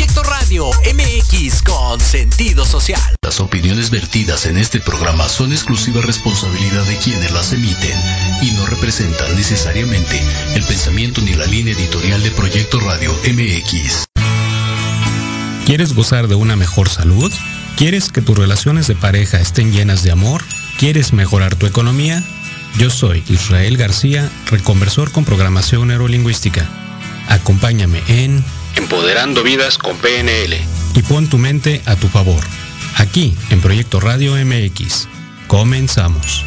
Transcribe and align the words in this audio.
MX 0.00 1.62
con 1.62 2.00
sentido 2.00 2.64
social. 2.64 3.00
Las 3.22 3.38
opiniones 3.38 3.90
vertidas 3.90 4.46
en 4.46 4.56
este 4.56 4.80
programa 4.80 5.28
son 5.28 5.52
exclusiva 5.52 6.00
responsabilidad 6.00 6.84
de 6.84 6.96
quienes 6.96 7.30
las 7.32 7.52
emiten 7.52 8.00
y 8.42 8.50
no 8.52 8.66
representan 8.66 9.36
necesariamente 9.36 10.20
el 10.54 10.64
pensamiento 10.64 11.20
ni 11.20 11.34
la 11.34 11.44
línea 11.46 11.74
editorial 11.74 12.22
de 12.22 12.30
Proyecto 12.30 12.80
Radio 12.80 13.12
MX. 13.12 14.06
¿Quieres 15.66 15.92
gozar 15.92 16.28
de 16.28 16.34
una 16.34 16.56
mejor 16.56 16.88
salud? 16.88 17.32
¿Quieres 17.76 18.10
que 18.10 18.22
tus 18.22 18.36
relaciones 18.36 18.86
de 18.86 18.96
pareja 18.96 19.38
estén 19.38 19.70
llenas 19.70 20.02
de 20.02 20.12
amor? 20.12 20.42
¿Quieres 20.78 21.12
mejorar 21.12 21.56
tu 21.56 21.66
economía? 21.66 22.24
Yo 22.78 22.90
soy 22.90 23.22
Israel 23.28 23.76
García, 23.76 24.30
reconversor 24.46 25.12
con 25.12 25.24
programación 25.24 25.88
neurolingüística. 25.88 26.68
Acompáñame 27.28 28.02
en 28.08 28.42
Empoderando 28.76 29.42
Vidas 29.42 29.78
con 29.78 29.96
PNL 29.96 30.56
y 30.94 31.02
pon 31.02 31.28
tu 31.28 31.38
mente 31.38 31.82
a 31.86 31.96
tu 31.96 32.08
favor. 32.08 32.42
Aquí 32.96 33.34
en 33.50 33.60
Proyecto 33.60 34.00
Radio 34.00 34.34
MX. 34.34 35.08
Comenzamos. 35.46 36.44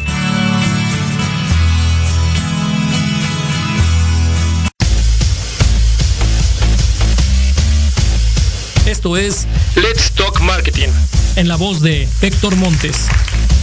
Esto 8.86 9.16
es 9.16 9.46
Let's 9.76 10.12
Talk 10.12 10.40
Marketing. 10.40 10.88
En 11.36 11.48
la 11.48 11.56
voz 11.56 11.80
de 11.80 12.08
Héctor 12.20 12.54
Montes. 12.56 13.08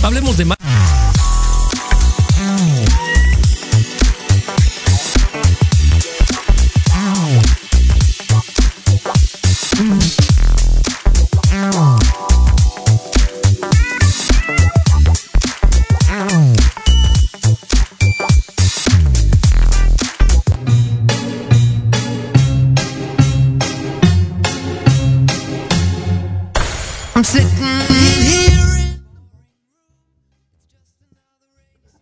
Hablemos 0.03 0.37
de 0.37 0.45
marketing 0.45 0.70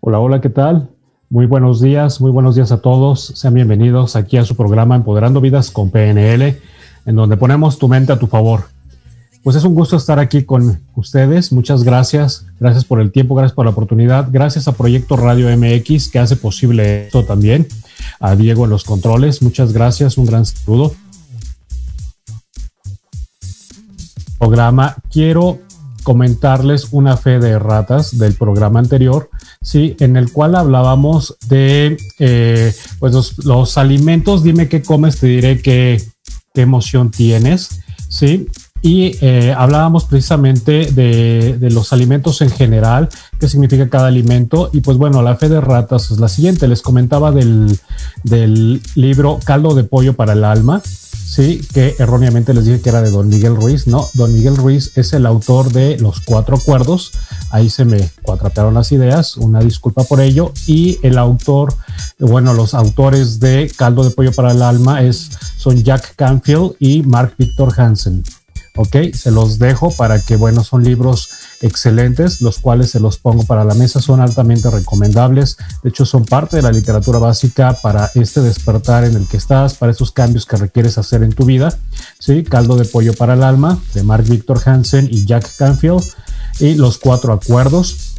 Hola, 0.10 0.22
hola, 0.22 0.42
¿qué 0.42 0.50
tal? 0.50 0.90
Muy 1.30 1.46
buenos 1.46 1.82
días, 1.82 2.20
muy 2.20 2.32
buenos 2.32 2.56
días 2.56 2.72
a 2.72 2.82
todos. 2.82 3.32
Sean 3.36 3.54
bienvenidos 3.54 4.16
aquí 4.16 4.38
a 4.38 4.44
su 4.44 4.56
programa 4.56 4.96
Empoderando 4.96 5.40
Vidas 5.40 5.70
con 5.70 5.92
PNL, 5.92 6.60
en 7.06 7.16
donde 7.16 7.38
ponemos 7.38 7.78
tu 7.78 7.88
mente 7.88 8.12
a 8.12 8.18
tu 8.18 8.26
favor. 8.26 8.64
Pues 9.44 9.56
es 9.56 9.64
un 9.66 9.76
gusto 9.76 9.98
estar 9.98 10.18
aquí 10.18 10.46
con 10.46 10.82
ustedes. 10.96 11.52
Muchas 11.52 11.84
gracias. 11.84 12.48
Gracias 12.60 12.86
por 12.86 13.02
el 13.02 13.12
tiempo, 13.12 13.36
gracias 13.36 13.54
por 13.54 13.66
la 13.66 13.70
oportunidad. 13.70 14.30
Gracias 14.32 14.68
a 14.68 14.72
Proyecto 14.72 15.16
Radio 15.16 15.56
MX 15.56 16.10
que 16.10 16.18
hace 16.18 16.36
posible 16.36 17.06
esto 17.06 17.24
también. 17.24 17.68
A 18.20 18.36
Diego 18.36 18.64
en 18.64 18.72
los 18.72 18.86
controles. 18.86 19.44
Muchas 19.44 19.74
gracias. 19.74 20.18
Un 20.18 20.26
gran 20.26 20.48
saludo. 20.48 20.96
Programa. 24.40 24.96
Quiero 25.12 25.60
comentarles 26.02 26.88
una 26.94 27.16
fe 27.16 27.38
de 27.38 27.60
ratas 27.60 28.18
del 28.18 28.34
programa 28.34 28.80
anterior 28.80 29.30
sí, 29.62 29.96
en 30.00 30.18
el 30.18 30.32
cual 30.32 30.56
hablábamos 30.56 31.38
de 31.48 31.98
eh, 32.20 32.74
pues 33.00 33.36
los, 33.44 33.78
alimentos, 33.78 34.44
dime 34.44 34.68
qué 34.68 34.82
comes, 34.82 35.20
te 35.20 35.28
diré 35.28 35.62
qué, 35.62 36.02
qué 36.54 36.62
emoción 36.62 37.12
tienes, 37.12 37.82
sí. 38.10 38.48
Y 38.82 39.18
eh, 39.20 39.54
hablábamos 39.58 40.06
precisamente 40.06 40.90
de, 40.94 41.58
de, 41.60 41.70
los 41.70 41.92
alimentos 41.92 42.42
en 42.42 42.50
general, 42.50 43.10
qué 43.38 43.50
significa 43.50 43.90
cada 43.90 44.08
alimento. 44.08 44.70
Y 44.72 44.80
pues 44.80 44.96
bueno, 44.96 45.22
la 45.22 45.36
fe 45.36 45.50
de 45.50 45.60
ratas 45.60 46.12
es 46.12 46.20
la 46.20 46.30
siguiente. 46.30 46.66
Les 46.66 46.82
comentaba 46.82 47.34
del, 47.34 47.78
del 48.24 48.82
libro 48.96 49.40
Caldo 49.44 49.76
de 49.76 49.84
Pollo 49.84 50.16
para 50.16 50.32
el 50.32 50.46
Alma 50.46 50.82
Sí, 51.30 51.62
que 51.76 51.96
erróneamente 52.00 52.56
les 52.56 52.66
dije 52.66 52.82
que 52.82 52.90
era 52.90 53.04
de 53.04 53.12
Don 53.12 53.30
Miguel 53.30 53.56
Ruiz. 53.56 53.86
No, 53.86 54.10
Don 54.16 54.34
Miguel 54.34 54.58
Ruiz 54.58 54.98
es 54.98 55.14
el 55.14 55.28
autor 55.28 55.72
de 55.72 56.00
Los 56.00 56.22
Cuatro 56.22 56.58
Acuerdos. 56.58 57.12
Ahí 57.52 57.70
se 57.70 57.86
me 57.86 58.10
cuatrapearon 58.24 58.74
las 58.74 58.92
ideas, 58.92 59.38
una 59.38 59.60
disculpa 59.60 60.04
por 60.04 60.22
ello. 60.22 60.52
Y 60.66 60.98
el 61.04 61.20
autor, 61.20 61.76
bueno, 62.18 62.56
los 62.56 62.74
autores 62.74 63.40
de 63.40 63.72
Caldo 63.78 64.04
de 64.04 64.10
Pollo 64.10 64.32
para 64.32 64.54
el 64.54 64.64
Alma 64.64 65.04
es, 65.04 65.30
son 65.56 65.84
Jack 65.84 66.16
Canfield 66.16 66.74
y 66.80 67.04
Mark 67.04 67.36
Victor 67.38 67.80
Hansen. 67.80 68.24
Ok, 68.82 68.96
se 69.14 69.30
los 69.30 69.60
dejo 69.60 69.92
para 69.92 70.22
que, 70.22 70.38
bueno, 70.38 70.64
son 70.64 70.86
libros 70.86 71.32
excelentes, 71.60 72.40
los 72.40 72.60
cuales 72.60 72.90
se 72.90 73.02
los 73.02 73.18
pongo 73.18 73.44
para 73.44 73.66
la 73.66 73.74
mesa, 73.74 74.00
son 74.00 74.22
altamente 74.22 74.70
recomendables. 74.70 75.58
De 75.84 75.90
hecho, 75.90 76.06
son 76.06 76.24
parte 76.24 76.56
de 76.56 76.62
la 76.62 76.72
literatura 76.72 77.20
básica 77.20 77.74
para 77.84 78.10
este 78.16 78.40
despertar 78.40 79.04
en 79.04 79.18
el 79.18 79.28
que 79.28 79.36
estás, 79.36 79.74
para 79.74 79.92
esos 79.92 80.14
cambios 80.14 80.46
que 80.46 80.56
requieres 80.56 80.98
hacer 80.98 81.24
en 81.24 81.34
tu 81.34 81.44
vida. 81.44 81.78
Sí, 82.20 82.46
Caldo 82.46 82.78
de 82.78 82.86
Pollo 82.86 83.14
para 83.14 83.34
el 83.34 83.44
Alma, 83.44 83.78
de 83.94 84.04
Mark 84.04 84.24
Victor 84.24 84.62
Hansen 84.64 85.10
y 85.12 85.26
Jack 85.26 85.58
Canfield, 85.58 86.02
y 86.62 86.76
Los 86.76 87.00
Cuatro 87.00 87.34
Acuerdos 87.34 88.14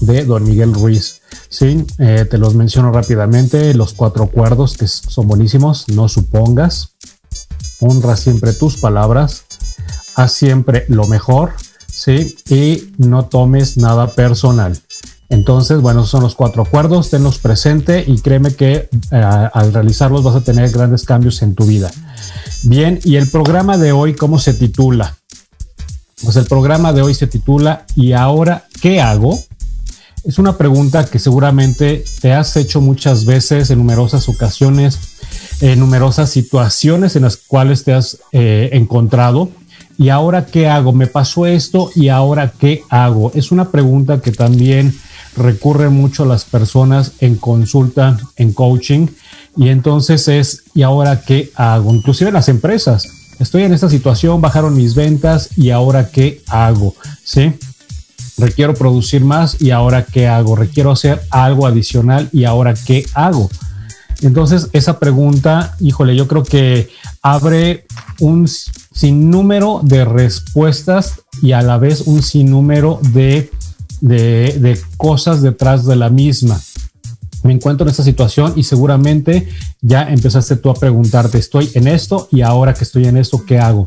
de 0.00 0.26
Don 0.26 0.44
Miguel 0.44 0.74
Ruiz. 0.74 1.22
Sí, 1.48 1.86
eh, 1.98 2.26
te 2.30 2.36
los 2.36 2.54
menciono 2.54 2.92
rápidamente. 2.92 3.72
Los 3.72 3.94
cuatro 3.94 4.24
acuerdos 4.24 4.76
que 4.76 4.86
son 4.88 5.26
buenísimos. 5.26 5.88
No 5.88 6.06
supongas. 6.10 6.90
Honra 7.80 8.16
siempre 8.16 8.52
tus 8.52 8.76
palabras 8.76 9.44
haz 10.16 10.32
siempre 10.32 10.84
lo 10.88 11.06
mejor, 11.06 11.52
¿sí? 11.86 12.36
Y 12.48 12.92
no 12.98 13.26
tomes 13.26 13.76
nada 13.76 14.08
personal. 14.08 14.78
Entonces, 15.28 15.80
bueno, 15.80 16.04
son 16.04 16.22
los 16.22 16.34
cuatro 16.34 16.62
acuerdos, 16.62 17.08
tenlos 17.08 17.38
presente 17.38 18.04
y 18.06 18.20
créeme 18.20 18.54
que 18.54 18.90
eh, 19.10 19.48
al 19.52 19.72
realizarlos 19.72 20.22
vas 20.22 20.36
a 20.36 20.44
tener 20.44 20.70
grandes 20.70 21.04
cambios 21.04 21.40
en 21.40 21.54
tu 21.54 21.64
vida. 21.64 21.90
Bien, 22.64 23.00
y 23.02 23.16
el 23.16 23.28
programa 23.28 23.78
de 23.78 23.92
hoy, 23.92 24.14
¿cómo 24.14 24.38
se 24.38 24.52
titula? 24.52 25.16
Pues 26.22 26.36
el 26.36 26.44
programa 26.44 26.92
de 26.92 27.02
hoy 27.02 27.14
se 27.14 27.26
titula 27.26 27.86
¿Y 27.96 28.12
ahora 28.12 28.66
qué 28.82 29.00
hago? 29.00 29.42
Es 30.22 30.38
una 30.38 30.56
pregunta 30.56 31.06
que 31.06 31.18
seguramente 31.18 32.04
te 32.20 32.32
has 32.32 32.54
hecho 32.56 32.80
muchas 32.80 33.24
veces 33.24 33.70
en 33.70 33.78
numerosas 33.78 34.28
ocasiones, 34.28 34.98
en 35.60 35.80
numerosas 35.80 36.30
situaciones 36.30 37.16
en 37.16 37.22
las 37.22 37.38
cuales 37.38 37.84
te 37.84 37.94
has 37.94 38.18
eh, 38.30 38.68
encontrado 38.72 39.48
¿y 39.98 40.08
ahora 40.08 40.46
qué 40.46 40.68
hago? 40.68 40.92
Me 40.92 41.06
pasó 41.06 41.46
esto 41.46 41.90
y 41.94 42.08
ahora 42.08 42.52
qué 42.58 42.82
hago? 42.88 43.32
Es 43.34 43.52
una 43.52 43.70
pregunta 43.70 44.20
que 44.20 44.32
también 44.32 44.94
recurre 45.36 45.88
mucho 45.88 46.24
las 46.24 46.44
personas 46.44 47.12
en 47.20 47.36
consulta, 47.36 48.18
en 48.36 48.52
coaching, 48.52 49.08
y 49.56 49.68
entonces 49.68 50.28
es, 50.28 50.64
¿y 50.74 50.82
ahora 50.82 51.22
qué 51.22 51.50
hago? 51.54 51.94
Inclusive 51.94 52.32
las 52.32 52.48
empresas. 52.48 53.08
Estoy 53.38 53.62
en 53.64 53.72
esta 53.72 53.88
situación, 53.88 54.40
bajaron 54.40 54.76
mis 54.76 54.94
ventas 54.94 55.50
y 55.56 55.70
ahora 55.70 56.10
qué 56.10 56.42
hago? 56.48 56.94
¿Sí? 57.24 57.52
Requiero 58.38 58.74
producir 58.74 59.24
más 59.24 59.60
y 59.60 59.70
ahora 59.70 60.04
qué 60.04 60.28
hago? 60.28 60.56
Requiero 60.56 60.90
hacer 60.90 61.22
algo 61.30 61.66
adicional 61.66 62.28
y 62.32 62.44
ahora 62.44 62.74
qué 62.74 63.04
hago? 63.14 63.50
Entonces, 64.22 64.68
esa 64.72 64.98
pregunta, 64.98 65.74
híjole, 65.80 66.14
yo 66.14 66.28
creo 66.28 66.44
que 66.44 66.88
abre 67.22 67.86
un 68.20 68.48
sinnúmero 68.48 69.80
de 69.82 70.04
respuestas 70.04 71.22
y 71.40 71.52
a 71.52 71.62
la 71.62 71.78
vez 71.78 72.02
un 72.02 72.22
sinnúmero 72.22 72.98
de, 73.12 73.50
de, 74.00 74.78
cosas 74.96 75.40
detrás 75.40 75.86
de 75.86 75.96
la 75.96 76.10
misma. 76.10 76.60
Me 77.44 77.52
encuentro 77.52 77.86
en 77.86 77.90
esta 77.90 78.02
situación 78.02 78.52
y 78.56 78.64
seguramente 78.64 79.48
ya 79.80 80.02
empezaste 80.02 80.56
tú 80.56 80.70
a 80.70 80.74
preguntarte, 80.74 81.38
estoy 81.38 81.70
en 81.74 81.88
esto 81.88 82.28
y 82.30 82.42
ahora 82.42 82.74
que 82.74 82.84
estoy 82.84 83.06
en 83.06 83.16
esto, 83.16 83.44
¿qué 83.44 83.58
hago? 83.58 83.86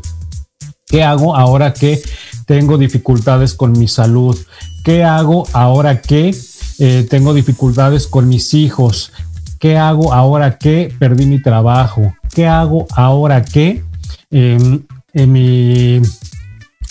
¿Qué 0.86 1.02
hago 1.02 1.36
ahora 1.36 1.72
que 1.74 2.02
tengo 2.46 2.78
dificultades 2.78 3.54
con 3.54 3.72
mi 3.72 3.88
salud? 3.88 4.36
¿Qué 4.84 5.04
hago 5.04 5.46
ahora 5.52 6.00
que 6.00 6.34
eh, 6.78 7.06
tengo 7.10 7.34
dificultades 7.34 8.06
con 8.06 8.28
mis 8.28 8.54
hijos? 8.54 9.12
¿Qué 9.58 9.76
hago 9.76 10.12
ahora 10.12 10.58
que 10.58 10.92
perdí 10.98 11.26
mi 11.26 11.40
trabajo? 11.40 12.14
¿Qué 12.34 12.46
hago 12.46 12.86
ahora 12.94 13.44
que 13.44 13.82
en 14.30 14.86
mi, 15.32 16.00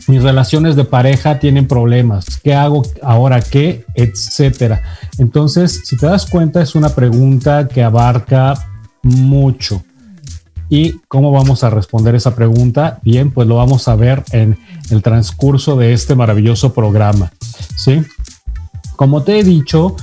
mis 0.07 0.21
relaciones 0.21 0.75
de 0.75 0.85
pareja 0.85 1.39
tienen 1.39 1.67
problemas. 1.67 2.39
¿Qué 2.43 2.53
hago 2.53 2.83
ahora 3.01 3.41
qué? 3.41 3.85
Etcétera. 3.95 4.81
Entonces, 5.17 5.81
si 5.85 5.97
te 5.97 6.05
das 6.05 6.25
cuenta, 6.25 6.61
es 6.61 6.75
una 6.75 6.89
pregunta 6.89 7.67
que 7.67 7.83
abarca 7.83 8.53
mucho. 9.01 9.83
¿Y 10.69 10.99
cómo 11.07 11.31
vamos 11.31 11.63
a 11.63 11.69
responder 11.69 12.15
esa 12.15 12.35
pregunta? 12.35 12.99
Bien, 13.03 13.31
pues 13.31 13.47
lo 13.47 13.57
vamos 13.57 13.87
a 13.87 13.95
ver 13.95 14.23
en 14.31 14.57
el 14.89 15.01
transcurso 15.01 15.75
de 15.75 15.93
este 15.93 16.15
maravilloso 16.15 16.73
programa. 16.73 17.31
¿Sí? 17.75 18.03
Como 18.95 19.23
te 19.23 19.39
he 19.39 19.43
dicho, 19.43 19.95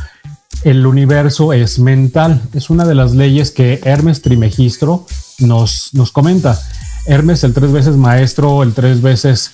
el 0.65 0.87
universo 0.87 1.53
es 1.53 1.79
mental. 1.79 2.43
Es 2.55 2.71
una 2.71 2.85
de 2.85 2.95
las 2.95 3.15
leyes 3.15 3.51
que 3.51 3.81
Hermes 3.85 4.23
Trimegistro 4.23 5.07
nos, 5.39 5.95
nos 5.95 6.13
comenta. 6.13 6.59
Hermes, 7.07 7.43
el 7.43 7.53
tres 7.53 7.73
veces 7.73 7.97
maestro, 7.97 8.63
el 8.63 8.75
tres 8.75 9.03
veces 9.03 9.53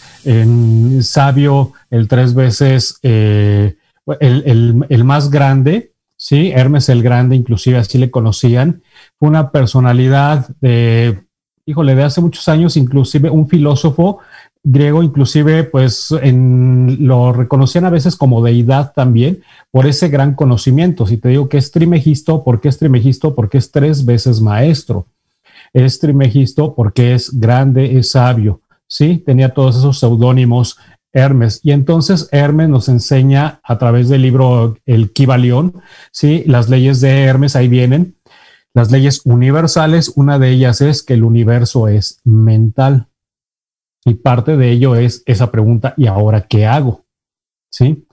sabio, 1.01 1.73
el 1.91 2.09
tres 2.09 2.35
veces 2.35 2.99
eh, 3.03 3.77
el, 4.21 5.05
más 5.05 5.31
grande, 5.31 5.93
¿sí? 6.17 6.53
Hermes 6.55 6.89
el 6.89 7.03
Grande, 7.03 7.37
inclusive 7.37 7.79
así 7.79 7.99
le 7.99 8.11
conocían, 8.11 8.83
fue 9.19 9.29
una 9.29 9.51
personalidad 9.51 10.49
de, 10.61 11.25
híjole, 11.67 11.95
de 11.95 12.05
hace 12.05 12.21
muchos 12.21 12.49
años, 12.49 12.77
inclusive 12.77 13.31
un 13.31 13.49
filósofo 13.49 14.19
griego, 14.71 15.03
inclusive, 15.03 15.65
pues 15.65 16.09
lo 16.11 17.33
reconocían 17.33 17.85
a 17.85 17.91
veces 17.91 18.17
como 18.17 18.43
deidad 18.43 18.93
también 18.95 19.43
por 19.71 19.87
ese 19.87 20.09
gran 20.09 20.35
conocimiento. 20.35 21.07
Si 21.07 21.17
te 21.17 21.31
digo 21.31 21.49
que 21.49 21.59
es 21.59 21.71
Trimegisto, 21.71 22.45
¿por 22.45 22.61
qué 22.61 22.69
es 22.69 22.79
Trimegisto? 22.79 23.35
Porque 23.35 23.59
es 23.59 23.71
tres 23.71 24.05
veces 24.05 24.41
maestro 24.41 25.07
es 25.73 25.99
Trimegisto 25.99 26.75
porque 26.75 27.15
es 27.15 27.39
grande, 27.39 27.99
es 27.99 28.13
sabio, 28.13 28.61
¿sí? 28.87 29.23
Tenía 29.25 29.55
todos 29.55 29.77
esos 29.77 29.99
seudónimos 29.99 30.79
Hermes. 31.13 31.61
Y 31.63 31.73
entonces 31.73 32.29
Hermes 32.33 32.69
nos 32.69 32.89
enseña 32.89 33.61
a 33.63 33.79
través 33.79 34.09
del 34.09 34.23
libro 34.23 34.77
El 34.87 35.13
Kibalión, 35.13 35.81
¿sí? 36.13 36.45
Las 36.47 36.69
leyes 36.69 37.01
de 37.01 37.25
Hermes, 37.25 37.57
ahí 37.57 37.69
vienen. 37.69 38.17
Las 38.75 38.91
leyes 38.91 39.23
universales, 39.25 40.13
una 40.15 40.39
de 40.39 40.51
ellas 40.51 40.81
es 40.81 41.03
que 41.03 41.15
el 41.15 41.25
universo 41.25 41.89
es 41.89 42.21
mental. 42.25 43.07
Y 44.09 44.15
parte 44.15 44.57
de 44.57 44.71
ello 44.71 44.97
es 44.97 45.23
esa 45.27 45.51
pregunta, 45.51 45.93
¿y 45.99 46.07
ahora 46.07 46.47
qué 46.47 46.67
hago? 46.67 47.05
¿Sí? 47.71 48.07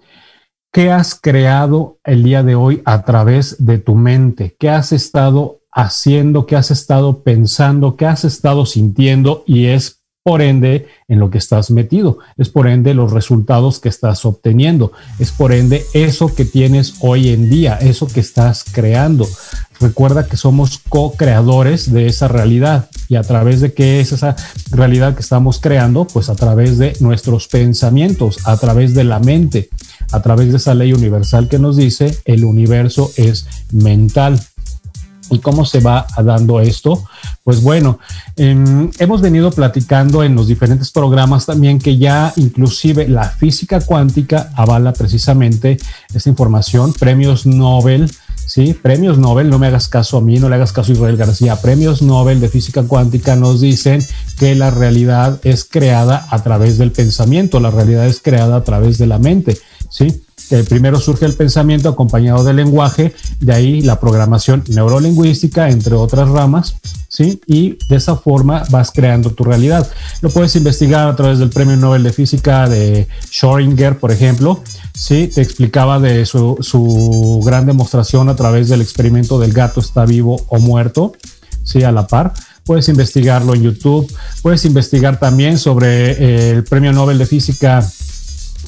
¿Qué 0.74 0.92
has 0.92 1.16
creado 1.16 2.00
el 2.04 2.22
día 2.22 2.44
de 2.44 2.56
hoy 2.56 2.82
a 2.84 3.06
través 3.06 3.66
de 3.66 3.78
tu 3.78 3.96
mente? 3.96 4.58
¿Qué 4.60 4.70
has 4.70 4.92
estado 4.92 5.62
haciendo, 5.72 6.46
qué 6.46 6.58
has 6.58 6.70
estado 6.70 7.24
pensando, 7.24 7.96
qué 7.96 8.08
has 8.08 8.26
estado 8.26 8.66
sintiendo 8.66 9.46
y 9.48 9.68
es 9.68 9.95
por 10.26 10.42
ende 10.42 10.88
en 11.08 11.20
lo 11.20 11.30
que 11.30 11.38
estás 11.38 11.70
metido, 11.70 12.18
es 12.36 12.50
por 12.50 12.66
ende 12.66 12.96
los 12.96 13.12
resultados 13.12 13.80
que 13.80 13.90
estás 13.90 14.26
obteniendo, 14.26 14.92
es 15.20 15.32
por 15.32 15.54
ende 15.54 15.86
eso 15.94 16.34
que 16.34 16.46
tienes 16.46 16.96
hoy 17.02 17.30
en 17.30 17.48
día, 17.48 17.76
eso 17.76 18.08
que 18.08 18.22
estás 18.22 18.64
creando. 18.64 19.28
Recuerda 19.80 20.26
que 20.26 20.36
somos 20.36 20.80
co-creadores 20.90 21.94
de 21.94 22.08
esa 22.08 22.28
realidad 22.28 22.90
y 23.08 23.18
a 23.18 23.22
través 23.22 23.62
de 23.62 23.74
qué 23.74 24.00
es 24.00 24.14
esa 24.14 24.36
realidad 24.72 25.14
que 25.14 25.22
estamos 25.22 25.60
creando, 25.60 26.08
pues 26.08 26.30
a 26.30 26.36
través 26.36 26.80
de 26.80 26.94
nuestros 27.02 27.48
pensamientos, 27.48 28.48
a 28.48 28.58
través 28.58 28.96
de 28.96 29.04
la 29.04 29.20
mente, 29.20 29.70
a 30.12 30.24
través 30.24 30.50
de 30.50 30.58
esa 30.58 30.74
ley 30.74 30.92
universal 30.92 31.50
que 31.50 31.60
nos 31.60 31.78
dice 31.78 32.18
el 32.26 32.46
universo 32.46 33.12
es 33.16 33.46
mental. 33.72 34.40
¿Y 35.30 35.40
cómo 35.40 35.66
se 35.66 35.80
va 35.80 36.06
dando 36.24 36.60
esto? 36.60 37.04
Pues 37.44 37.62
bueno, 37.62 38.00
em, 38.36 38.90
hemos 39.00 39.22
venido 39.22 39.52
platicando 39.52 40.24
en 40.24 40.36
los 40.36 40.48
diferentes 40.48 40.92
programas 40.92 41.46
también 41.46 41.80
que 41.80 41.98
ya 41.98 42.34
inclusive 42.36 43.08
la 43.08 43.30
física 43.30 43.82
cuántica 43.82 44.52
avala 44.56 44.94
precisamente 44.94 45.78
esta 46.14 46.30
información, 46.30 46.94
premios 46.94 47.46
Nobel, 47.46 48.10
¿sí? 48.46 48.74
Premios 48.74 49.18
Nobel, 49.18 49.50
no 49.50 49.60
me 49.60 49.68
hagas 49.68 49.88
caso 49.88 50.18
a 50.18 50.22
mí, 50.22 50.40
no 50.40 50.50
le 50.50 50.56
hagas 50.56 50.72
caso 50.72 50.92
a 50.92 50.96
Israel 50.96 51.18
García, 51.18 51.56
premios 51.58 52.02
Nobel 52.02 52.40
de 52.40 52.50
física 52.50 52.84
cuántica 52.84 53.36
nos 53.36 53.62
dicen 53.62 54.06
que 54.38 54.56
la 54.56 54.72
realidad 54.72 55.40
es 55.44 55.66
creada 55.66 56.28
a 56.30 56.44
través 56.44 56.78
del 56.78 56.92
pensamiento, 56.92 57.60
la 57.60 57.72
realidad 57.72 58.06
es 58.06 58.22
creada 58.22 58.58
a 58.58 58.64
través 58.64 58.98
de 58.98 59.08
la 59.08 59.20
mente, 59.20 59.58
¿sí? 59.96 60.22
primero 60.70 61.00
surge 61.00 61.26
el 61.26 61.34
pensamiento 61.34 61.90
acompañado 61.90 62.44
del 62.44 62.58
lenguaje, 62.58 63.16
de 63.40 63.54
ahí 63.54 63.82
la 63.82 64.00
programación 64.00 64.64
neurolingüística, 64.68 65.70
entre 65.70 65.96
otras 65.96 66.30
ramas, 66.30 66.76
¿sí? 67.08 67.42
Y 67.48 67.78
de 67.90 67.96
esa 67.96 68.16
forma 68.16 68.64
vas 68.70 68.92
creando 68.92 69.32
tu 69.32 69.44
realidad. 69.44 69.90
Lo 70.22 70.30
puedes 70.30 70.56
investigar 70.56 71.08
a 71.08 71.16
través 71.16 71.40
del 71.40 71.50
Premio 71.50 71.78
Nobel 71.78 72.04
de 72.04 72.14
Física 72.14 72.70
de 72.70 73.08
Schrödinger, 73.32 73.98
por 73.98 74.12
ejemplo, 74.12 74.62
¿sí? 74.94 75.32
Te 75.34 75.42
explicaba 75.42 76.00
de 76.00 76.26
su, 76.28 76.58
su 76.60 77.42
gran 77.44 77.66
demostración 77.66 78.30
a 78.30 78.36
través 78.36 78.70
del 78.70 78.82
experimento 78.82 79.40
del 79.40 79.54
gato 79.54 79.80
está 79.80 80.06
vivo 80.06 80.46
o 80.50 80.60
muerto, 80.60 81.14
¿sí? 81.64 81.82
A 81.84 81.92
la 81.92 82.06
par 82.06 82.34
puedes 82.66 82.90
investigarlo 82.90 83.54
en 83.54 83.62
YouTube, 83.62 84.12
puedes 84.42 84.66
investigar 84.66 85.20
también 85.20 85.60
sobre 85.60 86.12
eh, 86.12 86.50
el 86.52 86.64
Premio 86.64 86.92
Nobel 86.92 87.20
de 87.20 87.28
Física 87.28 87.88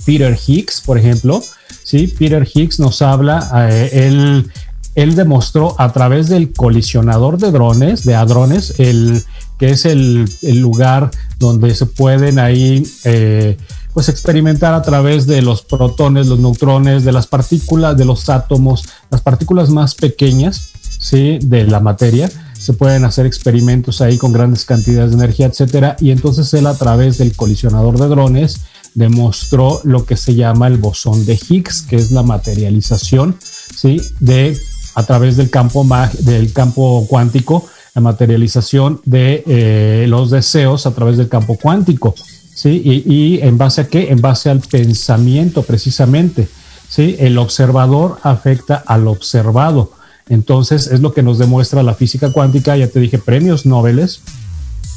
Peter 0.07 0.39
Higgs, 0.47 0.79
por 0.79 0.97
ejemplo, 0.97 1.43
¿sí? 1.83 2.07
Peter 2.07 2.47
Higgs 2.51 2.79
nos 2.79 3.01
habla, 3.01 3.67
eh, 3.69 4.07
él, 4.07 4.49
él, 4.95 5.15
demostró 5.15 5.75
a 5.77 5.91
través 5.91 6.29
del 6.29 6.53
colisionador 6.53 7.37
de 7.37 7.51
drones, 7.51 8.05
de 8.05 8.15
hadrones, 8.15 8.79
el, 8.79 9.25
que 9.59 9.71
es 9.71 9.85
el, 9.85 10.25
lugar 10.61 11.11
donde 11.39 11.75
se 11.75 11.85
pueden 11.87 12.39
ahí 12.39 12.83
eh, 13.03 13.57
pues 13.93 14.07
experimentar 14.07 14.73
a 14.73 14.81
través 14.81 15.27
de 15.27 15.41
los 15.41 15.61
protones, 15.61 16.27
los 16.27 16.39
neutrones, 16.39 17.03
de 17.03 17.11
las 17.11 17.27
partículas, 17.27 17.97
de 17.97 18.05
los 18.05 18.29
átomos, 18.29 18.87
las 19.11 19.19
partículas 19.19 19.69
más 19.69 19.93
pequeñas 19.93 20.69
¿sí? 20.99 21.37
de 21.41 21.65
la 21.65 21.81
materia. 21.81 22.29
Se 22.57 22.71
pueden 22.71 23.03
hacer 23.03 23.25
experimentos 23.25 23.99
ahí 23.99 24.17
con 24.17 24.31
grandes 24.31 24.63
cantidades 24.63 25.11
de 25.11 25.17
energía, 25.17 25.47
etcétera. 25.47 25.97
Y 25.99 26.11
entonces 26.11 26.53
él 26.53 26.65
a 26.65 26.75
través 26.75 27.17
del 27.17 27.35
colisionador 27.35 27.99
de 27.99 28.07
drones 28.07 28.61
demostró 28.97 29.79
lo 29.83 30.05
que 30.05 30.17
se 30.17 30.33
llama 30.33 30.65
el 30.65 30.77
bosón 30.77 31.23
de 31.27 31.39
Higgs, 31.47 31.83
que 31.83 31.97
es 31.97 32.11
la 32.11 32.23
materialización, 32.23 33.37
¿sí? 33.39 34.01
De 34.19 34.57
a 34.95 35.03
través 35.03 35.37
del 35.37 35.51
campo, 35.51 35.85
del 36.21 36.51
campo 36.51 37.05
cuántico, 37.07 37.67
la 37.93 38.01
materialización 38.01 38.99
de 39.05 39.43
eh, 39.45 40.05
los 40.07 40.31
deseos 40.31 40.87
a 40.87 40.95
través 40.95 41.17
del 41.17 41.29
campo 41.29 41.59
cuántico, 41.61 42.15
¿sí? 42.55 42.81
Y, 42.83 43.39
en 43.43 43.59
base 43.59 43.81
a 43.81 43.87
qué? 43.87 44.09
En 44.09 44.19
base 44.19 44.49
al 44.49 44.61
pensamiento, 44.61 45.61
precisamente, 45.61 46.47
¿sí? 46.89 47.15
El 47.19 47.37
observador 47.37 48.17
afecta 48.23 48.83
al 48.83 49.07
observado. 49.07 49.91
Entonces, 50.27 50.87
es 50.87 51.01
lo 51.01 51.13
que 51.13 51.21
nos 51.21 51.37
demuestra 51.37 51.83
la 51.83 51.93
física 51.93 52.31
cuántica, 52.31 52.75
ya 52.75 52.87
te 52.87 52.99
dije, 52.99 53.19
premios 53.19 53.67
Nobel, 53.67 54.09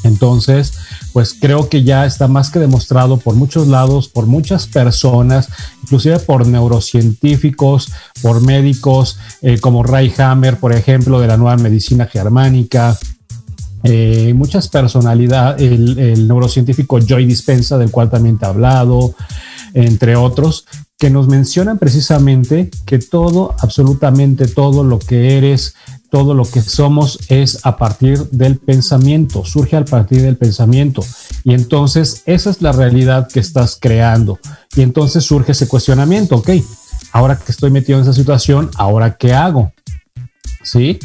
entonces, 0.03 0.73
pues 1.13 1.35
creo 1.39 1.69
que 1.69 1.83
ya 1.85 2.07
está 2.07 2.29
más 2.29 2.51
que 2.51 2.59
demostrado 2.59 3.19
por 3.19 3.35
muchos 3.35 3.69
lados, 3.69 4.09
por 4.09 4.27
muchas 4.27 4.67
personas, 4.67 5.49
inclusive 5.83 6.19
por 6.21 6.47
neurocientíficos, 6.47 7.93
por 8.23 8.41
médicos 8.41 9.19
eh, 9.43 9.59
como 9.61 9.83
Ray 9.83 10.13
Hammer, 10.19 10.59
por 10.59 10.73
ejemplo, 10.73 11.21
de 11.21 11.27
la 11.27 11.37
nueva 11.37 11.57
medicina 11.57 12.07
germánica, 12.07 12.99
eh, 13.83 14.33
muchas 14.35 14.69
personalidades, 14.69 15.63
el, 15.63 15.99
el, 15.99 16.29
neurocientífico 16.29 16.99
Joy 16.99 17.25
Dispensa, 17.25 17.79
del 17.79 17.91
cual 17.91 18.11
también 18.11 18.39
te 18.39 18.45
he 18.45 18.49
hablado, 18.49 19.15
entre 19.73 20.17
otros, 20.17 20.67
que 20.99 21.09
nos 21.09 21.29
mencionan 21.29 21.79
precisamente 21.79 22.71
que 22.85 22.99
todo, 22.99 23.55
absolutamente 23.61 24.47
todo 24.47 24.85
lo 24.85 24.99
que 24.99 25.39
eres, 25.39 25.75
todo 26.11 26.35
lo 26.35 26.45
que 26.45 26.61
somos 26.61 27.19
es 27.29 27.65
a 27.65 27.77
partir 27.77 28.19
del 28.31 28.59
pensamiento, 28.59 29.45
surge 29.45 29.77
a 29.77 29.85
partir 29.85 30.23
del 30.23 30.37
pensamiento. 30.37 31.03
Y 31.45 31.55
entonces 31.55 32.23
esa 32.27 32.51
es 32.51 32.61
la 32.61 32.73
realidad 32.73 33.29
que 33.33 33.41
estás 33.41 33.79
creando. 33.81 34.39
Y 34.77 34.83
entonces 34.83 35.25
surge 35.25 35.53
ese 35.53 35.69
cuestionamiento, 35.69 36.37
ok, 36.37 36.51
ahora 37.13 37.39
que 37.39 37.53
estoy 37.53 37.71
metido 37.71 37.99
en 37.99 38.03
esa 38.03 38.13
situación, 38.13 38.71
¿ahora 38.77 39.17
qué 39.17 39.33
hago? 39.33 39.73
¿Sí? 40.63 40.99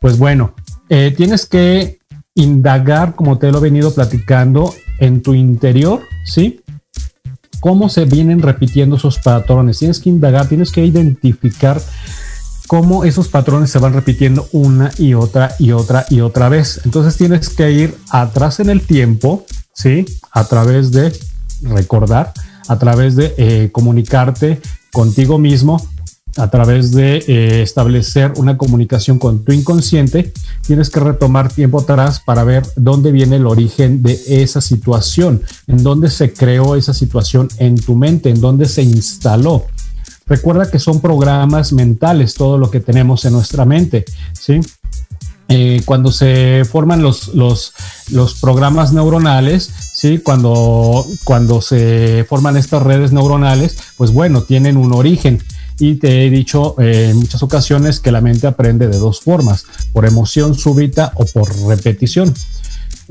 Pues 0.00 0.16
bueno, 0.18 0.54
eh, 0.88 1.12
tienes 1.16 1.46
que 1.46 1.98
indagar, 2.34 3.14
como 3.14 3.38
te 3.38 3.50
lo 3.50 3.58
he 3.58 3.62
venido 3.62 3.92
platicando, 3.92 4.72
en 4.98 5.22
tu 5.22 5.34
interior, 5.34 6.02
¿sí? 6.24 6.60
Cómo 7.60 7.88
se 7.88 8.04
vienen 8.04 8.42
repitiendo 8.42 8.96
esos 8.96 9.18
patrones. 9.18 9.78
Tienes 9.78 10.00
que 10.00 10.10
indagar, 10.10 10.48
tienes 10.48 10.72
que 10.72 10.84
identificar 10.84 11.80
cómo 12.72 13.04
esos 13.04 13.28
patrones 13.28 13.70
se 13.70 13.78
van 13.78 13.92
repitiendo 13.92 14.48
una 14.50 14.90
y 14.96 15.12
otra 15.12 15.54
y 15.58 15.72
otra 15.72 16.06
y 16.08 16.22
otra 16.22 16.48
vez. 16.48 16.80
Entonces 16.86 17.18
tienes 17.18 17.50
que 17.50 17.70
ir 17.70 17.98
atrás 18.08 18.60
en 18.60 18.70
el 18.70 18.80
tiempo, 18.80 19.44
¿sí? 19.74 20.06
A 20.30 20.44
través 20.44 20.90
de 20.90 21.12
recordar, 21.60 22.32
a 22.68 22.78
través 22.78 23.14
de 23.14 23.34
eh, 23.36 23.68
comunicarte 23.72 24.58
contigo 24.90 25.36
mismo, 25.38 25.86
a 26.38 26.48
través 26.48 26.92
de 26.92 27.22
eh, 27.26 27.60
establecer 27.60 28.32
una 28.36 28.56
comunicación 28.56 29.18
con 29.18 29.44
tu 29.44 29.52
inconsciente, 29.52 30.32
tienes 30.66 30.88
que 30.88 31.00
retomar 31.00 31.52
tiempo 31.52 31.80
atrás 31.80 32.22
para 32.24 32.42
ver 32.42 32.62
dónde 32.76 33.12
viene 33.12 33.36
el 33.36 33.46
origen 33.46 34.02
de 34.02 34.18
esa 34.26 34.62
situación, 34.62 35.42
en 35.66 35.82
dónde 35.82 36.08
se 36.08 36.32
creó 36.32 36.74
esa 36.76 36.94
situación 36.94 37.48
en 37.58 37.76
tu 37.76 37.96
mente, 37.96 38.30
en 38.30 38.40
dónde 38.40 38.64
se 38.64 38.80
instaló. 38.80 39.66
Recuerda 40.26 40.70
que 40.70 40.78
son 40.78 41.00
programas 41.00 41.72
mentales 41.72 42.34
todo 42.34 42.58
lo 42.58 42.70
que 42.70 42.80
tenemos 42.80 43.24
en 43.24 43.32
nuestra 43.32 43.64
mente, 43.64 44.04
¿sí? 44.32 44.60
Eh, 45.48 45.82
cuando 45.84 46.10
se 46.10 46.64
forman 46.64 47.02
los, 47.02 47.34
los, 47.34 47.74
los, 48.10 48.40
programas 48.40 48.94
neuronales, 48.94 49.70
¿sí? 49.92 50.18
Cuando, 50.18 51.04
cuando 51.24 51.60
se 51.60 52.24
forman 52.26 52.56
estas 52.56 52.82
redes 52.82 53.12
neuronales, 53.12 53.76
pues 53.98 54.12
bueno, 54.12 54.44
tienen 54.44 54.78
un 54.78 54.94
origen. 54.94 55.42
Y 55.78 55.96
te 55.96 56.24
he 56.24 56.30
dicho 56.30 56.76
eh, 56.80 57.08
en 57.10 57.18
muchas 57.18 57.42
ocasiones 57.42 58.00
que 58.00 58.12
la 58.12 58.22
mente 58.22 58.46
aprende 58.46 58.88
de 58.88 58.98
dos 58.98 59.20
formas, 59.20 59.66
por 59.92 60.06
emoción 60.06 60.54
súbita 60.54 61.12
o 61.16 61.26
por 61.26 61.54
repetición. 61.66 62.32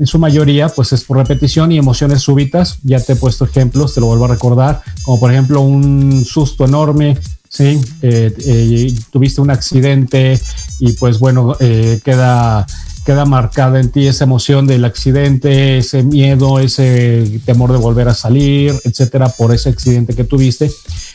En 0.02 0.08
su 0.08 0.18
mayoría 0.18 0.68
pues 0.68 0.92
es 0.92 1.04
por 1.04 1.16
repetición 1.16 1.70
y 1.70 1.78
emociones 1.78 2.22
súbitas. 2.22 2.78
Ya 2.82 2.98
te 2.98 3.12
he 3.12 3.16
puesto 3.16 3.44
ejemplos, 3.44 3.94
te 3.94 4.00
lo 4.00 4.08
vuelvo 4.08 4.24
a 4.24 4.28
recordar, 4.28 4.82
como 5.04 5.20
por 5.20 5.30
ejemplo 5.30 5.60
un 5.60 6.24
susto 6.24 6.64
enorme, 6.64 7.16
¿sí? 7.48 7.80
Eh, 8.02 8.34
eh, 8.36 8.94
tuviste 9.12 9.40
un 9.40 9.50
accidente 9.50 10.40
y 10.80 10.94
pues 10.94 11.20
bueno, 11.20 11.54
eh, 11.60 12.00
queda, 12.04 12.66
queda 13.06 13.26
marcada 13.26 13.78
en 13.78 13.92
ti 13.92 14.08
esa 14.08 14.24
emoción 14.24 14.66
del 14.66 14.84
accidente, 14.84 15.78
ese 15.78 16.02
miedo, 16.02 16.58
ese 16.58 17.40
temor 17.44 17.70
de 17.70 17.78
volver 17.78 18.08
a 18.08 18.14
salir, 18.14 18.74
etcétera, 18.84 19.28
por 19.28 19.54
ese 19.54 19.68
accidente 19.68 20.16
que 20.16 20.24
tuviste. 20.24 20.68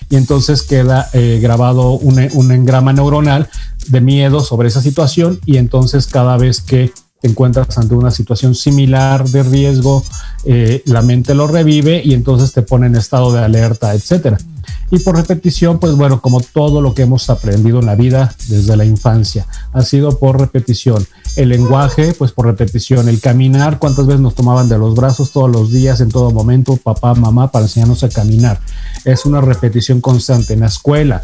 Y 0.09 0.15
entonces 0.15 0.61
queda 0.61 1.09
grabado 1.41 1.91
un, 1.91 2.25
un 2.35 2.51
engrama 2.53 2.93
neuronal 2.93 3.49
de 3.89 3.99
miedo 3.99 4.39
sobre 4.39 4.69
esa 4.69 4.81
situación 4.81 5.41
y 5.45 5.57
entonces 5.57 6.07
cada 6.07 6.37
vez 6.37 6.61
que 6.61 6.93
te 7.19 7.27
encuentras 7.27 7.77
ante 7.77 7.95
una 7.95 8.11
situación 8.11 8.53
similar 8.53 9.27
de 9.27 9.43
riesgo, 9.43 10.03
eh, 10.45 10.83
la 10.85 11.01
mente 11.01 11.33
lo 11.33 11.47
revive 11.47 12.01
y 12.03 12.13
entonces 12.13 12.53
te 12.53 12.61
pone 12.61 12.87
en 12.87 12.95
estado 12.95 13.31
de 13.31 13.39
alerta, 13.39 13.93
etcétera. 13.93 14.37
Y 14.89 14.99
por 14.99 15.17
repetición, 15.17 15.79
pues 15.79 15.95
bueno, 15.95 16.21
como 16.21 16.39
todo 16.39 16.81
lo 16.81 16.93
que 16.93 17.01
hemos 17.01 17.29
aprendido 17.29 17.79
en 17.79 17.87
la 17.87 17.95
vida 17.95 18.33
desde 18.47 18.77
la 18.77 18.85
infancia, 18.85 19.45
ha 19.73 19.81
sido 19.81 20.17
por 20.17 20.39
repetición. 20.39 21.05
El 21.35 21.49
lenguaje, 21.49 22.13
pues 22.13 22.31
por 22.31 22.45
repetición. 22.45 23.09
El 23.09 23.19
caminar, 23.19 23.79
cuántas 23.79 24.05
veces 24.07 24.21
nos 24.21 24.35
tomaban 24.35 24.69
de 24.69 24.77
los 24.77 24.95
brazos 24.95 25.31
todos 25.31 25.51
los 25.51 25.71
días, 25.71 25.99
en 25.99 26.09
todo 26.09 26.31
momento, 26.31 26.77
papá, 26.77 27.13
mamá, 27.15 27.51
para 27.51 27.65
enseñarnos 27.65 28.03
a 28.03 28.09
caminar. 28.09 28.61
Es 29.03 29.25
una 29.25 29.41
repetición 29.41 29.99
constante. 29.99 30.53
En 30.53 30.61
la 30.61 30.67
escuela, 30.67 31.21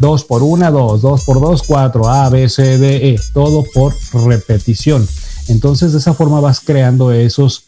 dos 0.00 0.24
por 0.24 0.42
una, 0.42 0.70
dos, 0.70 1.00
dos 1.00 1.24
por 1.24 1.40
dos, 1.40 1.62
cuatro, 1.66 2.08
A, 2.08 2.28
B, 2.28 2.46
C, 2.48 2.76
D, 2.76 3.10
E, 3.10 3.20
todo 3.32 3.64
por 3.72 3.94
repetición. 4.12 5.08
Entonces, 5.48 5.92
de 5.92 5.98
esa 5.98 6.14
forma 6.14 6.40
vas 6.40 6.60
creando 6.60 7.12
esos 7.12 7.64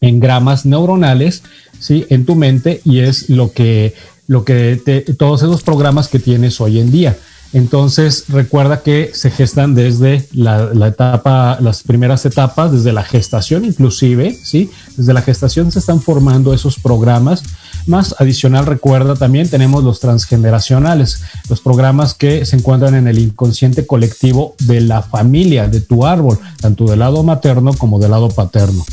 engramas 0.00 0.64
neuronales, 0.64 1.42
¿sí? 1.78 2.06
En 2.08 2.24
tu 2.24 2.36
mente 2.36 2.80
y 2.84 3.00
es 3.00 3.28
lo 3.28 3.52
que, 3.52 3.94
lo 4.26 4.44
que 4.44 4.80
todos 5.18 5.42
esos 5.42 5.62
programas 5.62 6.08
que 6.08 6.18
tienes 6.18 6.60
hoy 6.60 6.80
en 6.80 6.90
día. 6.90 7.16
Entonces, 7.52 8.24
recuerda 8.28 8.82
que 8.82 9.10
se 9.14 9.30
gestan 9.30 9.74
desde 9.74 10.26
la, 10.32 10.70
etapa, 10.86 11.58
las 11.60 11.82
primeras 11.82 12.26
etapas, 12.26 12.72
desde 12.72 12.92
la 12.92 13.02
gestación 13.02 13.64
inclusive, 13.64 14.38
¿sí? 14.42 14.70
Desde 14.96 15.14
la 15.14 15.22
gestación 15.22 15.72
se 15.72 15.78
están 15.78 16.02
formando 16.02 16.52
esos 16.52 16.78
programas. 16.78 17.42
Más 17.88 18.14
adicional, 18.18 18.66
recuerda 18.66 19.14
también 19.14 19.48
tenemos 19.48 19.82
los 19.82 19.98
transgeneracionales, 19.98 21.22
los 21.48 21.62
programas 21.62 22.12
que 22.12 22.44
se 22.44 22.56
encuentran 22.56 22.94
en 22.94 23.08
el 23.08 23.18
inconsciente 23.18 23.86
colectivo 23.86 24.54
de 24.60 24.82
la 24.82 25.00
familia, 25.00 25.68
de 25.68 25.80
tu 25.80 26.04
árbol, 26.04 26.38
tanto 26.60 26.84
del 26.84 26.98
lado 26.98 27.22
materno 27.22 27.72
como 27.72 27.98
del 27.98 28.10
lado 28.10 28.28
paterno. 28.28 28.84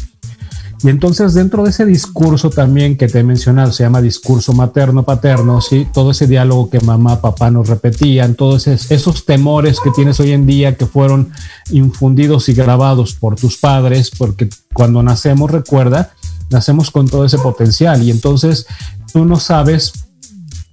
Y 0.82 0.90
entonces 0.90 1.34
dentro 1.34 1.64
de 1.64 1.72
ese 1.72 1.86
discurso 1.86 2.50
también 2.50 2.96
que 2.96 3.10
te 3.10 3.20
he 3.20 3.24
mencionado, 3.24 3.74
se 3.74 3.84
llama 3.84 4.02
discurso 4.02 4.54
materno-paterno, 4.54 5.60
¿sí? 5.60 5.88
todo 5.92 6.12
ese 6.12 6.28
diálogo 6.28 6.70
que 6.70 6.80
mamá, 6.80 7.22
papá 7.22 7.52
nos 7.52 7.68
repetían, 7.68 8.36
todos 8.36 8.68
esos, 8.68 9.26
temores 9.26 9.80
que 9.84 9.92
tienes 9.92 10.22
hoy 10.22 10.32
en 10.32 10.46
día 10.46 10.78
que 10.78 10.86
fueron 10.86 11.32
infundidos 11.72 12.48
y 12.48 12.54
grabados 12.54 13.14
por 13.14 13.36
tus 13.36 13.58
padres, 13.58 14.12
porque 14.18 14.48
cuando 14.74 15.02
nacemos, 15.04 15.52
recuerda, 15.52 16.12
nacemos 16.50 16.92
con 16.92 17.08
todo 17.08 17.26
ese 17.26 17.38
potencial. 17.38 18.04
Y 18.04 18.12
entonces 18.12 18.66
tú 19.12 19.26
no 19.26 19.40
sabes 19.40 19.94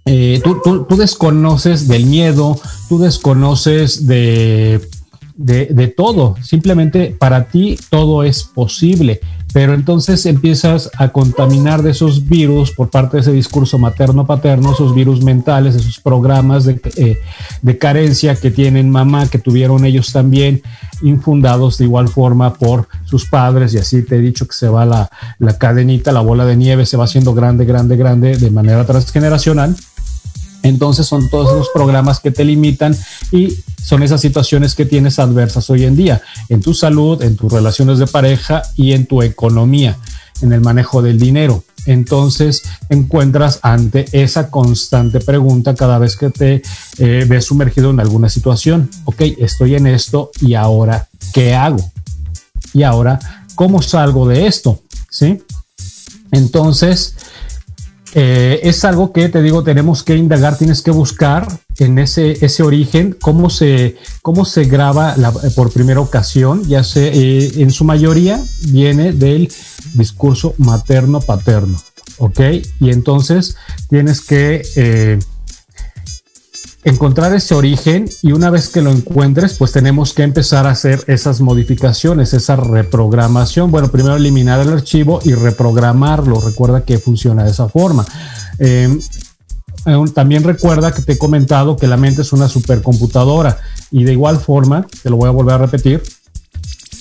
eh, 0.04 0.40
tú, 0.42 0.60
tú, 0.88 0.96
desconoces 0.96 1.86
del 1.86 2.06
miedo, 2.06 2.58
tú 2.88 2.98
desconoces 2.98 4.06
de, 4.06 4.80
de, 5.34 5.66
de, 5.66 5.88
todo. 5.88 6.36
Simplemente 6.42 7.14
para 7.18 7.44
ti 7.44 7.78
todo 7.90 8.22
es 8.22 8.44
posible 8.44 9.20
pero 9.52 9.74
entonces 9.74 10.24
empiezas 10.26 10.90
a 10.96 11.08
contaminar 11.08 11.82
de 11.82 11.90
esos 11.90 12.28
virus 12.28 12.72
por 12.72 12.88
parte 12.88 13.18
de 13.18 13.20
ese 13.20 13.32
discurso 13.32 13.78
materno-paterno, 13.78 14.72
esos 14.72 14.94
virus 14.94 15.22
mentales, 15.22 15.74
esos 15.74 16.00
programas 16.00 16.66
eh, 16.66 17.20
de, 17.60 17.78
carencia 17.78 18.34
que 18.34 18.50
tienen 18.50 18.88
mamá, 18.88 19.28
que 19.28 19.38
tuvieron 19.38 19.84
ellos 19.84 20.12
también, 20.12 20.62
infundados 21.02 21.78
de 21.78 21.84
igual 21.84 22.08
forma 22.08 22.54
por 22.54 22.88
sus 23.04 23.26
padres, 23.26 23.74
y 23.74 23.78
así 23.78 24.02
te 24.02 24.16
he 24.16 24.20
dicho 24.20 24.46
que 24.46 24.54
se 24.54 24.68
va 24.68 24.86
la, 24.86 25.10
la 25.38 25.58
cadenita, 25.58 26.12
la 26.12 26.20
bola 26.20 26.46
de 26.46 26.56
nieve 26.56 26.86
se 26.86 26.96
va 26.96 27.04
haciendo 27.04 27.34
grande, 27.34 27.64
grande, 27.66 27.96
grande 27.96 28.36
de 28.38 28.50
manera 28.50 28.86
transgeneracional. 28.86 29.76
Entonces 30.62 31.06
son 31.06 31.28
todos 31.28 31.50
esos 31.52 31.68
programas 31.74 32.20
que 32.20 32.30
te 32.30 32.44
limitan 32.44 32.96
y 33.30 33.56
son 33.82 34.02
esas 34.02 34.20
situaciones 34.20 34.74
que 34.74 34.86
tienes 34.86 35.18
adversas 35.18 35.68
hoy 35.70 35.84
en 35.84 35.96
día 35.96 36.22
en 36.48 36.60
tu 36.60 36.74
salud, 36.74 37.22
en 37.22 37.36
tus 37.36 37.52
relaciones 37.52 37.98
de 37.98 38.06
pareja 38.06 38.62
y 38.76 38.92
en 38.92 39.06
tu 39.06 39.22
economía, 39.22 39.98
en 40.40 40.52
el 40.52 40.60
manejo 40.60 41.02
del 41.02 41.18
dinero. 41.18 41.64
Entonces 41.86 42.62
encuentras 42.90 43.58
ante 43.62 44.06
esa 44.12 44.50
constante 44.50 45.20
pregunta 45.20 45.74
cada 45.74 45.98
vez 45.98 46.16
que 46.16 46.30
te 46.30 46.62
eh, 46.98 47.26
ves 47.28 47.46
sumergido 47.46 47.90
en 47.90 48.00
alguna 48.00 48.28
situación. 48.28 48.88
Ok, 49.04 49.22
estoy 49.38 49.74
en 49.74 49.86
esto 49.86 50.30
y 50.40 50.54
ahora, 50.54 51.08
¿qué 51.32 51.54
hago? 51.54 51.92
Y 52.72 52.84
ahora, 52.84 53.18
¿cómo 53.54 53.82
salgo 53.82 54.28
de 54.28 54.46
esto? 54.46 54.80
¿Sí? 55.10 55.42
Entonces, 56.30 57.14
eh, 58.14 58.60
es 58.62 58.84
algo 58.84 59.12
que 59.12 59.28
te 59.28 59.42
digo, 59.42 59.62
tenemos 59.62 60.02
que 60.02 60.16
indagar, 60.16 60.58
tienes 60.58 60.82
que 60.82 60.90
buscar 60.90 61.46
en 61.78 61.98
ese, 61.98 62.44
ese 62.44 62.62
origen 62.62 63.16
cómo 63.20 63.48
se, 63.48 63.96
cómo 64.20 64.44
se 64.44 64.64
graba 64.64 65.14
por 65.56 65.72
primera 65.72 66.00
ocasión, 66.00 66.62
ya 66.64 66.84
sé, 66.84 67.08
eh, 67.08 67.52
en 67.56 67.70
su 67.70 67.84
mayoría 67.84 68.42
viene 68.68 69.12
del 69.12 69.50
discurso 69.94 70.54
materno-paterno, 70.58 71.80
¿ok? 72.18 72.40
Y 72.80 72.90
entonces 72.90 73.56
tienes 73.88 74.20
que 74.20 74.62
eh, 74.76 75.18
encontrar 76.84 77.32
ese 77.32 77.54
origen 77.54 78.06
y 78.22 78.32
una 78.32 78.50
vez 78.50 78.68
que 78.68 78.82
lo 78.82 78.90
encuentres, 78.90 79.54
pues 79.54 79.72
tenemos 79.72 80.14
que 80.14 80.22
empezar 80.22 80.66
a 80.66 80.70
hacer 80.70 81.04
esas 81.06 81.40
modificaciones, 81.40 82.34
esa 82.34 82.56
reprogramación. 82.56 83.70
Bueno, 83.70 83.88
primero 83.88 84.16
eliminar 84.16 84.60
el 84.60 84.72
archivo 84.72 85.20
y 85.24 85.34
reprogramarlo. 85.34 86.40
Recuerda 86.40 86.84
que 86.84 86.98
funciona 86.98 87.44
de 87.44 87.50
esa 87.50 87.68
forma. 87.68 88.04
Eh, 88.58 88.98
también 90.14 90.44
recuerda 90.44 90.92
que 90.92 91.02
te 91.02 91.12
he 91.12 91.18
comentado 91.18 91.76
que 91.76 91.86
la 91.86 91.96
mente 91.96 92.22
es 92.22 92.32
una 92.32 92.48
supercomputadora 92.48 93.58
y 93.90 94.04
de 94.04 94.12
igual 94.12 94.38
forma, 94.38 94.86
te 95.02 95.10
lo 95.10 95.16
voy 95.16 95.28
a 95.28 95.32
volver 95.32 95.54
a 95.54 95.58
repetir, 95.58 96.02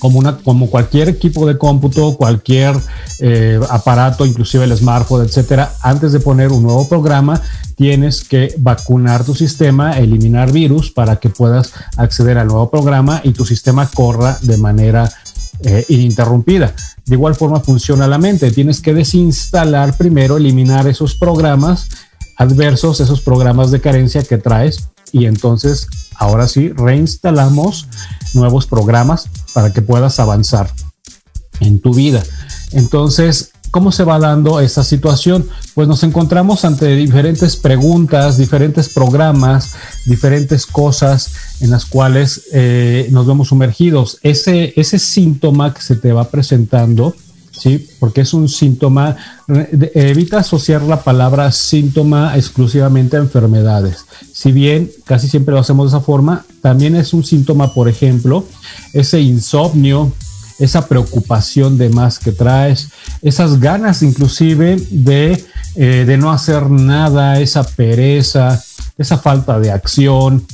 como, 0.02 0.18
una, 0.18 0.36
como 0.38 0.68
cualquier 0.68 1.08
equipo 1.08 1.46
de 1.46 1.56
cómputo, 1.56 2.16
cualquier 2.16 2.74
eh, 3.20 3.60
aparato, 3.70 4.26
inclusive 4.26 4.64
el 4.64 4.76
smartphone, 4.76 5.24
etcétera, 5.24 5.74
antes 5.80 6.10
de 6.10 6.18
poner 6.18 6.50
un 6.50 6.64
nuevo 6.64 6.88
programa, 6.88 7.40
tienes 7.76 8.24
que 8.24 8.52
vacunar 8.58 9.24
tu 9.24 9.36
sistema, 9.36 9.92
eliminar 9.92 10.50
virus 10.50 10.90
para 10.90 11.20
que 11.20 11.30
puedas 11.30 11.72
acceder 11.96 12.36
al 12.36 12.48
nuevo 12.48 12.68
programa 12.68 13.20
y 13.22 13.30
tu 13.30 13.44
sistema 13.44 13.86
corra 13.86 14.36
de 14.42 14.56
manera 14.56 15.08
eh, 15.60 15.84
ininterrumpida. 15.88 16.74
De 17.06 17.14
igual 17.14 17.36
forma 17.36 17.60
funciona 17.60 18.08
la 18.08 18.18
mente. 18.18 18.50
Tienes 18.50 18.80
que 18.80 18.94
desinstalar 18.94 19.96
primero, 19.96 20.36
eliminar 20.36 20.88
esos 20.88 21.14
programas 21.14 21.88
adversos, 22.38 22.98
esos 22.98 23.20
programas 23.20 23.70
de 23.70 23.80
carencia 23.80 24.24
que 24.24 24.38
traes 24.38 24.88
y 25.12 25.26
entonces 25.26 25.86
ahora 26.16 26.48
sí 26.48 26.70
reinstalamos 26.70 27.86
nuevos 28.34 28.66
programas 28.66 29.28
para 29.52 29.72
que 29.72 29.82
puedas 29.82 30.18
avanzar 30.18 30.70
en 31.60 31.80
tu 31.80 31.94
vida. 31.94 32.22
Entonces, 32.72 33.52
¿cómo 33.70 33.92
se 33.92 34.04
va 34.04 34.18
dando 34.18 34.60
esta 34.60 34.82
situación? 34.82 35.48
Pues 35.74 35.88
nos 35.88 36.02
encontramos 36.02 36.64
ante 36.64 36.94
diferentes 36.96 37.56
preguntas, 37.56 38.38
diferentes 38.38 38.88
programas, 38.88 39.72
diferentes 40.06 40.66
cosas 40.66 41.32
en 41.60 41.70
las 41.70 41.84
cuales 41.84 42.48
eh, 42.52 43.08
nos 43.10 43.26
vemos 43.26 43.48
sumergidos. 43.48 44.18
Ese, 44.22 44.72
ese 44.76 44.98
síntoma 44.98 45.74
que 45.74 45.82
se 45.82 45.96
te 45.96 46.12
va 46.12 46.30
presentando, 46.30 47.14
¿sí? 47.62 47.88
Porque 48.00 48.22
es 48.22 48.34
un 48.34 48.48
síntoma, 48.48 49.16
evita 49.94 50.38
asociar 50.38 50.82
la 50.82 51.02
palabra 51.02 51.52
síntoma 51.52 52.36
exclusivamente 52.36 53.16
a 53.16 53.20
enfermedades. 53.20 54.04
Si 54.32 54.50
bien 54.50 54.90
casi 55.04 55.28
siempre 55.28 55.54
lo 55.54 55.60
hacemos 55.60 55.92
de 55.92 55.96
esa 55.96 56.04
forma, 56.04 56.44
también 56.60 56.96
es 56.96 57.14
un 57.14 57.24
síntoma, 57.24 57.72
por 57.72 57.88
ejemplo, 57.88 58.44
ese 58.92 59.20
insomnio, 59.20 60.12
esa 60.58 60.88
preocupación 60.88 61.78
de 61.78 61.88
más 61.88 62.18
que 62.18 62.32
traes, 62.32 62.88
esas 63.22 63.60
ganas 63.60 64.02
inclusive 64.02 64.76
de, 64.90 65.44
eh, 65.76 66.04
de 66.04 66.18
no 66.18 66.32
hacer 66.32 66.68
nada, 66.68 67.38
esa 67.38 67.62
pereza, 67.62 68.60
esa 68.98 69.18
falta 69.18 69.60
de 69.60 69.70
acción, 69.70 70.44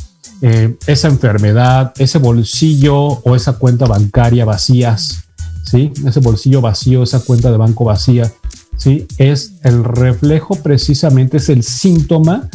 eh, 0.43 0.77
esa 0.87 1.09
enfermedad, 1.09 1.95
ese 1.97 2.19
bolsillo 2.19 2.97
o 2.97 3.35
esa 3.35 3.55
cuenta 3.55 3.87
bancaria 3.87 4.45
vacías, 4.45 5.28
¿sí? 5.71 5.93
Ese 6.07 6.21
bolsillo 6.21 6.61
vacío, 6.61 7.03
esa 7.03 7.21
cuenta 7.21 7.51
de 7.51 7.57
banco 7.57 7.85
vacía, 7.85 8.33
¿sí? 8.77 9.07
Es 9.19 9.55
el 9.63 9.85
reflejo 9.85 10.57
precisamente, 10.57 11.39
es 11.39 11.49
el 11.49 11.63
síntoma 11.63 12.49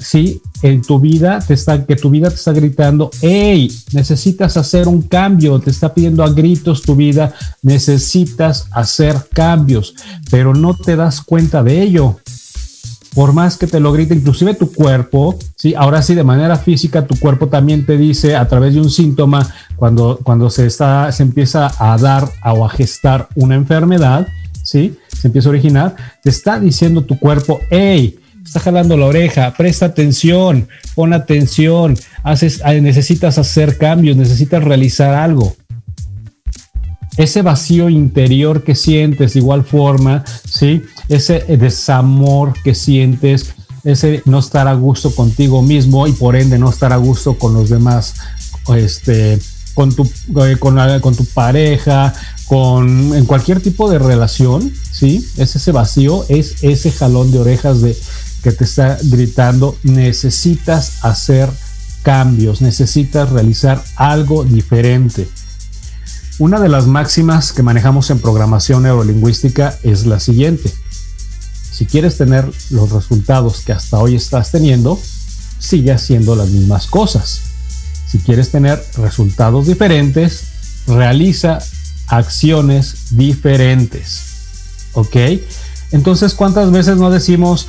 sí, 0.00 0.40
en 0.62 0.82
tu 0.82 1.00
vida 1.00 1.38
te 1.46 1.54
está, 1.54 1.84
que 1.84 1.96
tu 1.96 2.10
vida 2.10 2.28
te 2.28 2.36
está 2.36 2.52
gritando, 2.52 3.10
hey, 3.22 3.70
necesitas 3.92 4.56
hacer 4.56 4.88
un 4.88 5.02
cambio, 5.02 5.58
te 5.60 5.70
está 5.70 5.94
pidiendo 5.94 6.24
a 6.24 6.30
gritos 6.30 6.82
tu 6.82 6.96
vida, 6.96 7.34
necesitas 7.62 8.66
hacer 8.72 9.16
cambios, 9.32 9.94
pero 10.30 10.54
no 10.54 10.74
te 10.74 10.96
das 10.96 11.20
cuenta 11.20 11.62
de 11.62 11.82
ello. 11.82 12.18
Por 13.16 13.32
más 13.32 13.56
que 13.56 13.66
te 13.66 13.80
lo 13.80 13.92
grite, 13.92 14.14
inclusive 14.14 14.52
tu 14.52 14.70
cuerpo, 14.70 15.38
sí, 15.56 15.74
ahora 15.74 16.02
sí, 16.02 16.14
de 16.14 16.22
manera 16.22 16.56
física, 16.56 17.06
tu 17.06 17.18
cuerpo 17.18 17.48
también 17.48 17.86
te 17.86 17.96
dice 17.96 18.36
a 18.36 18.46
través 18.46 18.74
de 18.74 18.80
un 18.80 18.90
síntoma, 18.90 19.48
cuando, 19.76 20.20
cuando 20.22 20.50
se 20.50 20.66
está, 20.66 21.10
se 21.12 21.22
empieza 21.22 21.72
a 21.78 21.96
dar 21.96 22.28
o 22.44 22.66
a 22.66 22.68
gestar 22.68 23.28
una 23.34 23.54
enfermedad, 23.54 24.26
sí, 24.62 24.98
se 25.08 25.28
empieza 25.28 25.48
a 25.48 25.52
originar, 25.52 25.96
te 26.22 26.28
está 26.28 26.60
diciendo 26.60 27.04
tu 27.04 27.18
cuerpo, 27.18 27.58
hey, 27.70 28.18
está 28.44 28.60
jalando 28.60 28.98
la 28.98 29.06
oreja, 29.06 29.54
presta 29.56 29.86
atención, 29.86 30.68
pon 30.94 31.14
atención, 31.14 31.96
haces, 32.22 32.62
necesitas 32.82 33.38
hacer 33.38 33.78
cambios, 33.78 34.18
necesitas 34.18 34.62
realizar 34.62 35.14
algo. 35.14 35.56
Ese 37.16 37.42
vacío 37.42 37.88
interior 37.88 38.62
que 38.62 38.74
sientes 38.74 39.34
de 39.34 39.40
igual 39.40 39.64
forma, 39.64 40.24
¿sí? 40.48 40.82
Ese 41.08 41.40
desamor 41.40 42.52
que 42.62 42.74
sientes, 42.74 43.54
ese 43.84 44.22
no 44.26 44.40
estar 44.40 44.68
a 44.68 44.74
gusto 44.74 45.14
contigo 45.14 45.62
mismo 45.62 46.06
y 46.06 46.12
por 46.12 46.36
ende 46.36 46.58
no 46.58 46.68
estar 46.68 46.92
a 46.92 46.96
gusto 46.96 47.38
con 47.38 47.54
los 47.54 47.70
demás, 47.70 48.14
este, 48.74 49.38
con 49.74 49.94
tu, 49.94 50.04
eh, 50.44 50.56
con, 50.58 50.76
con 51.00 51.14
tu 51.14 51.24
pareja, 51.26 52.12
con 52.46 53.14
en 53.14 53.24
cualquier 53.26 53.60
tipo 53.60 53.90
de 53.90 53.98
relación, 53.98 54.72
¿sí? 54.90 55.26
Es 55.36 55.56
ese 55.56 55.72
vacío, 55.72 56.24
es 56.28 56.62
ese 56.62 56.92
jalón 56.92 57.32
de 57.32 57.38
orejas 57.38 57.80
de 57.80 57.96
que 58.42 58.52
te 58.52 58.64
está 58.64 58.98
gritando, 59.02 59.76
necesitas 59.82 61.04
hacer 61.04 61.50
cambios, 62.02 62.62
necesitas 62.62 63.30
realizar 63.30 63.82
algo 63.96 64.44
diferente. 64.44 65.26
Una 66.38 66.60
de 66.60 66.68
las 66.68 66.86
máximas 66.86 67.54
que 67.54 67.62
manejamos 67.62 68.10
en 68.10 68.18
programación 68.18 68.82
neurolingüística 68.82 69.78
es 69.82 70.04
la 70.04 70.20
siguiente. 70.20 70.70
Si 71.72 71.86
quieres 71.86 72.18
tener 72.18 72.44
los 72.68 72.90
resultados 72.90 73.62
que 73.62 73.72
hasta 73.72 73.98
hoy 73.98 74.16
estás 74.16 74.50
teniendo, 74.50 75.00
sigue 75.58 75.92
haciendo 75.92 76.36
las 76.36 76.50
mismas 76.50 76.88
cosas. 76.88 77.40
Si 78.06 78.18
quieres 78.18 78.50
tener 78.50 78.84
resultados 78.98 79.66
diferentes, 79.66 80.44
realiza 80.86 81.58
acciones 82.06 83.16
diferentes. 83.16 84.20
¿Ok? 84.92 85.16
Entonces, 85.90 86.34
¿cuántas 86.34 86.70
veces 86.70 86.98
no 86.98 87.10
decimos, 87.10 87.66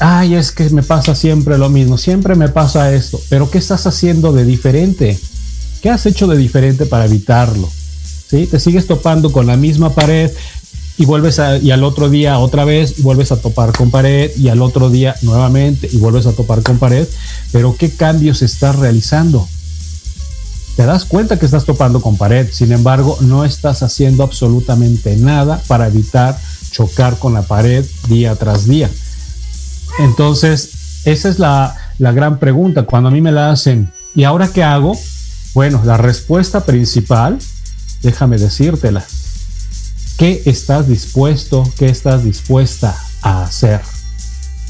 ay, 0.00 0.34
es 0.34 0.52
que 0.52 0.68
me 0.68 0.82
pasa 0.82 1.14
siempre 1.14 1.56
lo 1.56 1.70
mismo, 1.70 1.96
siempre 1.96 2.34
me 2.34 2.50
pasa 2.50 2.92
esto, 2.92 3.18
pero 3.30 3.50
¿qué 3.50 3.56
estás 3.56 3.86
haciendo 3.86 4.34
de 4.34 4.44
diferente? 4.44 5.18
¿Qué 5.80 5.88
has 5.88 6.04
hecho 6.04 6.26
de 6.26 6.36
diferente 6.36 6.84
para 6.84 7.06
evitarlo? 7.06 7.70
Te 8.32 8.58
sigues 8.58 8.86
topando 8.86 9.30
con 9.30 9.46
la 9.46 9.58
misma 9.58 9.94
pared 9.94 10.30
y 10.96 11.04
vuelves 11.04 11.38
y 11.62 11.70
al 11.70 11.84
otro 11.84 12.08
día 12.08 12.38
otra 12.38 12.64
vez 12.64 12.98
y 12.98 13.02
vuelves 13.02 13.30
a 13.30 13.36
topar 13.36 13.72
con 13.72 13.90
pared 13.90 14.30
y 14.36 14.48
al 14.48 14.62
otro 14.62 14.88
día 14.88 15.14
nuevamente 15.20 15.88
y 15.92 15.98
vuelves 15.98 16.26
a 16.26 16.32
topar 16.32 16.62
con 16.62 16.78
pared, 16.78 17.06
pero 17.50 17.76
¿qué 17.76 17.90
cambios 17.90 18.40
estás 18.40 18.76
realizando? 18.76 19.46
Te 20.76 20.86
das 20.86 21.04
cuenta 21.04 21.38
que 21.38 21.44
estás 21.44 21.66
topando 21.66 22.00
con 22.00 22.16
pared, 22.16 22.48
sin 22.50 22.72
embargo, 22.72 23.18
no 23.20 23.44
estás 23.44 23.82
haciendo 23.82 24.22
absolutamente 24.22 25.14
nada 25.16 25.62
para 25.66 25.86
evitar 25.86 26.38
chocar 26.70 27.18
con 27.18 27.34
la 27.34 27.42
pared 27.42 27.84
día 28.08 28.34
tras 28.36 28.66
día. 28.66 28.88
Entonces, 29.98 31.02
esa 31.04 31.28
es 31.28 31.38
la, 31.38 31.76
gran 31.98 32.38
pregunta. 32.38 32.84
Cuando 32.84 33.10
a 33.10 33.12
mí 33.12 33.20
me 33.20 33.32
la 33.32 33.50
hacen, 33.50 33.92
¿y 34.14 34.24
ahora 34.24 34.48
qué 34.48 34.62
hago? 34.62 34.96
Bueno, 35.52 35.82
la 35.84 35.98
respuesta 35.98 36.64
principal, 36.64 37.38
déjame 38.02 38.38
decírtela. 38.38 39.04
¿Qué 40.18 40.42
estás 40.46 40.88
dispuesto, 40.88 41.64
qué 41.78 41.86
estás 41.86 42.24
dispuesta 42.24 42.96
a 43.22 43.44
hacer? 43.44 43.80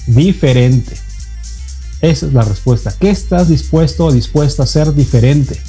Diferente. 0.06 0.96
Esa 2.00 2.26
es 2.26 2.32
la 2.32 2.42
respuesta. 2.42 2.94
¿Qué 2.98 3.10
estás 3.10 3.48
dispuesto 3.48 4.06
o 4.06 4.12
dispuesta 4.12 4.62
a 4.62 4.64
hacer 4.64 4.94
diferente? 4.94 5.60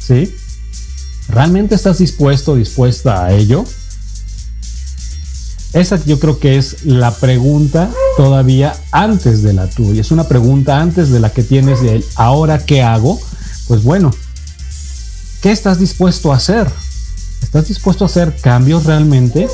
¿Sí? 0.00 0.34
¿Realmente 1.28 1.74
estás 1.74 1.98
dispuesto 1.98 2.52
o 2.52 2.56
dispuesta 2.56 3.24
a 3.24 3.32
ello? 3.32 3.64
Esa 5.72 6.04
yo 6.04 6.18
creo 6.18 6.40
que 6.40 6.56
es 6.56 6.84
la 6.84 7.12
pregunta 7.12 7.90
todavía 8.16 8.74
antes 8.90 9.42
de 9.42 9.52
la 9.52 9.68
tuya. 9.68 10.00
Es 10.00 10.10
una 10.10 10.26
pregunta 10.26 10.80
antes 10.80 11.10
de 11.10 11.20
la 11.20 11.30
que 11.30 11.44
tienes 11.44 11.80
de 11.80 12.04
ahora 12.16 12.64
qué 12.64 12.82
hago. 12.82 13.20
Pues 13.68 13.84
bueno, 13.84 14.10
¿qué 15.40 15.50
estás 15.50 15.78
dispuesto 15.78 16.32
a 16.32 16.36
hacer? 16.36 16.70
¿Estás 17.42 17.68
dispuesto 17.68 18.04
a 18.04 18.06
hacer 18.06 18.36
cambios 18.40 18.84
realmente? 18.84 19.48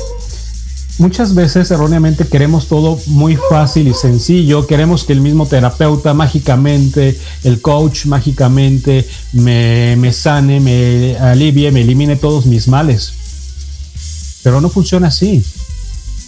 Muchas 0.99 1.35
veces 1.35 1.69
erróneamente 1.69 2.27
queremos 2.27 2.67
todo 2.67 2.99
muy 3.07 3.37
fácil 3.49 3.87
y 3.87 3.93
sencillo. 3.93 4.65
Queremos 4.65 5.03
que 5.03 5.13
el 5.13 5.21
mismo 5.21 5.45
terapeuta 5.45 6.13
mágicamente, 6.13 7.19
el 7.43 7.61
coach 7.61 8.07
mágicamente 8.07 9.07
me, 9.33 10.11
sane, 10.11 10.59
me 10.59 11.17
alivie, 11.17 11.71
me 11.71 11.81
elimine 11.81 12.15
todos 12.15 12.47
mis 12.47 12.67
males. 12.67 13.13
Pero 14.43 14.59
no 14.59 14.69
funciona 14.69 15.09
así 15.09 15.43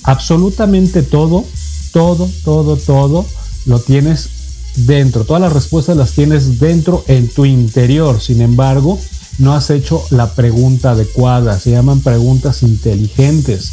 absolutamente 0.04 1.04
todo, 1.04 1.46
todo, 1.92 2.30
todo, 2.44 2.78
todo 2.78 3.26
lo 3.66 3.80
tienes 3.80 4.30
dentro. 4.76 5.26
Todas 5.26 5.42
las 5.42 5.54
respuestas 5.54 5.98
las 5.98 6.14
tienes 6.14 6.60
dentro 6.60 7.04
en 7.08 7.28
tu 7.28 7.46
interior. 7.46 8.22
Sin 8.22 8.42
embargo, 8.42 9.00
no 9.40 9.54
has 9.54 9.70
hecho 9.70 10.04
la 10.12 10.34
pregunta 10.34 10.92
adecuada. 10.92 11.58
Se 11.58 11.72
llaman 11.72 12.02
preguntas 12.02 12.64
inteligentes. 12.64 13.72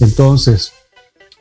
Entonces, 0.00 0.72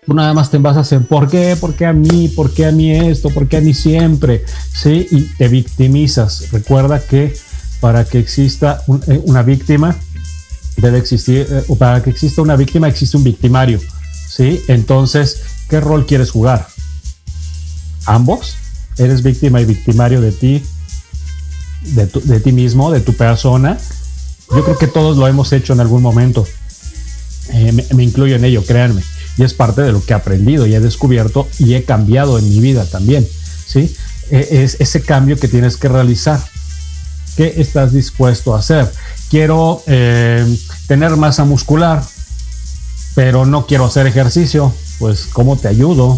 tú 0.06 0.14
nada 0.14 0.34
más 0.34 0.52
te 0.52 0.58
vas 0.58 0.78
a 0.78 0.82
hacer, 0.82 1.08
¿por 1.08 1.30
qué? 1.30 1.58
¿Por 1.60 1.74
qué 1.74 1.86
a 1.86 1.94
mí? 1.94 2.28
¿Por 2.28 2.52
qué 2.52 2.66
a 2.66 2.72
mí 2.72 2.92
esto? 2.92 3.30
¿Por 3.30 3.48
qué 3.48 3.58
a 3.58 3.62
mí 3.62 3.74
siempre? 3.74 4.44
¿Sí? 4.74 5.08
Y 5.10 5.22
te 5.38 5.48
victimizas. 5.48 6.52
Recuerda 6.52 7.00
que 7.00 7.34
para 7.80 8.06
que 8.06 8.20
exista 8.20 8.82
eh, 9.08 9.22
una 9.26 9.44
víctima, 9.44 9.96
debe 10.78 10.98
existir, 10.98 11.48
eh, 11.50 11.64
o 11.68 11.76
para 11.76 12.02
que 12.02 12.12
exista 12.12 12.42
una 12.42 12.56
víctima 12.56 12.88
existe 12.88 13.18
un 13.18 13.24
victimario. 13.24 13.80
¿sí? 14.28 14.62
Entonces, 14.68 15.42
¿qué 15.70 15.80
rol 15.80 16.06
quieres 16.06 16.32
jugar? 16.32 16.68
¿Ambos? 18.06 18.56
¿Eres 18.98 19.24
víctima 19.24 19.62
y 19.62 19.66
victimario 19.66 20.22
de 20.22 20.32
ti, 20.32 20.64
de, 21.84 22.06
de 22.06 22.40
ti 22.40 22.52
mismo, 22.52 22.92
de 22.92 23.02
tu 23.02 23.14
persona? 23.14 23.78
Yo 24.50 24.64
creo 24.64 24.78
que 24.78 24.88
todos 24.88 25.18
lo 25.18 25.28
hemos 25.28 25.52
hecho 25.54 25.74
en 25.74 25.80
algún 25.80 26.02
momento. 26.02 26.46
Eh, 27.50 27.72
me, 27.94 28.04
incluyo 28.04 28.36
en 28.36 28.46
ello, 28.46 28.64
créanme. 28.66 29.02
Y 29.38 29.44
es 29.44 29.54
parte 29.54 29.82
de 29.82 29.92
lo 29.92 30.04
que 30.04 30.14
he 30.14 30.16
aprendido 30.16 30.68
y 30.68 30.76
he 30.76 30.80
descubierto 30.80 31.48
y 31.60 31.74
he 31.74 31.84
cambiado 31.84 32.38
en 32.38 32.48
mi 32.50 32.60
vida 32.60 32.86
también. 32.86 33.28
¿sí? 33.68 33.96
E, 34.30 34.64
es 34.64 34.78
ese 34.80 35.02
cambio 35.02 35.38
que 35.38 35.48
tienes 35.48 35.78
que 35.78 35.88
realizar. 35.88 36.40
¿Qué 37.36 37.56
estás 37.58 37.94
dispuesto 37.94 38.56
a 38.56 38.60
hacer? 38.60 38.92
Quiero 39.30 39.82
eh, 39.88 40.46
tener 40.88 41.16
masa 41.18 41.46
muscular 41.46 42.04
pero 43.16 43.46
no 43.46 43.66
quiero 43.66 43.86
hacer 43.86 44.08
ejercicio, 44.08 44.74
pues 45.00 45.28
¿cómo 45.32 45.58
te 45.58 45.68
ayudo? 45.68 46.18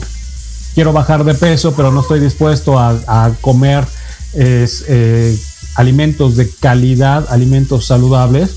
Quiero 0.73 0.93
bajar 0.93 1.23
de 1.23 1.33
peso, 1.33 1.73
pero 1.75 1.91
no 1.91 2.01
estoy 2.01 2.19
dispuesto 2.19 2.79
a, 2.79 3.31
comer 3.41 3.85
eh, 4.33 5.37
alimentos 5.75 6.35
de 6.35 6.49
calidad, 6.49 7.25
alimentos 7.29 7.85
saludables, 7.85 8.55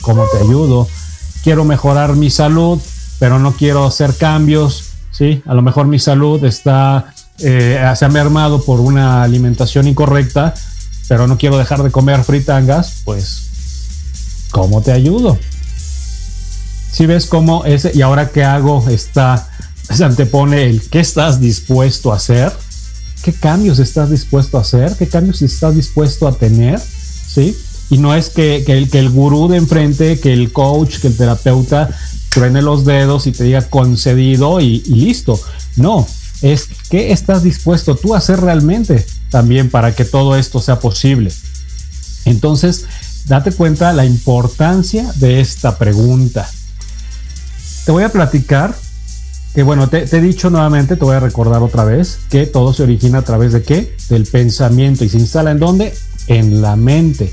¿cómo 0.00 0.24
te 0.32 0.38
ayudo? 0.38 0.88
Quiero 1.42 1.64
mejorar 1.64 2.16
mi 2.16 2.30
salud, 2.30 2.80
pero 3.18 3.38
no 3.38 3.52
quiero 3.52 3.86
hacer 3.86 4.14
cambios, 4.16 4.90
¿sí? 5.10 5.42
A 5.46 5.54
lo 5.54 5.62
mejor 5.62 5.86
mi 5.86 5.98
salud 5.98 6.44
está, 6.44 7.14
eh, 7.38 7.80
se 7.96 8.04
ha 8.04 8.08
mermado 8.08 8.62
por 8.62 8.80
una 8.80 9.22
alimentación 9.22 9.86
incorrecta, 9.86 10.54
pero 11.08 11.26
no 11.26 11.38
quiero 11.38 11.58
dejar 11.58 11.82
de 11.82 11.90
comer 11.90 12.22
fritangas, 12.24 13.02
pues, 13.04 14.46
¿cómo 14.50 14.82
te 14.82 14.92
ayudo? 14.92 15.38
si 16.98 17.06
ves 17.06 17.26
cómo 17.26 17.64
ese, 17.64 17.92
y 17.94 18.02
ahora 18.02 18.30
qué 18.30 18.44
hago, 18.44 18.84
está, 18.88 19.48
se 19.82 20.04
antepone 20.04 20.64
el 20.64 20.88
qué 20.90 21.00
estás 21.00 21.40
dispuesto 21.40 22.12
a 22.12 22.16
hacer, 22.16 22.52
qué 23.22 23.32
cambios 23.32 23.78
estás 23.78 24.10
dispuesto 24.10 24.58
a 24.58 24.62
hacer, 24.62 24.96
qué 24.96 25.08
cambios 25.08 25.42
estás 25.42 25.74
dispuesto 25.74 26.26
a 26.28 26.32
tener, 26.32 26.80
¿sí? 26.80 27.56
Y 27.90 27.98
no 27.98 28.14
es 28.14 28.28
que, 28.28 28.64
el, 28.66 28.90
que 28.90 28.98
el 28.98 29.10
gurú 29.10 29.48
de 29.48 29.56
enfrente, 29.56 30.20
que 30.20 30.32
el 30.32 30.52
coach, 30.52 30.98
que 30.98 31.08
el 31.08 31.16
terapeuta 31.16 31.88
truene 32.28 32.60
los 32.62 32.84
dedos 32.84 33.26
y 33.26 33.32
te 33.32 33.44
diga 33.44 33.62
concedido 33.62 34.60
y, 34.60 34.80
listo. 34.80 35.40
No, 35.76 36.06
es 36.42 36.68
qué 36.90 37.12
estás 37.12 37.42
dispuesto 37.42 37.96
tú 37.96 38.14
a 38.14 38.18
hacer 38.18 38.40
realmente 38.40 39.06
también 39.30 39.70
para 39.70 39.94
que 39.94 40.04
todo 40.04 40.36
esto 40.36 40.60
sea 40.60 40.80
posible. 40.80 41.32
Entonces, 42.26 42.84
date 43.26 43.52
cuenta 43.52 43.92
la 43.92 44.04
importancia 44.04 45.10
de 45.16 45.40
esta 45.40 45.78
pregunta 45.78 46.48
te 47.88 47.92
voy 47.92 48.04
a 48.04 48.12
platicar 48.12 48.76
que 49.54 49.62
bueno, 49.62 49.88
te, 49.88 50.04
he 50.04 50.20
dicho 50.20 50.50
nuevamente, 50.50 50.96
te 50.96 51.04
voy 51.04 51.16
a 51.16 51.20
recordar 51.20 51.62
otra 51.62 51.84
vez, 51.84 52.18
que 52.30 52.46
todo 52.46 52.72
se 52.72 52.82
origina 52.82 53.18
a 53.18 53.22
través 53.22 53.52
de 53.52 53.62
qué? 53.62 53.96
Del 54.08 54.24
pensamiento. 54.24 55.04
¿Y 55.04 55.08
se 55.08 55.18
instala 55.18 55.50
en 55.50 55.58
dónde? 55.58 55.94
En 56.26 56.62
la 56.62 56.76
mente. 56.76 57.32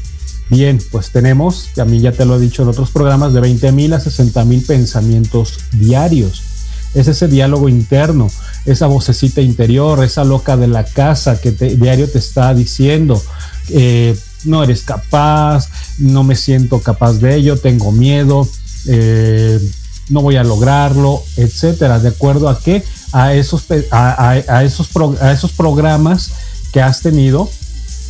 Bien, 0.49 0.79
pues 0.91 1.09
tenemos, 1.11 1.69
a 1.79 1.85
mí 1.85 1.99
ya 1.99 2.11
te 2.11 2.25
lo 2.25 2.35
he 2.35 2.39
dicho 2.39 2.63
en 2.63 2.69
otros 2.69 2.91
programas, 2.91 3.33
de 3.33 3.41
20 3.41 3.71
mil 3.71 3.93
a 3.93 3.99
60 3.99 4.45
mil 4.45 4.61
pensamientos 4.61 5.59
diarios. 5.71 6.43
Es 6.93 7.07
ese 7.07 7.27
diálogo 7.27 7.67
interno, 7.67 8.29
esa 8.65 8.87
vocecita 8.87 9.41
interior, 9.41 10.03
esa 10.03 10.23
loca 10.23 10.55
de 10.55 10.67
la 10.67 10.85
casa 10.85 11.41
que 11.41 11.51
te, 11.51 11.75
diario 11.75 12.09
te 12.09 12.19
está 12.19 12.53
diciendo, 12.53 13.21
eh, 13.69 14.17
no 14.45 14.63
eres 14.63 14.83
capaz, 14.83 15.67
no 15.97 16.23
me 16.23 16.35
siento 16.35 16.79
capaz 16.79 17.13
de 17.13 17.35
ello, 17.35 17.57
tengo 17.57 17.91
miedo, 17.91 18.47
eh, 18.87 19.59
no 20.09 20.21
voy 20.21 20.35
a 20.35 20.43
lograrlo, 20.43 21.23
etcétera. 21.37 21.99
¿De 21.99 22.09
acuerdo 22.09 22.49
a 22.49 22.59
qué? 22.59 22.83
A 23.11 23.33
esos, 23.33 23.65
a, 23.91 24.63
esos, 24.63 24.89
a 25.21 25.31
esos 25.31 25.51
programas 25.51 26.31
que 26.71 26.81
has 26.81 27.01
tenido 27.01 27.49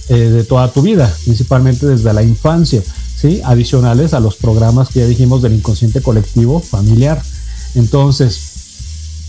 eh, 0.09 0.15
de 0.15 0.43
toda 0.43 0.71
tu 0.71 0.81
vida, 0.81 1.13
principalmente 1.25 1.85
desde 1.85 2.13
la 2.13 2.23
infancia, 2.23 2.81
¿sí? 3.15 3.41
Adicionales 3.43 4.13
a 4.13 4.19
los 4.19 4.35
programas 4.35 4.89
que 4.89 4.99
ya 4.99 5.05
dijimos 5.05 5.41
del 5.41 5.53
inconsciente 5.53 6.01
colectivo 6.01 6.59
familiar. 6.59 7.21
Entonces, 7.75 8.55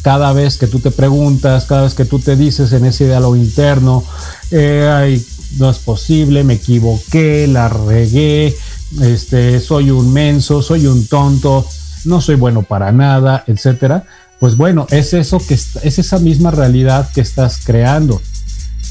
cada 0.03 0.33
vez 0.33 0.57
que 0.57 0.67
tú 0.67 0.79
te 0.79 0.91
preguntas, 0.91 1.65
cada 1.65 1.83
vez 1.83 1.95
que 1.95 2.05
tú 2.05 2.19
te 2.19 2.37
dices 2.37 2.73
en 2.73 2.85
ese 2.85 3.07
diálogo 3.07 3.37
interno, 3.37 4.05
eh, 4.51 5.21
no 5.59 5.71
es 5.71 5.79
posible, 5.79 6.45
me 6.45 6.55
equivoqué, 6.55 7.47
la 7.47 7.69
regué, 7.69 8.57
este, 9.01 9.61
soy 9.61 9.91
un 9.91 10.13
menso, 10.13 10.63
soy 10.63 10.87
un 10.87 11.07
tonto, 11.07 11.67
no 12.07 12.21
soy 12.21 12.37
bueno 12.37 12.63
para 12.63 12.93
nada, 12.93 13.45
etcétera. 13.47 14.05
Pues 14.39 14.57
bueno, 14.57 14.87
es 14.91 15.15
eso 15.15 15.39
que 15.39 15.55
es 15.55 15.77
esa 15.99 16.19
misma 16.19 16.51
realidad 16.51 17.09
que 17.15 17.21
estás 17.21 17.61
creando. 17.65 18.21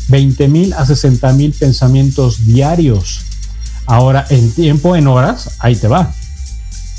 20 0.07 0.47
mil 0.47 0.73
a 0.73 0.85
60 0.85 1.33
mil 1.33 1.51
pensamientos 1.53 2.45
diarios. 2.45 3.21
Ahora, 3.85 4.25
en 4.29 4.51
tiempo, 4.51 4.95
en 4.95 5.07
horas, 5.07 5.51
ahí 5.59 5.75
te 5.75 5.87
va. 5.87 6.13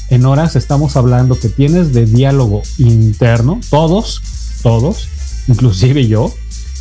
En 0.09 0.25
horas 0.25 0.55
estamos 0.55 0.97
hablando 0.97 1.39
que 1.39 1.49
tienes 1.49 1.93
de 1.93 2.07
diálogo 2.07 2.63
interno, 2.79 3.61
todos, 3.71 4.23
todos, 4.63 5.09
inclusive 5.49 6.07
yo, 6.07 6.33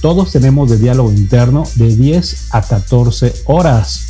todos 0.02 0.32
tenemos 0.32 0.70
de 0.70 0.78
diálogo 0.78 1.12
interno 1.12 1.64
de 1.76 1.96
10 1.96 2.50
a 2.52 2.62
14 2.62 3.34
horas. 3.46 4.02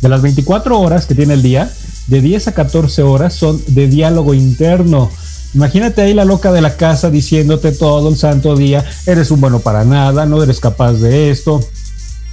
De 0.00 0.08
las 0.08 0.22
24 0.22 0.80
horas 0.80 1.04
que 1.04 1.14
tiene 1.14 1.34
el 1.34 1.42
día, 1.42 1.70
de 2.08 2.20
10 2.20 2.48
a 2.48 2.52
14 2.52 3.02
horas 3.02 3.34
son 3.34 3.62
de 3.68 3.86
diálogo 3.86 4.34
interno. 4.34 5.10
Imagínate 5.54 6.02
ahí 6.02 6.14
la 6.14 6.24
loca 6.24 6.52
de 6.52 6.60
la 6.60 6.76
casa 6.76 7.10
diciéndote 7.10 7.72
todo 7.72 8.08
el 8.08 8.16
santo 8.16 8.56
día, 8.56 8.84
eres 9.06 9.30
un 9.30 9.40
bueno 9.40 9.60
para 9.60 9.84
nada, 9.84 10.26
no 10.26 10.42
eres 10.42 10.60
capaz 10.60 10.94
de 10.94 11.30
esto, 11.30 11.60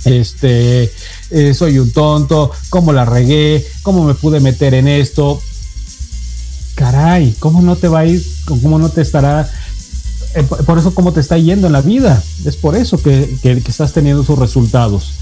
este, 0.05 0.91
eh, 1.29 1.53
soy 1.53 1.79
un 1.79 1.91
tonto, 1.91 2.51
cómo 2.69 2.91
la 2.93 3.05
regué, 3.05 3.65
cómo 3.83 4.03
me 4.03 4.15
pude 4.15 4.39
meter 4.39 4.73
en 4.73 4.87
esto. 4.87 5.41
Caray, 6.75 7.35
¿cómo 7.39 7.61
no 7.61 7.77
te 7.77 7.87
va 7.87 7.99
a 7.99 8.05
ir, 8.05 8.25
cómo 8.45 8.79
no 8.79 8.89
te 8.89 9.01
estará, 9.01 9.49
eh, 10.35 10.43
por 10.43 10.77
eso 10.77 10.93
cómo 10.93 11.13
te 11.13 11.21
está 11.21 11.37
yendo 11.37 11.67
en 11.67 11.73
la 11.73 11.81
vida? 11.81 12.21
Es 12.43 12.57
por 12.57 12.75
eso 12.75 13.01
que, 13.01 13.37
que 13.41 13.61
estás 13.65 13.93
teniendo 13.93 14.25
sus 14.25 14.37
resultados. 14.37 15.13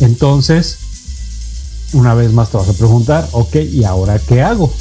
Entonces, 0.00 0.78
una 1.92 2.14
vez 2.14 2.32
más 2.32 2.50
te 2.50 2.56
vas 2.56 2.68
a 2.68 2.72
preguntar, 2.72 3.28
ok, 3.32 3.56
¿y 3.56 3.84
ahora 3.84 4.18
qué 4.18 4.42
hago? 4.42 4.72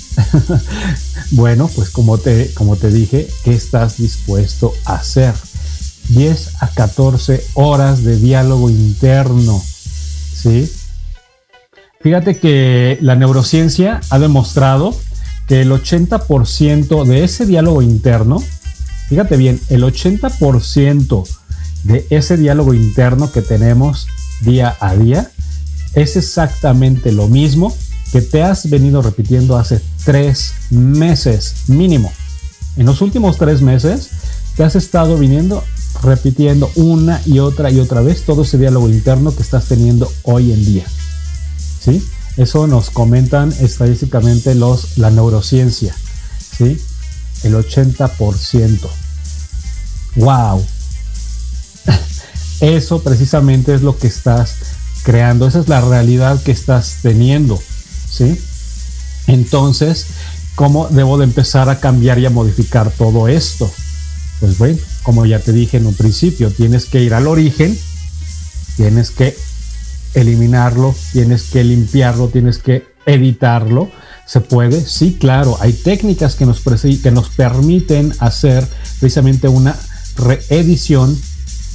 bueno, 1.32 1.70
pues 1.76 1.90
como 1.90 2.18
te, 2.18 2.54
como 2.54 2.76
te 2.76 2.90
dije, 2.90 3.28
¿qué 3.44 3.54
estás 3.54 3.98
dispuesto 3.98 4.74
a 4.86 4.96
hacer? 4.96 5.34
10 6.10 6.62
a 6.62 6.68
14 6.70 7.44
horas 7.54 8.04
de 8.04 8.18
diálogo 8.18 8.70
interno, 8.70 9.62
¿sí? 9.62 10.72
Fíjate 12.02 12.40
que 12.40 12.98
la 13.02 13.16
neurociencia 13.16 14.02
ha 14.10 14.20
demostrado 14.20 14.96
que 15.48 15.62
el 15.62 15.72
80% 15.72 17.06
de 17.06 17.24
ese 17.24 17.46
diálogo 17.46 17.82
interno, 17.82 18.42
fíjate 19.08 19.36
bien, 19.38 19.60
el 19.70 19.84
80% 19.84 21.28
de 21.84 22.08
ese 22.10 22.38
diálogo 22.38 22.74
interno 22.74 23.32
que 23.32 23.42
tenemos 23.42 24.08
día 24.42 24.76
a 24.80 24.96
día 24.96 25.30
es 25.94 26.16
exactamente 26.16 27.12
lo 27.12 27.28
mismo 27.28 27.76
que 28.12 28.22
te 28.22 28.42
has 28.44 28.70
venido 28.70 29.02
repitiendo 29.02 29.58
hace 29.58 29.82
tres 30.04 30.54
meses 30.70 31.56
mínimo. 31.68 32.12
En 32.78 32.86
los 32.86 33.02
últimos 33.02 33.38
tres 33.38 33.62
meses 33.62 34.10
te 34.56 34.64
has 34.64 34.76
estado 34.76 35.18
viniendo 35.18 35.64
repitiendo 36.04 36.72
una 36.76 37.22
y 37.26 37.40
otra 37.40 37.72
y 37.72 37.80
otra 37.80 38.02
vez 38.02 38.24
todo 38.24 38.44
ese 38.44 38.58
diálogo 38.58 38.90
interno 38.90 39.36
que 39.36 39.42
estás 39.42 39.66
teniendo 39.66 40.12
hoy 40.24 40.52
en 40.52 40.66
día. 40.66 40.86
¿Sí? 41.84 42.06
Eso 42.38 42.68
nos 42.68 42.90
comentan 42.90 43.52
estadísticamente 43.60 44.56
los, 44.56 44.98
la 44.98 45.10
neurociencia. 45.10 45.96
¿Sí? 46.58 46.80
El 47.44 47.56
80%. 47.56 48.80
¡Wow! 50.16 50.66
Eso 52.62 53.02
precisamente 53.02 53.74
es 53.74 53.82
lo 53.82 53.98
que 53.98 54.08
estás 54.08 54.56
creando, 55.10 55.48
esa 55.48 55.62
es 55.62 55.68
la 55.68 55.82
realidad 55.82 56.40
que 56.44 56.52
estás 56.52 56.98
teniendo, 57.02 57.60
¿sí? 58.08 58.40
Entonces, 59.26 60.06
¿cómo 60.54 60.88
debo 60.92 61.18
de 61.18 61.24
empezar 61.24 61.68
a 61.68 61.80
cambiar 61.80 62.20
y 62.20 62.28
a 62.28 62.30
modificar 62.30 62.92
todo 62.92 63.28
esto? 63.28 63.72
Pues 64.40 64.60
bueno, 64.60 64.78
como 65.02 65.26
ya 65.26 65.40
te 65.40 65.52
dije 65.52 65.78
en 65.78 65.88
un 65.88 65.96
principio, 65.96 66.52
tienes 66.52 66.86
que 66.86 67.02
ir 67.02 67.16
al 67.16 67.26
origen, 67.26 67.76
tienes 68.78 69.10
que 69.10 69.36
eliminarlo, 70.14 70.94
tienes 71.12 71.46
que 71.46 71.64
limpiarlo, 71.64 72.28
tienes 72.28 72.60
que 72.60 72.86
editarlo. 73.08 73.90
¿Se 74.28 74.42
puede? 74.42 74.80
Sí, 74.86 75.18
claro. 75.20 75.58
Hay 75.60 75.74
técnicas 75.74 76.36
que 76.36 76.46
nos, 76.46 76.62
que 76.62 77.10
nos 77.10 77.30
permiten 77.30 78.14
hacer 78.20 78.64
precisamente 79.00 79.48
una 79.48 79.76
reedición 80.18 81.20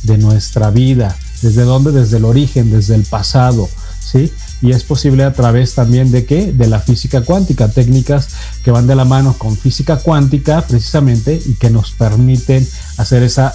de 0.04 0.18
nuestra 0.18 0.70
vida. 0.70 1.16
¿Desde 1.44 1.64
dónde? 1.64 1.92
Desde 1.92 2.16
el 2.16 2.24
origen, 2.24 2.70
desde 2.70 2.94
el 2.94 3.02
pasado, 3.02 3.68
¿sí? 4.00 4.32
Y 4.62 4.70
es 4.70 4.82
posible 4.82 5.24
a 5.24 5.34
través 5.34 5.74
también 5.74 6.10
de 6.10 6.24
qué? 6.24 6.52
De 6.52 6.66
la 6.66 6.80
física 6.80 7.20
cuántica, 7.20 7.68
técnicas 7.68 8.28
que 8.64 8.70
van 8.70 8.86
de 8.86 8.94
la 8.94 9.04
mano 9.04 9.34
con 9.36 9.54
física 9.54 9.98
cuántica 9.98 10.66
precisamente 10.66 11.38
y 11.44 11.56
que 11.56 11.68
nos 11.68 11.90
permiten 11.90 12.66
hacer 12.96 13.22
esa 13.22 13.54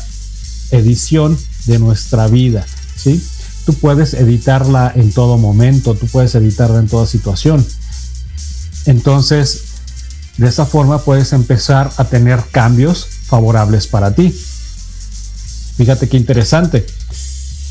edición 0.69 1.35
de 1.65 1.79
nuestra 1.79 2.27
vida, 2.27 2.63
¿sí? 2.95 3.19
Tú 3.65 3.73
puedes 3.73 4.13
editarla 4.13 4.93
en 4.95 5.11
todo 5.11 5.39
momento, 5.39 5.95
tú 5.95 6.05
puedes 6.05 6.35
editarla 6.35 6.77
en 6.77 6.87
toda 6.87 7.07
situación. 7.07 7.65
Entonces, 8.85 9.63
de 10.37 10.47
esa 10.47 10.67
forma 10.67 10.99
puedes 10.99 11.33
empezar 11.33 11.91
a 11.97 12.05
tener 12.05 12.43
cambios 12.51 13.07
favorables 13.25 13.87
para 13.87 14.13
ti. 14.13 14.31
Fíjate 15.75 16.07
qué 16.07 16.17
interesante. 16.17 16.85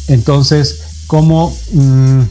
Entonces, 0.09 0.81
como 1.07 1.57
mm, 1.73 2.23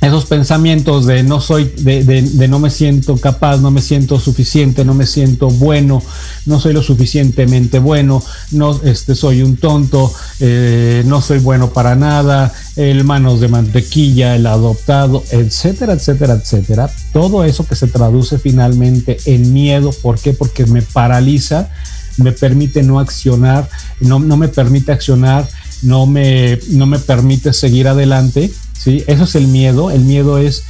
esos 0.00 0.24
pensamientos 0.24 1.04
de 1.04 1.22
no 1.22 1.40
soy, 1.42 1.64
de, 1.76 2.48
no 2.48 2.58
me 2.58 2.70
siento 2.70 3.18
capaz, 3.18 3.58
no 3.58 3.70
me 3.70 3.82
siento 3.82 4.18
suficiente, 4.18 4.82
no 4.84 4.94
me 4.94 5.06
siento 5.06 5.48
bueno, 5.50 6.02
no 6.46 6.58
soy 6.58 6.72
lo 6.72 6.82
suficientemente 6.82 7.78
bueno, 7.78 8.22
no 8.50 8.80
este, 8.82 9.14
soy 9.14 9.42
un 9.42 9.58
tonto, 9.58 10.10
eh, 10.40 11.02
no 11.04 11.20
soy 11.20 11.38
bueno 11.40 11.70
para 11.70 11.96
nada, 11.96 12.50
el 12.76 13.04
manos 13.04 13.40
de 13.40 13.48
mantequilla, 13.48 14.36
el 14.36 14.46
adoptado, 14.46 15.22
etcétera, 15.30 15.92
etcétera, 15.92 16.34
etcétera. 16.34 16.90
Todo 17.12 17.44
eso 17.44 17.66
que 17.66 17.76
se 17.76 17.86
traduce 17.86 18.38
finalmente 18.38 19.18
en 19.26 19.52
miedo. 19.52 19.90
¿Por 20.00 20.18
qué? 20.18 20.32
Porque 20.32 20.64
me 20.64 20.80
paraliza, 20.80 21.68
me 22.16 22.32
permite 22.32 22.82
no 22.82 23.00
accionar, 23.00 23.68
no, 24.00 24.18
no 24.18 24.38
me 24.38 24.48
permite 24.48 24.92
accionar 24.92 25.46
no 25.82 26.06
me, 26.06 26.58
no 26.70 26.86
me 26.86 26.98
permite 26.98 27.52
seguir 27.52 27.88
adelante, 27.88 28.52
¿sí? 28.78 29.04
Eso 29.06 29.24
es 29.24 29.34
el 29.34 29.46
miedo, 29.46 29.90
el 29.90 30.02
miedo 30.02 30.38
es, 30.38 30.64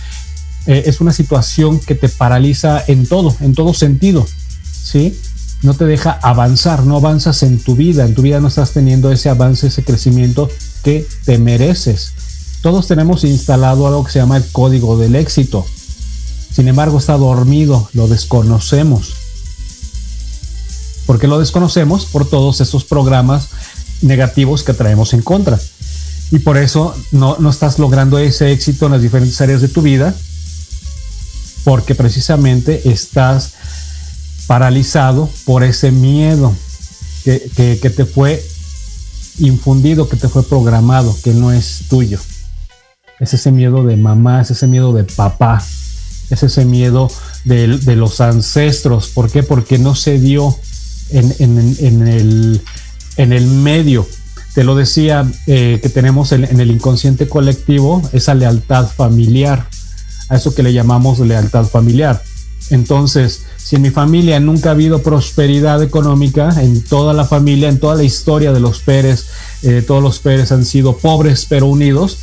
eh, 0.67 0.85
es 0.87 1.01
una 1.01 1.13
situación 1.13 1.81
que 1.81 1.95
te 1.95 2.09
paraliza 2.09 2.83
en 2.87 3.07
todo, 3.07 3.35
en 3.41 3.55
todo 3.55 3.75
sentido, 3.75 4.27
¿sí? 4.63 5.19
No 5.63 5.75
te 5.75 5.85
deja 5.85 6.13
avanzar, 6.23 6.85
no 6.85 6.97
avanzas 6.97 7.43
en 7.43 7.59
tu 7.59 7.77
vida, 7.77 8.05
en 8.05 8.15
tu 8.15 8.23
vida 8.23 8.41
no 8.41 8.49
estás 8.49 8.73
teniendo 8.73 9.13
ese 9.13 9.29
avance, 9.29 9.67
ese 9.67 9.85
crecimiento 9.85 10.49
que 10.83 11.07
te 11.25 11.39
mereces. 11.39 12.13
Todos 12.63 12.87
tenemos 12.87 13.25
instalado 13.25 13.87
algo 13.87 14.05
que 14.05 14.13
se 14.13 14.19
llama 14.19 14.37
el 14.37 14.45
código 14.53 14.97
del 14.97 15.17
éxito. 15.17 15.67
Sin 16.51 16.69
embargo, 16.69 16.99
está 16.99 17.17
dormido, 17.17 17.89
lo 17.93 18.09
desconocemos. 18.09 19.15
¿Por 21.07 21.19
qué 21.19 21.27
lo 21.27 21.39
desconocemos? 21.39 22.07
Por 22.07 22.29
todos 22.29 22.61
esos 22.61 22.85
programas 22.85 23.49
negativos 24.03 24.63
que 24.63 24.75
traemos 24.75 25.15
en 25.15 25.23
contra. 25.23 25.59
Y 26.31 26.39
por 26.41 26.57
eso 26.57 26.95
no, 27.11 27.37
no 27.39 27.51
estás 27.51 27.79
logrando 27.79 28.19
ese 28.19 28.53
éxito 28.53 28.87
en 28.87 28.93
las 28.93 29.03
diferentes 29.03 29.41
áreas 29.41 29.61
de 29.61 29.69
tu 29.69 29.83
vida, 29.83 30.15
porque 31.65 31.95
precisamente 31.95 32.89
estás 32.89 33.55
paralizado 34.47 35.29
por 35.45 35.65
ese 35.65 35.91
miedo 35.91 36.55
que, 37.25 37.79
que 37.81 37.91
te 37.91 38.05
fue 38.05 38.43
infundido, 39.39 40.09
que 40.09 40.17
te 40.17 40.29
fue 40.29 40.43
programado, 40.43 41.17
que 41.23 41.33
no 41.33 41.53
es 41.53 41.83
tuyo. 41.89 42.19
Es 43.19 43.35
ese 43.35 43.51
miedo 43.51 43.85
de 43.85 43.97
mamá, 43.97 44.41
es 44.41 44.51
ese 44.51 44.67
miedo 44.67 44.93
de 44.93 45.05
papá, 45.05 45.63
es 46.31 46.43
ese 46.43 46.65
miedo 46.65 47.11
de, 47.45 47.67
los 47.97 48.21
ancestros. 48.21 49.09
¿Por 49.09 49.31
qué? 49.31 49.43
Porque 49.43 49.79
no 49.79 49.95
se 49.95 50.19
dio 50.19 50.57
en, 51.11 52.09
el, 52.09 52.63
en 53.17 53.33
el 53.33 53.47
medio. 53.47 54.07
Te 54.55 54.65
lo 54.65 54.75
decía 54.75 55.31
eh, 55.47 55.79
que 55.83 55.89
tenemos 55.89 56.33
en, 56.33 56.45
el 56.45 56.71
inconsciente 56.71 57.29
colectivo 57.29 58.03
esa 58.13 58.35
lealtad 58.35 58.89
familiar, 58.89 59.69
a 60.29 60.37
eso 60.37 60.55
que 60.55 60.63
le 60.63 60.73
llamamos 60.73 61.21
lealtad 61.21 61.65
familiar. 61.65 62.23
Entonces, 62.71 63.45
si 63.57 63.77
en 63.77 63.83
mi 63.83 63.91
familia 63.91 64.39
nunca 64.41 64.71
ha 64.71 64.73
habido 64.73 65.03
prosperidad 65.03 65.83
económica, 65.83 66.51
en 66.61 66.83
toda 66.85 67.15
la 67.15 67.25
familia, 67.25 67.69
en 67.69 67.81
toda 67.81 67.97
la 67.97 68.05
historia 68.05 68.53
de 68.53 68.61
los 68.61 68.81
Pérez, 68.81 69.27
eh, 69.63 69.83
todos 69.87 70.03
los 70.03 70.19
Pérez 70.19 70.53
han 70.53 70.65
sido 70.65 70.97
pobres 70.97 71.47
pero 71.49 71.67
unidos, 71.67 72.19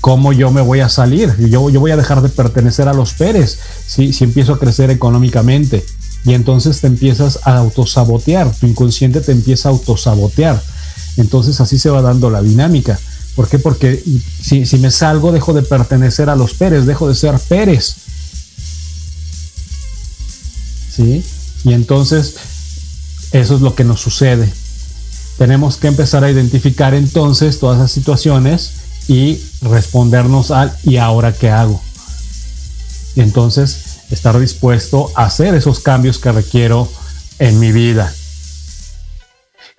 ¿cómo 0.00 0.32
yo 0.32 0.50
me 0.50 0.60
voy 0.60 0.80
a 0.80 0.88
salir? 0.88 1.34
Yo, 1.38 1.68
yo 1.70 1.80
voy 1.80 1.90
a 1.90 1.96
dejar 1.96 2.22
de 2.22 2.28
pertenecer 2.28 2.88
a 2.88 2.94
los 2.94 3.14
Pérez 3.14 3.58
si, 3.86 4.12
si 4.12 4.24
empiezo 4.24 4.54
a 4.54 4.58
crecer 4.58 4.90
económicamente. 4.90 5.84
Y 6.24 6.34
entonces 6.34 6.80
te 6.80 6.86
empiezas 6.86 7.40
a 7.44 7.56
autosabotear, 7.56 8.52
tu 8.54 8.66
inconsciente 8.66 9.20
te 9.20 9.32
empieza 9.32 9.68
a 9.68 9.72
autosabotear. 9.72 10.62
Entonces 11.16 11.60
así 11.60 11.78
se 11.78 11.90
va 11.90 12.02
dando 12.02 12.30
la 12.30 12.42
dinámica. 12.42 12.98
¿Por 13.34 13.48
qué? 13.48 13.58
Porque 13.58 14.02
si, 14.40 14.66
si 14.66 14.78
me 14.78 14.90
salgo, 14.90 15.32
dejo 15.32 15.52
de 15.52 15.62
pertenecer 15.62 16.28
a 16.28 16.36
los 16.36 16.54
Pérez, 16.54 16.86
dejo 16.86 17.08
de 17.08 17.14
ser 17.14 17.38
Pérez. 17.38 17.96
Y 20.98 21.72
entonces 21.72 22.34
eso 23.32 23.54
es 23.54 23.60
lo 23.60 23.74
que 23.74 23.84
nos 23.84 24.00
sucede. 24.00 24.52
Tenemos 25.36 25.76
que 25.76 25.86
empezar 25.86 26.24
a 26.24 26.30
identificar 26.30 26.94
entonces 26.94 27.60
todas 27.60 27.78
esas 27.78 27.92
situaciones 27.92 28.72
y 29.06 29.40
respondernos 29.62 30.50
al 30.50 30.76
¿y 30.82 30.96
ahora 30.96 31.32
qué 31.32 31.50
hago? 31.50 31.80
Entonces 33.14 33.87
estar 34.10 34.38
dispuesto 34.38 35.10
a 35.14 35.24
hacer 35.24 35.54
esos 35.54 35.80
cambios 35.80 36.18
que 36.18 36.32
requiero 36.32 36.88
en 37.38 37.58
mi 37.60 37.72
vida. 37.72 38.12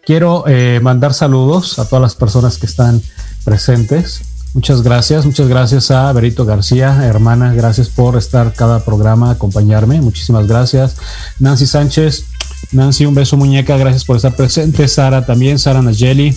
Quiero 0.06 0.46
eh, 0.48 0.80
mandar 0.82 1.14
saludos 1.14 1.78
a 1.80 1.86
todas 1.86 2.02
las 2.02 2.16
personas 2.16 2.58
que 2.58 2.66
están 2.66 3.02
presentes. 3.44 4.22
Muchas 4.54 4.82
gracias, 4.82 5.26
muchas 5.26 5.48
gracias 5.48 5.92
a 5.92 6.12
Berito 6.12 6.44
García, 6.44 7.06
hermana, 7.06 7.54
gracias 7.54 7.90
por 7.90 8.18
estar 8.18 8.54
cada 8.54 8.84
programa, 8.84 9.30
acompañarme, 9.30 10.02
muchísimas 10.02 10.48
gracias. 10.48 10.96
Nancy 11.38 11.68
Sánchez, 11.68 12.26
Nancy, 12.72 13.06
un 13.06 13.14
beso 13.14 13.38
muñeca, 13.38 13.78
gracias 13.78 14.06
por 14.06 14.16
estar 14.16 14.36
presente. 14.36 14.88
Sara 14.88 15.24
también, 15.24 15.60
Sara 15.60 15.84
Nayeli, 15.84 16.36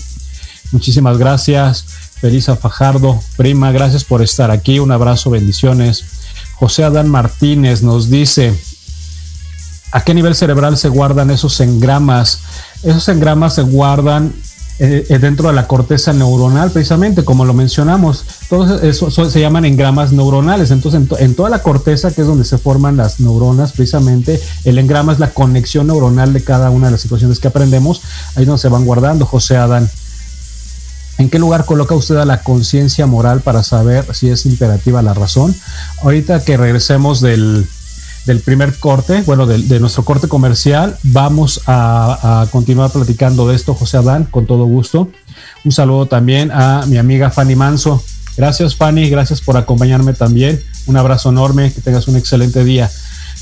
muchísimas 0.72 1.16
gracias. 1.16 1.84
Felisa 2.20 2.54
Fajardo, 2.54 3.18
prima, 3.38 3.72
gracias 3.72 4.04
por 4.04 4.20
estar 4.20 4.50
aquí, 4.50 4.78
un 4.78 4.92
abrazo, 4.92 5.30
bendiciones. 5.30 6.21
José 6.62 6.84
Adán 6.84 7.08
Martínez 7.08 7.82
nos 7.82 8.08
dice, 8.08 8.56
¿a 9.90 10.04
qué 10.04 10.14
nivel 10.14 10.36
cerebral 10.36 10.76
se 10.76 10.88
guardan 10.88 11.32
esos 11.32 11.58
engramas? 11.58 12.38
Esos 12.84 13.08
engramas 13.08 13.56
se 13.56 13.62
guardan 13.62 14.32
eh, 14.78 15.04
eh, 15.08 15.18
dentro 15.18 15.48
de 15.48 15.54
la 15.54 15.66
corteza 15.66 16.12
neuronal, 16.12 16.70
precisamente, 16.70 17.24
como 17.24 17.44
lo 17.44 17.52
mencionamos. 17.52 18.24
Todos 18.48 18.80
eso, 18.84 19.10
se 19.10 19.40
llaman 19.40 19.64
engramas 19.64 20.12
neuronales. 20.12 20.70
Entonces, 20.70 21.02
en, 21.18 21.34
toda 21.34 21.50
la 21.50 21.64
corteza, 21.64 22.12
que 22.12 22.20
es 22.20 22.28
donde 22.28 22.44
se 22.44 22.58
forman 22.58 22.96
las 22.96 23.18
neuronas, 23.18 23.72
precisamente, 23.72 24.40
el 24.62 24.78
engrama 24.78 25.14
es 25.14 25.18
la 25.18 25.34
conexión 25.34 25.88
neuronal 25.88 26.32
de 26.32 26.44
cada 26.44 26.70
una 26.70 26.86
de 26.86 26.92
las 26.92 27.00
situaciones 27.00 27.40
que 27.40 27.48
aprendemos. 27.48 28.02
Ahí 28.36 28.44
donde 28.44 28.62
se 28.62 28.68
van 28.68 28.84
guardando, 28.84 29.26
José 29.26 29.56
Adán. 29.56 29.90
¿En 31.22 31.30
qué 31.30 31.38
lugar 31.38 31.66
coloca 31.66 31.94
usted 31.94 32.16
a 32.16 32.24
la 32.24 32.42
conciencia 32.42 33.06
moral 33.06 33.42
para 33.42 33.62
saber 33.62 34.12
si 34.12 34.28
es 34.28 34.44
imperativa 34.44 35.02
la 35.02 35.14
razón? 35.14 35.54
Ahorita 36.02 36.42
que 36.42 36.56
regresemos 36.56 37.20
del, 37.20 37.64
del 38.26 38.40
primer 38.40 38.76
corte, 38.80 39.22
bueno, 39.22 39.46
de, 39.46 39.78
nuestro 39.78 40.04
corte 40.04 40.26
comercial. 40.26 40.98
Vamos 41.04 41.60
a, 41.68 42.48
continuar 42.50 42.90
platicando 42.90 43.46
de 43.46 43.54
esto, 43.54 43.72
José 43.72 43.98
Adán, 43.98 44.24
con 44.24 44.46
todo 44.46 44.64
gusto. 44.64 45.12
Un 45.64 45.70
saludo 45.70 46.06
también 46.06 46.50
a 46.50 46.86
mi 46.86 46.98
amiga 46.98 47.30
Fanny 47.30 47.54
Manso. 47.54 48.02
Gracias, 48.36 48.74
Fanny, 48.74 49.08
gracias 49.08 49.40
por 49.40 49.56
acompañarme 49.56 50.14
también. 50.14 50.60
Un 50.86 50.96
abrazo 50.96 51.28
enorme, 51.28 51.72
que 51.72 51.80
tengas 51.80 52.08
un 52.08 52.16
excelente 52.16 52.64
día. 52.64 52.90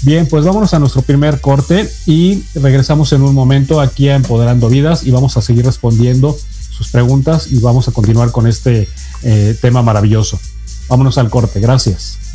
Bien, 0.03 0.27
pues 0.27 0.45
vámonos 0.45 0.75
a 0.75 0.79
nuestro 0.79 1.01
primer 1.01 1.41
corte 1.41 1.91
y 2.05 2.45
regresamos 2.55 3.15
en 3.15 3.23
un 3.23 3.35
momento 3.35 3.81
aquí 3.81 4.11
a 4.11 4.17
Empoderando 4.17 4.69
Vidas 4.69 5.03
y 5.05 5.13
vamos 5.13 5.39
a 5.39 5.41
seguir 5.41 5.65
respondiendo 5.65 6.37
sus 6.81 6.89
preguntas 6.89 7.49
y 7.53 7.59
vamos 7.59 7.89
a 7.89 7.93
continuar 7.93 8.33
con 8.33 8.47
este 8.47 8.89
eh, 9.23 9.55
tema 9.61 9.83
maravilloso. 9.83 10.41
Vámonos 10.89 11.19
al 11.19 11.29
corte, 11.29 11.61
gracias. 11.61 12.30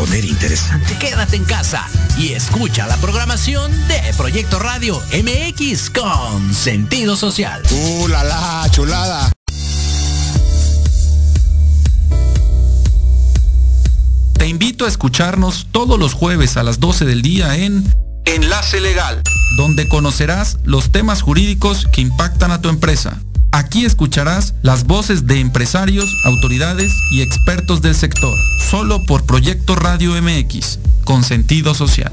Poner 0.00 0.24
interesante. 0.24 0.96
Quédate 0.96 1.36
en 1.36 1.44
casa 1.44 1.86
y 2.16 2.32
escucha 2.32 2.86
la 2.86 2.96
programación 2.96 3.70
de 3.86 4.00
Proyecto 4.16 4.58
Radio 4.58 4.98
MX 5.12 5.90
con 5.90 6.54
sentido 6.54 7.16
social. 7.16 7.62
¡Uh, 7.70 8.08
la, 8.08 8.24
la 8.24 8.66
chulada! 8.70 9.30
Te 14.38 14.46
invito 14.46 14.86
a 14.86 14.88
escucharnos 14.88 15.66
todos 15.70 15.98
los 15.98 16.14
jueves 16.14 16.56
a 16.56 16.62
las 16.62 16.80
12 16.80 17.04
del 17.04 17.20
día 17.20 17.56
en 17.56 17.84
Enlace 18.24 18.80
Legal, 18.80 19.22
donde 19.58 19.86
conocerás 19.86 20.56
los 20.64 20.92
temas 20.92 21.20
jurídicos 21.20 21.86
que 21.92 22.00
impactan 22.00 22.52
a 22.52 22.62
tu 22.62 22.70
empresa 22.70 23.20
Aquí 23.52 23.84
escucharás 23.84 24.54
las 24.62 24.84
voces 24.84 25.26
de 25.26 25.40
empresarios, 25.40 26.08
autoridades 26.24 26.92
y 27.10 27.20
expertos 27.20 27.82
del 27.82 27.96
sector, 27.96 28.38
solo 28.70 29.04
por 29.06 29.24
Proyecto 29.26 29.74
Radio 29.74 30.12
MX, 30.22 30.78
con 31.04 31.24
sentido 31.24 31.74
social. 31.74 32.12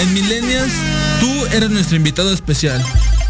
En 0.00 0.12
Millennials, 0.12 0.72
tú 1.20 1.46
eres 1.46 1.70
nuestro 1.70 1.96
invitado 1.96 2.30
especial 2.32 2.84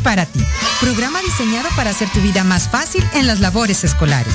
para 0.00 0.26
ti. 0.26 0.40
Programa 0.80 1.20
diseñado 1.22 1.68
para 1.76 1.90
hacer 1.90 2.08
tu 2.10 2.20
vida 2.20 2.44
más 2.44 2.68
fácil 2.68 3.04
en 3.14 3.26
las 3.26 3.40
labores 3.40 3.84
escolares. 3.84 4.32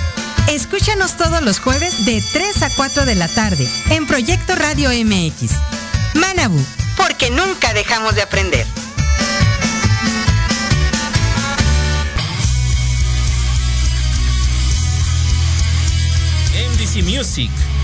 Escúchanos 0.48 1.18
todos 1.18 1.42
los 1.42 1.60
jueves 1.60 2.06
de 2.06 2.24
3 2.34 2.64
a 2.64 2.70
4 2.76 3.06
de 3.06 3.16
la 3.16 3.28
tarde 3.28 3.68
en 3.90 4.06
Proyecto 4.06 4.56
Radio 4.56 4.90
MX. 4.90 5.52
Manabu, 6.16 6.64
porque 6.98 7.30
nunca 7.30 7.74
dejamos 7.74 8.16
de 8.16 8.22
aprender. 8.22 8.68
MDC 16.54 17.04
Music 17.04 17.52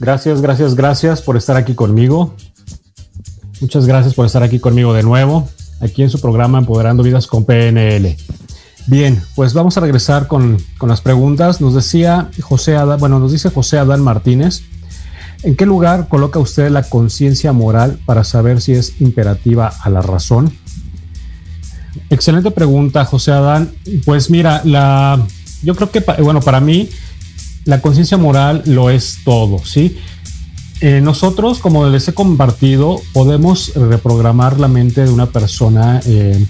Gracias, 0.00 0.40
gracias, 0.40 0.74
gracias 0.74 1.20
por 1.20 1.36
estar 1.36 1.58
aquí 1.58 1.74
conmigo. 1.74 2.34
Muchas 3.60 3.86
gracias 3.86 4.14
por 4.14 4.24
estar 4.24 4.42
aquí 4.42 4.58
conmigo 4.58 4.94
de 4.94 5.02
nuevo, 5.02 5.46
aquí 5.80 6.02
en 6.02 6.08
su 6.08 6.18
programa 6.18 6.58
Empoderando 6.58 7.02
Vidas 7.02 7.26
con 7.26 7.44
PNL. 7.44 8.16
Bien, 8.86 9.22
pues 9.36 9.52
vamos 9.52 9.76
a 9.76 9.80
regresar 9.80 10.26
con, 10.26 10.56
las 10.80 11.02
preguntas. 11.02 11.60
Nos 11.60 11.74
decía 11.74 12.30
José 12.40 12.76
Adán, 12.76 12.98
bueno, 12.98 13.18
nos 13.18 13.30
dice 13.30 13.50
José 13.50 13.78
Adán 13.78 14.00
Martínez, 14.00 14.62
¿en 15.42 15.54
qué 15.54 15.66
lugar 15.66 16.08
coloca 16.08 16.38
usted 16.38 16.70
la 16.70 16.82
conciencia 16.82 17.52
moral 17.52 18.00
para 18.06 18.24
saber 18.24 18.62
si 18.62 18.72
es 18.72 19.02
imperativa 19.02 19.70
a 19.82 19.90
la 19.90 20.00
razón? 20.00 20.50
Excelente 22.08 22.50
pregunta, 22.50 23.04
José 23.04 23.32
Adán. 23.32 23.70
Pues 24.06 24.30
mira, 24.30 24.62
la, 24.64 25.22
yo 25.62 25.74
creo 25.74 25.90
que, 25.90 26.00
bueno, 26.22 26.40
para 26.40 26.60
mí, 26.60 26.88
la 27.64 27.80
conciencia 27.80 28.16
moral 28.16 28.62
lo 28.66 28.90
es 28.90 29.18
todo, 29.24 29.64
¿sí? 29.64 29.96
Eh, 30.80 31.00
nosotros, 31.02 31.58
como 31.58 31.86
les 31.88 32.08
he 32.08 32.14
compartido, 32.14 33.00
podemos 33.12 33.74
reprogramar 33.74 34.58
la 34.58 34.68
mente 34.68 35.04
de 35.04 35.10
una 35.10 35.26
persona. 35.26 36.00
Eh, 36.06 36.46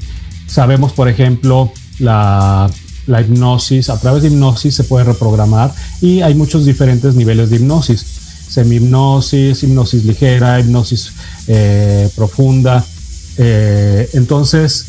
sabemos, 0.47 0.93
por 0.93 1.09
ejemplo, 1.09 1.73
la, 1.99 2.71
la, 3.09 3.21
hipnosis, 3.21 3.91
a 3.91 3.99
través 3.99 4.23
de 4.23 4.29
hipnosis 4.29 4.75
se 4.77 4.85
puede 4.85 5.05
reprogramar 5.05 5.75
y 6.01 6.21
hay 6.21 6.35
muchos 6.35 6.65
diferentes 6.65 7.17
niveles 7.17 7.51
de 7.51 7.57
hipnosis. 7.57 8.07
Semi-hipnosis, 8.49 9.63
hipnosis 9.65 10.05
ligera, 10.05 10.61
hipnosis 10.61 11.13
eh, 11.49 12.09
profunda. 12.15 12.85
entonces, 13.37 14.87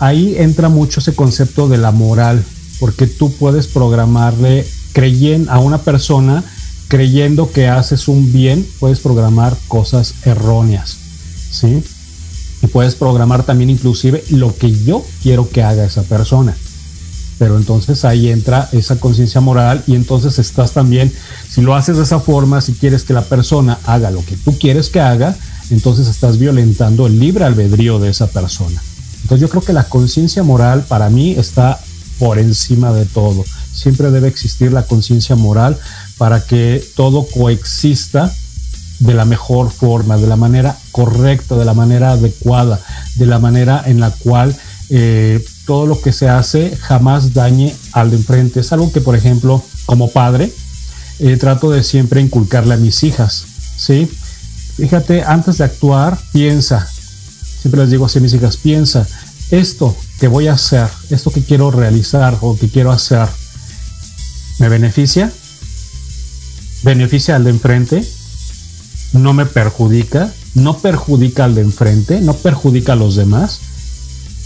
ahí 0.00 0.34
entra 0.38 0.68
mucho 0.68 1.00
ese 1.00 1.14
concepto 1.14 1.68
de 1.68 1.78
la 1.78 1.90
moral, 1.90 2.44
porque 2.82 3.06
tú 3.06 3.32
puedes 3.34 3.68
programarle 3.68 4.66
creyendo 4.92 5.52
a 5.52 5.60
una 5.60 5.78
persona 5.78 6.42
creyendo 6.88 7.52
que 7.52 7.68
haces 7.68 8.08
un 8.08 8.32
bien, 8.32 8.66
puedes 8.80 8.98
programar 8.98 9.56
cosas 9.68 10.14
erróneas, 10.24 10.96
¿sí? 11.52 11.80
Y 12.60 12.66
puedes 12.66 12.96
programar 12.96 13.44
también 13.44 13.70
inclusive 13.70 14.24
lo 14.30 14.56
que 14.56 14.72
yo 14.82 15.06
quiero 15.22 15.48
que 15.48 15.62
haga 15.62 15.84
esa 15.84 16.02
persona. 16.02 16.56
Pero 17.38 17.56
entonces 17.56 18.04
ahí 18.04 18.30
entra 18.30 18.68
esa 18.72 18.96
conciencia 18.96 19.40
moral 19.40 19.84
y 19.86 19.94
entonces 19.94 20.40
estás 20.40 20.72
también, 20.72 21.12
si 21.48 21.60
lo 21.60 21.76
haces 21.76 21.98
de 21.98 22.02
esa 22.02 22.18
forma, 22.18 22.60
si 22.60 22.72
quieres 22.72 23.04
que 23.04 23.12
la 23.12 23.22
persona 23.22 23.78
haga 23.84 24.10
lo 24.10 24.24
que 24.24 24.36
tú 24.36 24.58
quieres 24.58 24.90
que 24.90 24.98
haga, 24.98 25.36
entonces 25.70 26.08
estás 26.08 26.36
violentando 26.36 27.06
el 27.06 27.20
libre 27.20 27.44
albedrío 27.44 28.00
de 28.00 28.10
esa 28.10 28.26
persona. 28.26 28.82
Entonces 29.22 29.40
yo 29.40 29.48
creo 29.48 29.62
que 29.62 29.72
la 29.72 29.84
conciencia 29.84 30.42
moral 30.42 30.84
para 30.88 31.10
mí 31.10 31.30
está 31.38 31.78
por 32.22 32.38
encima 32.38 32.92
de 32.92 33.04
todo. 33.04 33.44
Siempre 33.72 34.12
debe 34.12 34.28
existir 34.28 34.70
la 34.70 34.86
conciencia 34.86 35.34
moral 35.34 35.76
para 36.18 36.44
que 36.44 36.80
todo 36.94 37.26
coexista 37.26 38.32
de 39.00 39.12
la 39.12 39.24
mejor 39.24 39.72
forma, 39.72 40.16
de 40.18 40.28
la 40.28 40.36
manera 40.36 40.78
correcta, 40.92 41.56
de 41.56 41.64
la 41.64 41.74
manera 41.74 42.12
adecuada, 42.12 42.80
de 43.16 43.26
la 43.26 43.40
manera 43.40 43.82
en 43.86 43.98
la 43.98 44.12
cual 44.12 44.56
eh, 44.88 45.44
todo 45.66 45.86
lo 45.86 46.00
que 46.00 46.12
se 46.12 46.28
hace 46.28 46.76
jamás 46.76 47.34
dañe 47.34 47.74
al 47.90 48.12
de 48.12 48.18
enfrente. 48.18 48.60
Es 48.60 48.72
algo 48.72 48.92
que, 48.92 49.00
por 49.00 49.16
ejemplo, 49.16 49.60
como 49.84 50.08
padre, 50.08 50.52
eh, 51.18 51.36
trato 51.38 51.72
de 51.72 51.82
siempre 51.82 52.20
inculcarle 52.20 52.74
a 52.74 52.76
mis 52.76 53.02
hijas, 53.02 53.46
¿sí? 53.76 54.08
Fíjate, 54.76 55.24
antes 55.24 55.58
de 55.58 55.64
actuar, 55.64 56.16
piensa. 56.30 56.88
Siempre 57.60 57.80
les 57.80 57.90
digo 57.90 58.06
así 58.06 58.18
a 58.18 58.22
mis 58.22 58.32
hijas, 58.32 58.58
piensa, 58.58 59.08
esto 59.50 59.96
que 60.22 60.28
voy 60.28 60.46
a 60.46 60.52
hacer, 60.52 60.86
esto 61.10 61.32
que 61.32 61.42
quiero 61.42 61.72
realizar 61.72 62.38
o 62.42 62.56
que 62.56 62.68
quiero 62.68 62.92
hacer, 62.92 63.26
¿me 64.60 64.68
beneficia? 64.68 65.32
beneficia 66.84 67.34
al 67.34 67.42
de 67.42 67.50
enfrente, 67.50 68.08
no 69.14 69.32
me 69.32 69.46
perjudica, 69.46 70.32
no 70.54 70.78
perjudica 70.78 71.42
al 71.42 71.56
de 71.56 71.62
enfrente, 71.62 72.20
no 72.20 72.34
perjudica 72.34 72.92
a 72.92 72.96
los 72.96 73.16
demás. 73.16 73.58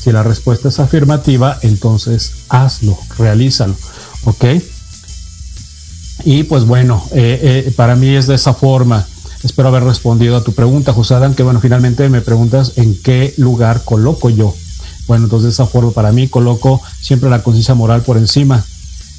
Si 0.00 0.10
la 0.12 0.22
respuesta 0.22 0.70
es 0.70 0.80
afirmativa, 0.80 1.58
entonces 1.60 2.32
hazlo, 2.48 2.98
realízalo, 3.18 3.76
¿ok? 4.24 4.44
Y 6.24 6.44
pues 6.44 6.64
bueno, 6.64 7.06
eh, 7.12 7.64
eh, 7.66 7.72
para 7.76 7.96
mí 7.96 8.16
es 8.16 8.26
de 8.26 8.36
esa 8.36 8.54
forma. 8.54 9.06
Espero 9.42 9.68
haber 9.68 9.84
respondido 9.84 10.38
a 10.38 10.42
tu 10.42 10.54
pregunta, 10.54 10.94
José 10.94 11.12
Adán, 11.12 11.34
que 11.34 11.42
bueno, 11.42 11.60
finalmente 11.60 12.08
me 12.08 12.22
preguntas 12.22 12.72
en 12.76 12.98
qué 13.02 13.34
lugar 13.36 13.84
coloco 13.84 14.30
yo. 14.30 14.54
Bueno, 15.06 15.24
entonces 15.24 15.44
de 15.44 15.50
esa 15.50 15.66
forma 15.66 15.92
para 15.92 16.12
mí 16.12 16.28
coloco 16.28 16.80
siempre 17.00 17.30
la 17.30 17.42
conciencia 17.42 17.74
moral 17.74 18.02
por 18.02 18.16
encima, 18.16 18.64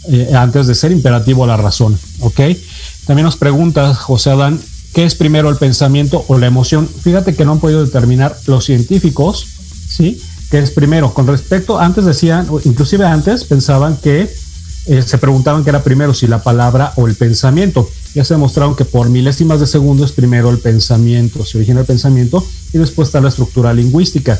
eh, 0.09 0.31
antes 0.35 0.67
de 0.67 0.75
ser 0.75 0.91
imperativo 0.91 1.45
la 1.45 1.57
razón, 1.57 1.97
¿ok? 2.19 2.39
También 3.05 3.25
nos 3.25 3.37
pregunta 3.37 3.93
José 3.93 4.31
Adán, 4.31 4.59
¿qué 4.93 5.05
es 5.05 5.15
primero 5.15 5.49
el 5.49 5.57
pensamiento 5.57 6.25
o 6.27 6.37
la 6.37 6.47
emoción? 6.47 6.87
Fíjate 6.87 7.35
que 7.35 7.45
no 7.45 7.53
han 7.53 7.59
podido 7.59 7.83
determinar 7.83 8.37
los 8.47 8.65
científicos, 8.65 9.45
¿sí? 9.89 10.21
¿Qué 10.49 10.59
es 10.59 10.71
primero? 10.71 11.13
Con 11.13 11.27
respecto, 11.27 11.79
antes 11.79 12.05
decían, 12.05 12.47
inclusive 12.63 13.05
antes 13.05 13.43
pensaban 13.43 13.97
que 13.97 14.33
eh, 14.87 15.01
se 15.01 15.17
preguntaban 15.17 15.65
qué 15.65 15.71
era 15.71 15.83
primero, 15.83 16.13
si 16.13 16.27
la 16.27 16.41
palabra 16.41 16.93
o 16.95 17.07
el 17.07 17.15
pensamiento. 17.15 17.89
Ya 18.15 18.23
se 18.23 18.35
demostraron 18.35 18.75
que 18.75 18.85
por 18.85 19.09
milésimas 19.09 19.59
de 19.59 19.67
segundo 19.67 20.05
es 20.05 20.13
primero 20.13 20.49
el 20.49 20.59
pensamiento, 20.59 21.45
se 21.45 21.57
origina 21.57 21.81
el 21.81 21.85
pensamiento 21.85 22.45
y 22.71 22.77
después 22.77 23.09
está 23.09 23.19
la 23.19 23.27
estructura 23.27 23.73
lingüística, 23.73 24.39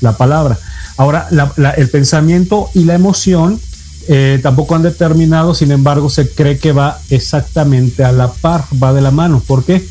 la 0.00 0.16
palabra. 0.16 0.58
Ahora, 0.96 1.28
el 1.76 1.88
pensamiento 1.90 2.70
y 2.74 2.84
la 2.84 2.94
emoción 2.94 3.60
eh, 4.08 4.40
tampoco 4.42 4.74
han 4.74 4.82
determinado, 4.82 5.54
sin 5.54 5.70
embargo, 5.70 6.08
se 6.08 6.30
cree 6.30 6.58
que 6.58 6.72
va 6.72 6.98
exactamente 7.10 8.04
a 8.04 8.12
la 8.12 8.32
par, 8.32 8.64
va 8.82 8.92
de 8.92 9.02
la 9.02 9.10
mano. 9.10 9.42
¿Por 9.46 9.64
qué? 9.64 9.86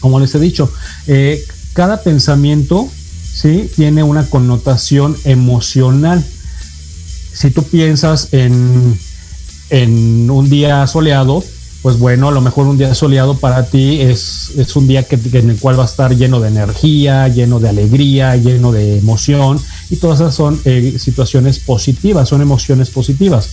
Como 0.00 0.18
les 0.18 0.34
he 0.34 0.40
dicho, 0.40 0.72
eh, 1.06 1.44
cada 1.74 2.02
pensamiento 2.02 2.88
¿sí? 3.32 3.70
tiene 3.76 4.02
una 4.02 4.24
connotación 4.24 5.16
emocional. 5.24 6.24
Si 7.32 7.50
tú 7.50 7.62
piensas 7.62 8.28
en, 8.32 8.98
en 9.70 10.30
un 10.30 10.48
día 10.48 10.86
soleado, 10.86 11.44
pues 11.82 11.98
bueno, 11.98 12.28
a 12.28 12.30
lo 12.30 12.40
mejor 12.40 12.68
un 12.68 12.78
día 12.78 12.94
soleado 12.94 13.36
para 13.36 13.66
ti 13.66 14.00
es, 14.00 14.52
es 14.56 14.76
un 14.76 14.86
día 14.86 15.02
que, 15.02 15.18
en 15.32 15.50
el 15.50 15.58
cual 15.58 15.76
va 15.76 15.82
a 15.82 15.86
estar 15.86 16.16
lleno 16.16 16.38
de 16.38 16.46
energía, 16.48 17.26
lleno 17.26 17.58
de 17.58 17.68
alegría, 17.68 18.36
lleno 18.36 18.70
de 18.70 18.98
emoción, 18.98 19.60
y 19.90 19.96
todas 19.96 20.20
esas 20.20 20.34
son 20.36 20.60
eh, 20.64 20.94
situaciones 20.98 21.58
positivas, 21.58 22.28
son 22.28 22.40
emociones 22.40 22.90
positivas. 22.90 23.50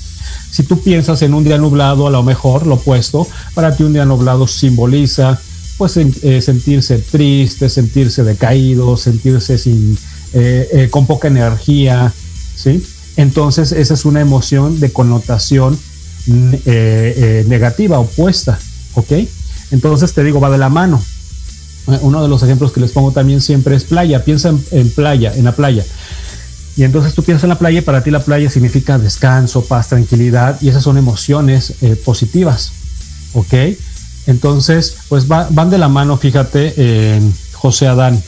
Si 0.52 0.62
tú 0.62 0.80
piensas 0.80 1.24
en 1.24 1.34
un 1.34 1.44
día 1.44 1.58
nublado, 1.58 2.06
a 2.06 2.12
lo 2.12 2.22
mejor 2.22 2.68
lo 2.68 2.76
opuesto, 2.76 3.28
para 3.56 3.76
ti 3.76 3.82
un 3.82 3.94
día 3.94 4.06
nublado 4.06 4.48
simboliza 4.48 5.40
pues 5.80 5.98
eh, 5.98 6.42
sentirse 6.42 7.00
triste, 7.00 7.68
sentirse 7.68 8.24
decaído, 8.24 8.96
sentirse 8.96 9.58
sin, 9.58 9.98
eh, 10.34 10.88
con 10.92 11.08
poca 11.08 11.30
energía, 11.30 12.14
¿sí? 12.56 12.84
Entonces 13.16 13.72
esa 13.72 13.96
es 13.96 14.06
una 14.06 14.22
emoción 14.22 14.80
de 14.80 14.92
connotación 14.92 15.80
eh, 16.28 16.64
eh, 16.66 17.46
negativa, 17.48 18.00
opuesta, 18.00 18.60
¿ok? 18.96 19.12
Entonces 19.72 20.14
te 20.14 20.24
digo, 20.24 20.40
va 20.40 20.50
de 20.50 20.58
la 20.58 20.70
mano. 20.70 21.02
Eh, 21.88 22.00
uno 22.02 22.22
de 22.22 22.30
los 22.30 22.44
ejemplos 22.44 22.72
que 22.72 22.80
les 22.80 22.92
pongo 22.92 23.12
también 23.12 23.42
siempre 23.42 23.76
es 23.76 23.84
playa. 23.84 24.24
Piensa 24.24 24.54
en, 24.72 24.90
playa, 24.92 25.34
en 25.36 25.46
la 25.46 25.54
playa. 25.54 25.86
Y 26.76 26.84
entonces 26.84 27.14
tú 27.14 27.24
piensas 27.24 27.44
en 27.44 27.50
la 27.50 27.60
playa 27.60 27.80
y 27.80 27.82
para 27.82 28.04
ti 28.04 28.12
la 28.12 28.24
playa 28.24 28.50
significa 28.50 28.98
descanso, 28.98 29.66
paz, 29.66 29.90
tranquilidad 29.90 30.62
y 30.62 30.70
esas 30.70 30.84
son 30.84 30.98
emociones 30.98 31.74
positivas, 32.06 32.72
¿ok? 33.34 33.54
Entonces, 34.28 34.96
pues 35.10 35.28
van 35.28 35.70
de 35.70 35.78
la 35.78 35.90
mano, 35.90 36.16
fíjate, 36.16 37.20
José 37.54 37.88
Adán. 37.88 38.24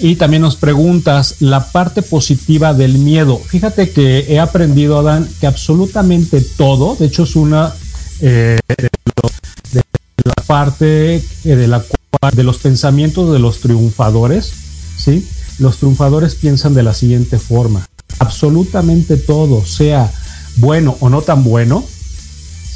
Y 0.00 0.16
también 0.16 0.42
nos 0.42 0.56
preguntas 0.56 1.36
la 1.40 1.70
parte 1.72 2.00
positiva 2.02 2.72
del 2.72 2.98
miedo. 2.98 3.38
Fíjate 3.38 3.90
que 3.90 4.26
he 4.28 4.40
aprendido, 4.40 4.98
Adán, 4.98 5.28
que 5.40 5.46
absolutamente 5.46 6.40
todo, 6.40 6.96
de 6.96 7.06
hecho 7.06 7.24
es 7.24 7.36
una 7.36 7.74
eh, 8.20 8.58
de, 8.68 9.82
la 10.24 10.42
parte 10.46 11.16
eh, 11.16 11.22
de 11.44 12.42
los 12.42 12.58
pensamientos 12.58 13.32
de 13.32 13.38
los 13.38 13.60
triunfadores, 13.60 14.52
¿sí? 14.96 15.26
Los 15.58 15.78
triunfadores 15.78 16.34
piensan 16.34 16.74
de 16.74 16.82
la 16.82 16.94
siguiente 16.94 17.38
forma. 17.38 17.86
Absolutamente 18.18 19.16
todo, 19.16 19.64
sea 19.64 20.10
bueno 20.56 20.96
o 21.00 21.10
no 21.10 21.22
tan 21.22 21.44
bueno, 21.44 21.84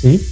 ¿sí? 0.00 0.22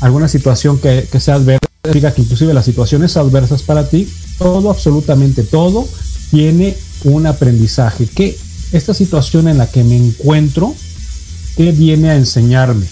Alguna 0.00 0.28
situación 0.28 0.78
que, 0.78 1.08
que 1.10 1.20
sea 1.20 1.34
adversa, 1.34 1.66
diga 1.92 2.12
que 2.12 2.22
inclusive 2.22 2.54
las 2.54 2.64
situaciones 2.64 3.16
adversas 3.16 3.62
para 3.62 3.88
ti, 3.88 4.08
todo, 4.38 4.70
absolutamente 4.70 5.42
todo, 5.42 5.86
tiene 6.30 6.76
un 7.04 7.26
aprendizaje. 7.26 8.06
que 8.06 8.38
esta 8.72 8.94
situación 8.94 9.48
en 9.48 9.58
la 9.58 9.66
que 9.66 9.82
me 9.82 9.96
encuentro, 9.96 10.74
qué 11.56 11.72
viene 11.72 12.10
a 12.10 12.16
enseñarme? 12.16 12.86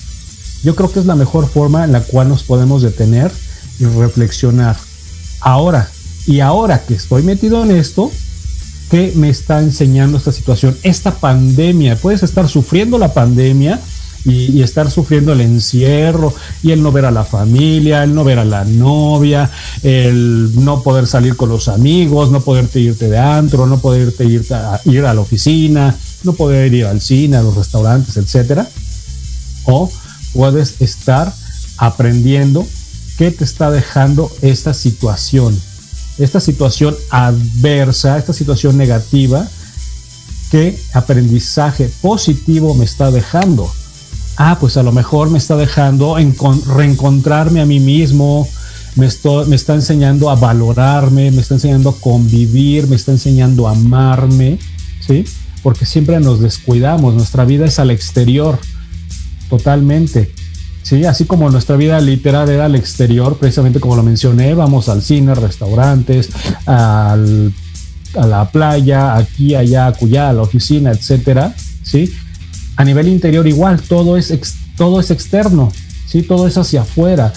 Yo 0.65 0.75
creo 0.75 0.91
que 0.91 0.99
es 0.99 1.07
la 1.07 1.15
mejor 1.15 1.49
forma 1.49 1.85
en 1.85 1.93
la 1.93 2.01
cual 2.01 2.29
nos 2.29 2.43
podemos 2.43 2.83
detener 2.83 3.31
y 3.79 3.85
reflexionar. 3.85 4.77
Ahora, 5.41 5.89
y 6.27 6.41
ahora 6.41 6.83
que 6.85 6.95
estoy 6.95 7.23
metido 7.23 7.63
en 7.63 7.71
esto, 7.71 8.11
¿qué 8.91 9.13
me 9.15 9.29
está 9.29 9.61
enseñando 9.61 10.19
esta 10.19 10.33
situación? 10.33 10.77
Esta 10.83 11.13
pandemia, 11.13 11.97
puedes 11.97 12.25
estar 12.25 12.49
sufriendo 12.49 12.99
la 12.99 13.15
pandemia 13.15 13.81
y, 14.25 14.63
estar 14.63 14.91
sufriendo 14.91 15.33
el 15.33 15.41
encierro 15.41 16.35
y 16.63 16.73
el 16.73 16.83
no 16.83 16.93
ver 16.93 17.05
a 17.05 17.11
la 17.11 17.25
familia, 17.25 18.03
el 18.05 18.15
no 18.15 18.25
ver 18.25 18.39
a 18.39 18.45
la 18.45 18.65
novia, 18.65 19.51
el 19.83 20.51
no 20.65 20.83
poder 20.83 21.07
salir 21.07 21.37
con 21.37 21.49
los 21.49 21.69
amigos, 21.69 22.31
no 22.31 22.41
poderte 22.41 22.81
irte 22.81 23.09
de 23.09 23.19
antro, 23.19 23.67
no 23.67 23.79
poderte 23.79 24.25
ir 24.25 24.45
a, 24.53 24.81
ir 24.85 25.05
a 25.05 25.15
la 25.15 25.21
oficina, 25.21 25.95
no 26.25 26.33
poder 26.33 26.73
ir 26.75 26.87
al 26.87 27.01
cine, 27.01 27.37
a 27.37 27.43
los 27.43 27.55
restaurantes, 27.55 28.17
etcétera. 28.17 28.69
O 29.65 29.91
puedes 30.33 30.81
estar 30.81 31.33
aprendiendo 31.77 32.67
qué 33.17 33.31
te 33.31 33.45
está 33.45 33.71
dejando 33.71 34.31
esta 34.43 34.75
situación, 34.75 35.59
esta 36.19 36.41
situación 36.41 36.97
adversa, 37.11 38.19
esta 38.19 38.33
situación 38.33 38.77
negativa, 38.77 39.49
qué 40.51 40.79
aprendizaje 40.95 41.91
positivo 42.01 42.75
me 42.75 42.85
está 42.85 43.11
dejando 43.11 43.71
ah, 44.39 44.57
pues 44.59 44.77
a 44.77 44.83
lo 44.83 44.93
mejor 44.93 45.31
me 45.31 45.39
está 45.39 45.57
dejando 45.57 46.17
reencontrarme 46.17 47.61
a 47.61 47.67
mí 47.67 47.81
mismo, 47.81 48.49
me, 48.95 49.07
está 49.07 49.75
enseñando 49.75 50.31
a 50.31 50.37
valorarme, 50.37 51.31
me 51.33 51.41
está 51.41 51.55
enseñando 51.55 51.91
a 51.91 52.01
convivir, 52.01 52.87
me 52.87 52.97
está 52.97 53.13
enseñando 53.13 53.67
a 53.67 53.73
amarme, 53.73 54.59
¿sí? 55.07 55.25
Porque 55.63 55.85
siempre 55.85 56.19
nos 56.21 56.41
descuidamos, 56.41 57.15
nuestra 57.15 57.45
vida 57.45 57.67
es 57.67 57.81
al 57.81 57.91
exterior, 57.91 58.59
totalmente. 59.51 60.33
Sí, 60.83 61.05
así 61.05 61.25
como 61.25 61.51
nuestra 61.51 61.77
vida 61.77 62.01
literal 62.01 62.49
era 62.49 62.67
al 62.67 62.77
exterior, 62.77 63.37
precisamente 63.39 63.81
como 63.81 63.97
lo 63.97 64.05
mencioné, 64.05 64.55
vamos 64.55 64.89
al 64.89 65.03
cine, 65.03 65.35
restaurantes, 65.35 66.31
a 66.65 67.17
la 68.15 68.51
playa, 68.51 69.17
aquí, 69.17 69.57
allá, 69.57 69.89
acullá, 69.89 70.31
a 70.31 70.33
la 70.33 70.43
oficina, 70.43 70.93
etcétera, 70.93 71.55
¿sí? 71.83 72.11
A 72.79 72.85
nivel 72.85 73.09
interior 73.09 73.45
igual, 73.49 73.83
todo 73.83 74.17
es, 74.17 74.33
todo 74.77 75.01
es 75.01 75.11
externo, 75.11 75.73
¿sí? 76.07 76.23
todo 76.23 76.47
es 76.47 76.57
hacia 76.57 76.83
afuera, 76.83 77.33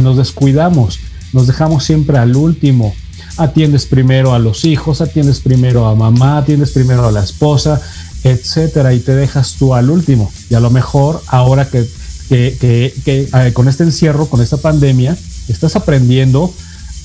nos 0.00 0.16
descuidamos, 0.16 0.98
nos 1.32 1.46
dejamos 1.46 1.84
siempre 1.84 2.18
al 2.18 2.34
último. 2.34 2.92
Atiendes 3.36 3.86
primero 3.86 4.34
a 4.34 4.40
los 4.40 4.64
hijos, 4.64 5.00
atiendes 5.00 5.38
primero 5.38 5.86
a 5.86 5.94
mamá, 5.94 6.38
atiendes 6.38 6.72
primero 6.72 7.06
a 7.06 7.12
la 7.12 7.22
esposa, 7.22 7.80
etcétera, 8.24 8.92
y 8.92 8.98
te 8.98 9.14
dejas 9.14 9.54
tú 9.60 9.74
al 9.76 9.90
último. 9.90 10.28
Y 10.50 10.54
a 10.54 10.60
lo 10.60 10.70
mejor 10.70 11.22
ahora 11.28 11.68
que, 11.70 11.86
eh, 12.30 13.52
con 13.52 13.68
este 13.68 13.84
encierro, 13.84 14.26
con 14.26 14.40
esta 14.42 14.56
pandemia, 14.56 15.16
estás 15.46 15.76
aprendiendo 15.76 16.52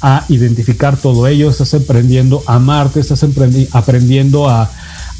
a 0.02 0.26
identificar 0.30 0.98
todo 0.98 1.28
ello, 1.28 1.52
estás 1.52 1.76
aprendiendo 1.76 2.42
a 2.48 2.56
amarte, 2.56 3.00
estás 3.00 3.24
aprendiendo 3.74 4.50
a, 4.50 4.72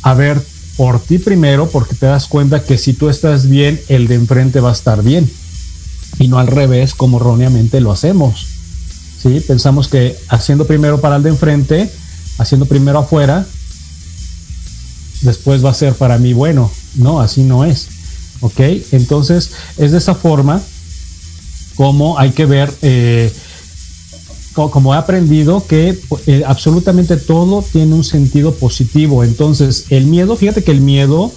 a 0.02 0.14
ver 0.16 0.42
por 0.78 1.00
ti 1.00 1.20
primero, 1.20 1.70
porque 1.70 1.96
te 1.96 2.06
das 2.06 2.28
cuenta 2.28 2.64
que 2.64 2.78
si 2.78 2.94
tú 2.94 3.10
estás 3.10 3.48
bien, 3.48 3.80
el 3.88 4.08
de 4.08 4.16
enfrente 4.16 4.60
va 4.60 4.70
a 4.70 4.74
estar 4.74 5.04
bien. 5.04 5.30
Y 6.20 6.28
no 6.28 6.40
al 6.40 6.48
revés, 6.48 6.94
como 6.94 7.18
erróneamente 7.18 7.80
lo 7.82 7.92
hacemos. 7.92 8.48
¿Sí? 9.22 9.40
Pensamos 9.40 9.88
que 9.88 10.18
haciendo 10.30 10.68
primero 10.68 11.02
para 11.02 11.16
el 11.16 11.24
de 11.24 11.30
enfrente, 11.30 11.90
haciendo 12.38 12.66
primero 12.66 13.00
afuera, 13.00 13.46
después 15.22 15.64
va 15.64 15.72
a 15.72 15.74
ser 15.74 15.94
para 15.94 16.18
mí 16.18 16.34
bueno. 16.34 16.72
No, 16.96 17.20
así 17.22 17.44
no 17.44 17.66
es. 17.66 17.88
¿Ok? 18.42 18.60
Entonces, 18.92 19.52
es 19.78 19.92
de 19.92 19.98
esa 19.98 20.14
forma 20.14 20.62
como 21.76 22.18
hay 22.18 22.32
que 22.32 22.46
ver 22.46 22.74
eh, 22.82 23.34
como 24.56 24.94
he 24.94 24.98
aprendido 24.98 25.66
que 25.68 26.00
eh, 26.28 26.44
absolutamente 26.46 27.18
todo 27.18 27.62
tiene 27.62 27.94
un 27.94 28.04
sentido 28.04 28.54
positivo. 28.56 29.24
Entonces, 29.24 29.86
el 29.90 30.06
miedo, 30.06 30.36
fíjate 30.36 30.64
que 30.64 30.72
el 30.72 30.82
miedo 30.82 31.32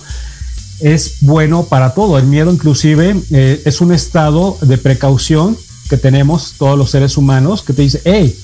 es 0.81 1.17
bueno 1.21 1.65
para 1.65 1.95
todo. 1.95 2.19
El 2.19 2.27
miedo 2.27 2.53
inclusive 2.53 3.21
eh, 3.31 3.63
es 3.65 3.81
un 3.81 3.93
estado 3.93 4.57
de 4.63 4.79
precaución 4.79 5.57
que 5.89 5.97
tenemos 5.97 6.55
todos 6.59 6.79
los 6.79 6.91
seres 6.91 7.17
humanos 7.17 7.63
que 7.63 7.73
te 7.73 7.83
dice, 7.83 8.01
hey, 8.05 8.39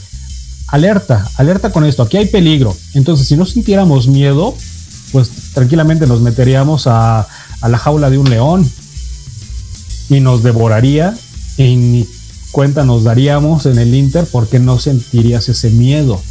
alerta, 0.67 1.31
alerta 1.37 1.71
con 1.71 1.85
esto, 1.85 2.03
aquí 2.03 2.17
hay 2.17 2.27
peligro. 2.27 2.77
Entonces, 2.95 3.29
si 3.29 3.37
no 3.37 3.47
sintiéramos 3.47 4.09
miedo, 4.09 4.55
pues 5.13 5.31
tranquilamente 5.53 6.07
nos 6.07 6.21
meteríamos 6.21 6.87
a, 6.87 7.29
la 7.63 7.79
jaula 7.79 8.11
de 8.11 8.19
un 8.19 8.29
león 8.29 8.69
y 10.11 10.21
nos 10.21 10.43
devoraría 10.43 11.17
ni 11.57 12.07
cuenta 12.55 12.85
nos 12.85 13.03
daríamos 13.03 13.67
en 13.67 13.79
el 13.79 13.93
Inter 13.97 14.27
porque 14.31 14.61
no 14.61 14.79
sentirías 14.79 15.49
ese 15.49 15.71
miedo. 15.71 16.23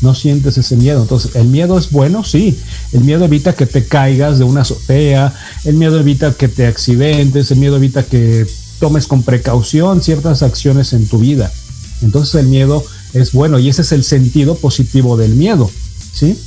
No 0.00 0.14
sientes 0.14 0.56
ese 0.56 0.74
miedo. 0.74 1.02
Entonces, 1.02 1.36
¿el 1.36 1.48
miedo 1.48 1.78
es 1.78 1.90
bueno? 1.90 2.24
Sí. 2.24 2.58
El 2.92 3.02
miedo 3.02 3.26
evita 3.26 3.52
que 3.52 3.66
te 3.66 3.84
caigas 3.84 4.38
de 4.38 4.44
una 4.44 4.62
azotea, 4.62 5.34
el 5.64 5.74
miedo 5.74 6.00
evita 6.00 6.32
que 6.32 6.48
te 6.48 6.66
accidentes, 6.66 7.50
el 7.50 7.58
miedo 7.58 7.76
evita 7.76 8.02
que 8.04 8.46
tomes 8.80 9.06
con 9.06 9.22
precaución 9.22 10.00
ciertas 10.00 10.42
acciones 10.42 10.94
en 10.94 11.06
tu 11.06 11.18
vida. 11.18 11.52
Entonces 12.00 12.34
el 12.36 12.46
miedo 12.46 12.82
es 13.12 13.32
bueno 13.32 13.58
y 13.58 13.68
ese 13.68 13.82
es 13.82 13.92
el 13.92 14.02
sentido 14.02 14.54
positivo 14.56 15.18
del 15.18 15.34
miedo, 15.34 15.70
¿sí? 16.12 16.38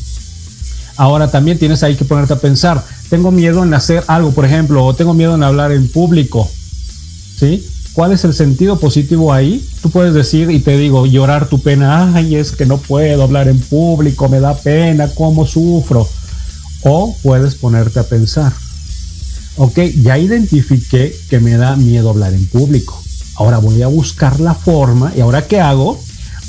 Ahora 0.97 1.29
también 1.29 1.59
tienes 1.59 1.83
ahí 1.83 1.95
que 1.95 2.05
ponerte 2.05 2.33
a 2.33 2.39
pensar, 2.39 2.83
tengo 3.09 3.31
miedo 3.31 3.63
en 3.63 3.73
hacer 3.75 4.03
algo, 4.07 4.31
por 4.31 4.45
ejemplo, 4.45 4.85
o 4.85 4.95
tengo 4.95 5.13
miedo 5.13 5.35
en 5.35 5.43
hablar 5.43 5.71
en 5.71 5.87
público, 5.87 6.49
¿sí? 7.39 7.65
¿Cuál 7.99 8.13
es 8.13 8.23
el 8.23 8.33
sentido 8.33 8.79
positivo 8.79 9.33
ahí? 9.33 9.61
Tú 9.81 9.89
puedes 9.89 10.13
decir 10.13 10.49
y 10.51 10.61
te 10.61 10.77
digo, 10.77 11.05
llorar 11.05 11.49
tu 11.49 11.59
pena, 11.61 12.15
ay, 12.15 12.35
es 12.35 12.53
que 12.53 12.65
no 12.65 12.77
puedo 12.77 13.23
hablar 13.23 13.49
en 13.49 13.59
público, 13.59 14.29
me 14.29 14.39
da 14.39 14.55
pena, 14.55 15.09
cómo 15.13 15.45
sufro. 15.45 16.07
O 16.83 17.13
puedes 17.21 17.55
ponerte 17.55 17.99
a 17.99 18.03
pensar, 18.03 18.53
ok, 19.57 19.79
ya 20.01 20.17
identifiqué 20.17 21.13
que 21.29 21.41
me 21.41 21.57
da 21.57 21.75
miedo 21.75 22.09
hablar 22.09 22.33
en 22.33 22.47
público. 22.47 22.97
Ahora 23.35 23.57
voy 23.57 23.81
a 23.81 23.87
buscar 23.87 24.39
la 24.39 24.55
forma, 24.55 25.11
y 25.13 25.19
ahora 25.19 25.45
qué 25.45 25.59
hago? 25.59 25.99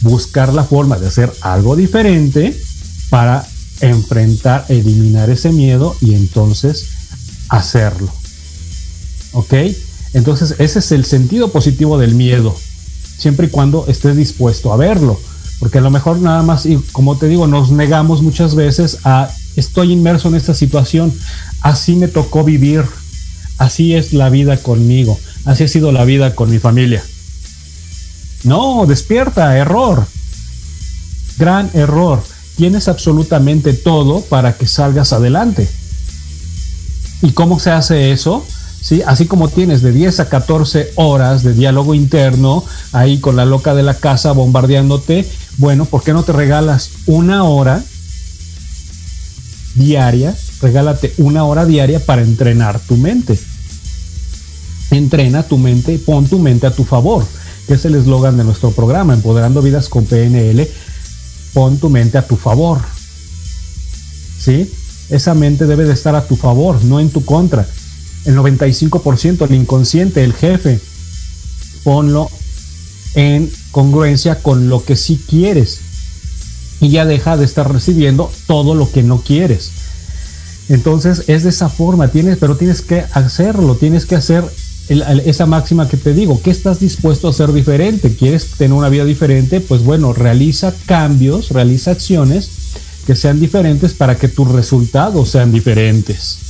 Buscar 0.03 0.55
la 0.55 0.63
forma 0.63 0.99
de 0.99 1.09
hacer 1.09 1.33
algo 1.41 1.75
diferente 1.75 2.57
para 3.09 3.45
enfrentar, 3.81 4.67
eliminar 4.69 5.31
ese 5.31 5.51
miedo 5.51 5.97
y 6.01 6.15
entonces 6.15 6.91
hacerlo. 7.49 8.13
¿Ok? 9.33 9.53
Entonces, 10.13 10.57
ese 10.59 10.81
es 10.81 10.93
el 10.93 11.05
sentido 11.05 11.53
positivo 11.53 11.99
del 11.99 12.15
miedo, 12.15 12.57
siempre 13.19 13.47
y 13.47 13.51
cuando 13.51 13.87
estés 13.87 14.17
dispuesto 14.17 14.73
a 14.73 14.77
verlo. 14.77 15.21
Porque 15.61 15.79
a 15.79 15.83
lo 15.83 15.91
mejor 15.91 16.19
nada 16.19 16.43
más, 16.43 16.67
y 16.67 16.77
como 16.93 17.19
te 17.19 17.29
digo, 17.29 17.47
nos 17.47 17.71
negamos 17.71 18.23
muchas 18.23 18.55
veces 18.55 18.99
a, 19.05 19.31
estoy 19.57 19.93
inmerso 19.93 20.29
en 20.29 20.35
esta 20.35 20.55
situación, 20.55 21.13
así 21.61 21.95
me 21.97 22.09
tocó 22.09 22.45
vivir, 22.45 22.83
así 23.59 23.95
es 23.95 24.13
la 24.15 24.31
vida 24.31 24.57
conmigo, 24.57 25.19
así 25.45 25.65
ha 25.65 25.69
sido 25.69 25.93
la 25.93 26.05
vida 26.05 26.35
con 26.35 26.51
mi 26.51 26.59
familia. 26.59 27.05
No, 28.43 28.87
despierta, 28.87 29.57
error. 29.57 30.07
Gran 31.39 31.71
error. 31.75 32.23
Tienes 32.57 32.89
absolutamente 32.89 33.75
todo 33.75 34.23
para 34.23 34.55
que 34.57 34.67
salgas 34.67 35.13
adelante. 35.13 35.69
¿Y 37.23 37.33
cómo 37.33 37.61
se 37.61 37.71
hace 37.71 38.13
eso? 38.13 38.47
¿Sí? 38.81 39.03
Así 39.07 39.27
como 39.27 39.49
tienes 39.49 39.83
de 39.83 39.93
10 39.93 40.21
a 40.21 40.29
14 40.29 40.93
horas 40.97 41.43
de 41.43 41.53
diálogo 41.53 41.95
interno 41.95 42.65
ahí 42.93 43.19
con 43.19 43.37
la 43.37 43.45
loca 43.45 43.75
de 43.75 43.83
la 43.83 43.95
casa 43.95 44.33
bombardeándote, 44.33 45.29
bueno, 45.59 45.85
¿por 45.85 46.03
qué 46.03 46.13
no 46.13 46.23
te 46.23 46.33
regalas 46.33 46.91
una 47.07 47.45
hora 47.45 47.83
diaria? 49.75 50.35
Regálate 50.61 51.15
una 51.19 51.45
hora 51.45 51.65
diaria 51.65 52.05
para 52.05 52.23
entrenar 52.23 52.81
tu 52.81 52.97
mente. 52.97 53.39
Entrena 54.91 55.45
tu 55.45 55.57
mente, 55.57 55.99
pon 55.99 56.27
tu 56.27 56.39
mente 56.39 56.67
a 56.67 56.73
tu 56.73 56.85
favor, 56.85 57.25
que 57.67 57.75
es 57.75 57.85
el 57.85 57.95
eslogan 57.95 58.37
de 58.37 58.45
nuestro 58.45 58.73
programa, 58.73 59.15
Empoderando 59.15 59.63
Vidas 59.63 59.89
con 59.89 60.05
PNL. 60.05 60.69
Pon 61.55 61.79
tu 61.79 61.89
mente 61.89 62.19
a 62.19 62.27
tu 62.27 62.37
favor. 62.37 62.81
¿Sí? 64.39 64.73
Esa 65.11 65.35
mente 65.35 65.67
debe 65.67 65.85
de 65.85 65.93
estar 65.93 66.15
a 66.15 66.27
tu 66.27 66.37
favor, 66.37 66.83
no 66.85 67.01
en 67.01 67.11
tu 67.11 67.25
contra 67.25 67.67
el 68.25 68.37
95% 68.37 69.49
el 69.49 69.55
inconsciente, 69.55 70.25
el 70.25 70.33
jefe. 70.33 70.81
Ponlo 71.83 72.31
en 73.15 73.51
congruencia 73.71 74.43
con 74.43 74.69
lo 74.69 74.85
que 74.85 74.97
sí 74.97 75.21
quieres. 75.29 75.81
Y 76.81 76.91
ya 76.91 77.05
deja 77.05 77.37
de 77.37 77.45
estar 77.45 77.73
recibiendo 77.73 78.31
todo 78.47 78.75
lo 78.75 78.91
que 78.91 79.03
no 79.03 79.23
quieres. 79.23 79.71
Entonces 80.69 81.25
es 81.27 81.43
de 81.43 81.51
esa 81.51 81.69
forma, 81.69 82.09
tienes, 82.09 82.39
pero 82.39 82.57
tienes 82.57 82.81
que 82.81 83.05
hacerlo, 83.13 83.75
tienes 83.75 84.07
que 84.07 84.17
hacer 84.17 84.45
esa 84.89 85.47
máxima 85.47 85.89
que 85.89 85.97
te 85.97 86.13
digo, 86.13 86.41
¿qué 86.43 86.51
estás 86.51 86.81
dispuesto 86.81 87.29
a 87.29 87.31
hacer 87.31 87.53
diferente? 87.53 88.15
¿Quieres 88.17 88.53
tener 88.53 88.77
una 88.77 88.89
vida 88.89 89.05
diferente? 89.05 89.61
Pues 89.61 89.85
bueno, 89.85 90.13
realiza 90.13 90.75
cambios, 90.87 91.51
realiza 91.51 91.93
acciones 91.93 92.51
que 93.07 93.15
sean 93.15 93.41
diferentes 93.41 93.95
para 93.95 94.17
que 94.17 94.29
tus 94.29 94.49
resultados 94.49 95.31
sean 95.31 95.53
diferentes. 95.53 96.50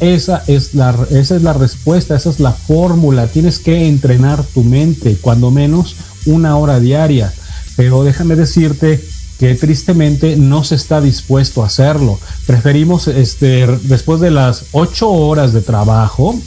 Esa 0.00 0.42
es, 0.46 0.74
la, 0.74 0.96
esa 1.10 1.36
es 1.36 1.42
la 1.42 1.52
respuesta, 1.52 2.16
esa 2.16 2.30
es 2.30 2.40
la 2.40 2.52
fórmula. 2.52 3.26
Tienes 3.28 3.58
que 3.58 3.88
entrenar 3.88 4.42
tu 4.42 4.62
mente, 4.62 5.16
cuando 5.20 5.50
menos 5.50 5.96
una 6.26 6.56
hora 6.56 6.80
diaria. 6.80 7.32
Pero 7.76 8.04
déjame 8.04 8.36
decirte 8.36 9.02
que 9.38 9.54
tristemente 9.54 10.36
no 10.36 10.62
se 10.64 10.76
está 10.76 11.00
dispuesto 11.00 11.62
a 11.62 11.66
hacerlo. 11.66 12.18
Preferimos, 12.46 13.08
este, 13.08 13.66
después 13.82 14.20
de 14.20 14.30
las 14.30 14.66
ocho 14.72 15.10
horas 15.10 15.52
de 15.52 15.60
trabajo 15.60 16.38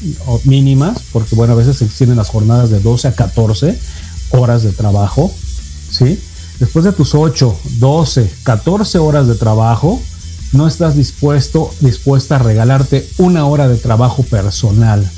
mínimas, 0.45 0.99
porque 1.11 1.35
bueno, 1.35 1.53
a 1.53 1.57
veces 1.57 1.77
se 1.77 1.85
extienden 1.85 2.17
las 2.17 2.29
jornadas 2.29 2.69
de 2.69 2.79
12 2.79 3.09
a 3.09 3.15
14 3.15 3.77
horas 4.31 4.63
de 4.63 4.71
trabajo, 4.71 5.33
¿sí? 5.89 6.19
Después 6.59 6.85
de 6.85 6.91
tus 6.91 7.13
8, 7.13 7.59
12, 7.79 8.31
14 8.43 8.97
horas 8.99 9.27
de 9.27 9.35
trabajo, 9.35 10.01
no 10.53 10.67
estás 10.67 10.95
dispuesto, 10.95 11.73
dispuesta 11.81 12.35
a 12.35 12.39
regalarte 12.39 13.07
una 13.17 13.45
hora 13.45 13.67
de 13.67 13.77
trabajo 13.77 14.23
personal 14.23 15.09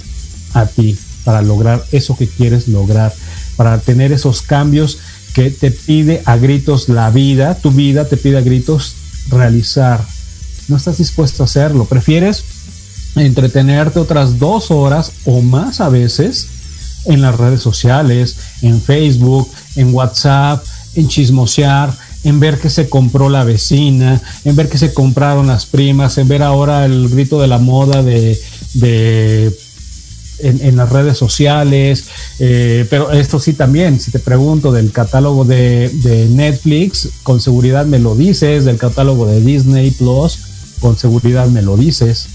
a 0.54 0.66
ti 0.66 0.98
para 1.24 1.42
lograr 1.42 1.84
eso 1.92 2.18
que 2.18 2.28
quieres 2.28 2.68
lograr, 2.68 3.14
para 3.56 3.80
tener 3.80 4.12
esos 4.12 4.42
cambios 4.42 4.98
que 5.34 5.52
te 5.52 5.72
pide 5.72 6.24
a 6.26 6.38
gritos 6.38 6.90
la 6.90 7.12
vida, 7.12 7.56
tu 7.56 7.72
vida 7.72 8.06
te 8.06 8.18
pide 8.18 8.38
a 8.38 8.42
gritos 8.42 8.96
realizar. 9.30 10.04
No 10.68 10.78
estás 10.78 10.98
dispuesto 10.98 11.44
a 11.44 11.46
hacerlo. 11.46 11.86
Prefieres 11.86 12.44
entretenerte 13.16 14.00
otras 14.00 14.40
dos 14.40 14.72
horas 14.72 15.12
o 15.26 15.42
más 15.42 15.82
a 15.82 15.90
veces 15.90 16.48
en 17.06 17.22
las 17.22 17.38
redes 17.38 17.62
sociales, 17.62 18.38
en 18.62 18.82
Facebook, 18.82 19.50
en 19.76 19.94
WhatsApp, 19.94 20.64
en 20.96 21.08
chismosear, 21.08 21.96
en 22.24 22.40
ver 22.40 22.60
que 22.60 22.70
se 22.70 22.90
compró 22.90 23.30
la 23.30 23.44
vecina, 23.44 24.22
en 24.44 24.56
ver 24.56 24.70
que 24.70 24.78
se 24.78 24.94
compraron 24.94 25.48
las 25.48 25.66
primas, 25.66 26.18
en 26.18 26.28
ver 26.28 26.44
ahora 26.44 26.86
el 26.86 27.10
grito 27.10 27.40
de 27.40 27.48
la 27.48 27.60
moda 27.60 28.04
de, 28.04 28.40
de 28.74 29.58
en, 30.42 30.76
las 30.78 30.90
redes 30.90 31.18
sociales, 31.18 32.06
eh, 32.40 32.86
pero 32.90 33.12
esto 33.12 33.40
sí 33.40 33.54
también, 33.54 34.00
si 34.00 34.12
te 34.12 34.20
pregunto 34.20 34.72
del 34.72 34.92
catálogo 34.92 35.46
de, 35.46 35.90
de, 35.90 36.28
Netflix, 36.30 37.10
con 37.24 37.42
seguridad 37.42 37.86
me 37.86 38.00
lo 38.00 38.16
dices, 38.16 38.66
del 38.66 38.78
catálogo 38.78 39.26
de 39.26 39.42
Disney 39.42 39.92
Plus, 39.92 40.40
con 40.80 40.98
seguridad 40.98 41.48
me 41.48 41.62
lo 41.62 41.76
dices, 41.76 42.28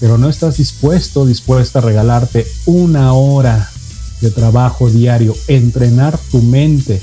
pero 0.00 0.18
no 0.18 0.28
estás 0.28 0.58
dispuesto, 0.58 1.24
dispuesta 1.24 1.78
a 1.78 1.82
regalarte 1.82 2.46
una 2.66 3.14
hora 3.14 3.70
de 4.20 4.30
trabajo 4.30 4.90
diario, 4.90 5.34
entrenar 5.48 6.18
tu 6.30 6.42
mente. 6.42 7.00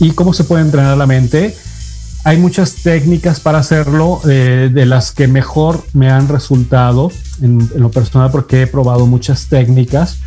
¿Y 0.00 0.12
cómo 0.12 0.32
se 0.32 0.44
puede 0.44 0.62
entrenar 0.62 0.96
la 0.96 1.06
mente? 1.06 1.54
Hay 2.24 2.38
muchas 2.38 2.76
técnicas 2.76 3.40
para 3.40 3.58
hacerlo, 3.58 4.20
eh, 4.28 4.70
de 4.72 4.86
las 4.86 5.12
que 5.12 5.28
mejor 5.28 5.84
me 5.92 6.10
han 6.10 6.28
resultado 6.28 7.12
en, 7.42 7.70
lo 7.76 7.90
personal 7.90 8.30
porque 8.30 8.62
he 8.62 8.66
probado 8.66 9.06
muchas 9.06 9.46
técnicas. 9.46 10.18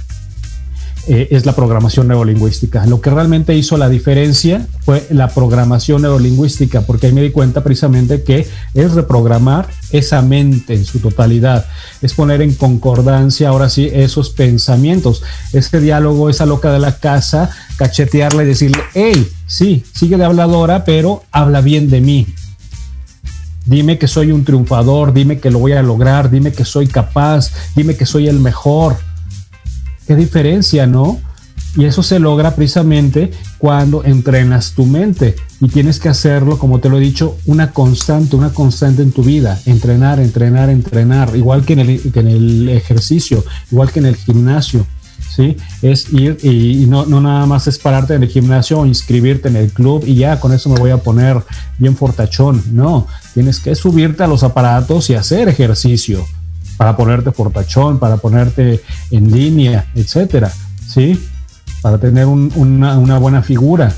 Eh, 1.05 1.27
es 1.31 1.45
la 1.45 1.53
programación 1.53 2.07
neurolingüística. 2.07 2.85
Lo 2.85 3.01
que 3.01 3.09
realmente 3.09 3.53
hizo 3.55 3.75
la 3.75 3.89
diferencia 3.89 4.65
fue 4.85 5.05
la 5.09 5.27
programación 5.27 6.03
neurolingüística, 6.03 6.81
porque 6.81 7.07
ahí 7.07 7.13
me 7.13 7.21
di 7.21 7.31
cuenta 7.31 7.61
precisamente 7.61 8.23
que 8.23 8.47
es 8.73 8.91
reprogramar 8.93 9.67
esa 9.91 10.21
mente 10.21 10.75
en 10.75 10.85
su 10.85 10.99
totalidad, 10.99 11.65
es 12.01 12.13
poner 12.13 12.41
en 12.41 12.53
concordancia 12.53 13.49
ahora 13.49 13.69
sí 13.69 13.89
esos 13.91 14.29
pensamientos, 14.29 15.23
ese 15.51 15.81
diálogo, 15.81 16.29
esa 16.29 16.45
loca 16.45 16.71
de 16.71 16.79
la 16.79 16.97
casa, 16.97 17.49
cachetearla 17.75 18.43
y 18.43 18.47
decirle, 18.47 18.79
hey, 18.93 19.29
sí, 19.53 19.83
sigue 19.93 20.17
de 20.17 20.25
habladora, 20.25 20.83
pero 20.83 21.23
habla 21.31 21.61
bien 21.61 21.89
de 21.89 22.01
mí. 22.01 22.27
Dime 23.65 23.97
que 23.97 24.07
soy 24.07 24.31
un 24.31 24.43
triunfador, 24.43 25.13
dime 25.13 25.39
que 25.39 25.51
lo 25.51 25.59
voy 25.59 25.73
a 25.73 25.83
lograr, 25.83 26.29
dime 26.29 26.51
que 26.51 26.65
soy 26.65 26.87
capaz, 26.87 27.51
dime 27.75 27.95
que 27.95 28.05
soy 28.05 28.27
el 28.27 28.39
mejor. 28.39 28.97
Qué 30.07 30.15
diferencia, 30.15 30.87
¿no? 30.87 31.19
Y 31.75 31.85
eso 31.85 32.03
se 32.03 32.19
logra 32.19 32.55
precisamente 32.55 33.31
cuando 33.57 34.03
entrenas 34.03 34.73
tu 34.73 34.85
mente 34.85 35.35
y 35.61 35.67
tienes 35.69 35.99
que 35.99 36.09
hacerlo, 36.09 36.59
como 36.59 36.79
te 36.79 36.89
lo 36.89 36.97
he 36.97 37.01
dicho, 37.01 37.37
una 37.45 37.71
constante, 37.71 38.35
una 38.35 38.51
constante 38.51 39.01
en 39.01 39.11
tu 39.11 39.23
vida. 39.23 39.59
Entrenar, 39.65 40.19
entrenar, 40.19 40.69
entrenar, 40.69 41.35
igual 41.35 41.63
que 41.63 41.73
en 41.73 41.79
el, 41.79 42.11
que 42.11 42.19
en 42.19 42.27
el 42.27 42.69
ejercicio, 42.69 43.43
igual 43.71 43.91
que 43.91 43.99
en 43.99 44.07
el 44.07 44.15
gimnasio. 44.15 44.85
¿Sí? 45.35 45.57
Es 45.81 46.11
ir 46.13 46.37
y, 46.43 46.85
no, 46.87 47.05
no, 47.05 47.21
nada 47.21 47.45
más 47.45 47.67
es 47.67 47.79
pararte 47.79 48.13
en 48.13 48.23
el 48.23 48.29
gimnasio 48.29 48.79
o 48.79 48.85
inscribirte 48.85 49.47
en 49.47 49.55
el 49.55 49.71
club 49.71 50.03
y 50.05 50.15
ya 50.15 50.39
con 50.39 50.53
eso 50.53 50.69
me 50.69 50.79
voy 50.79 50.91
a 50.91 50.97
poner 50.97 51.41
bien 51.77 51.95
fortachón. 51.95 52.61
No, 52.71 53.07
tienes 53.33 53.59
que 53.59 53.75
subirte 53.75 54.23
a 54.23 54.27
los 54.27 54.43
aparatos 54.43 55.09
y 55.09 55.15
hacer 55.15 55.49
ejercicio 55.49 56.25
para 56.77 56.95
ponerte 56.95 57.31
fortachón, 57.31 57.99
para 57.99 58.17
ponerte 58.17 58.81
en 59.11 59.31
línea, 59.31 59.85
etcétera, 59.95 60.51
¿sí? 60.87 61.19
Para 61.81 61.97
tener 61.97 62.25
una, 62.25 62.97
una 62.97 63.17
buena 63.17 63.41
figura. 63.41 63.93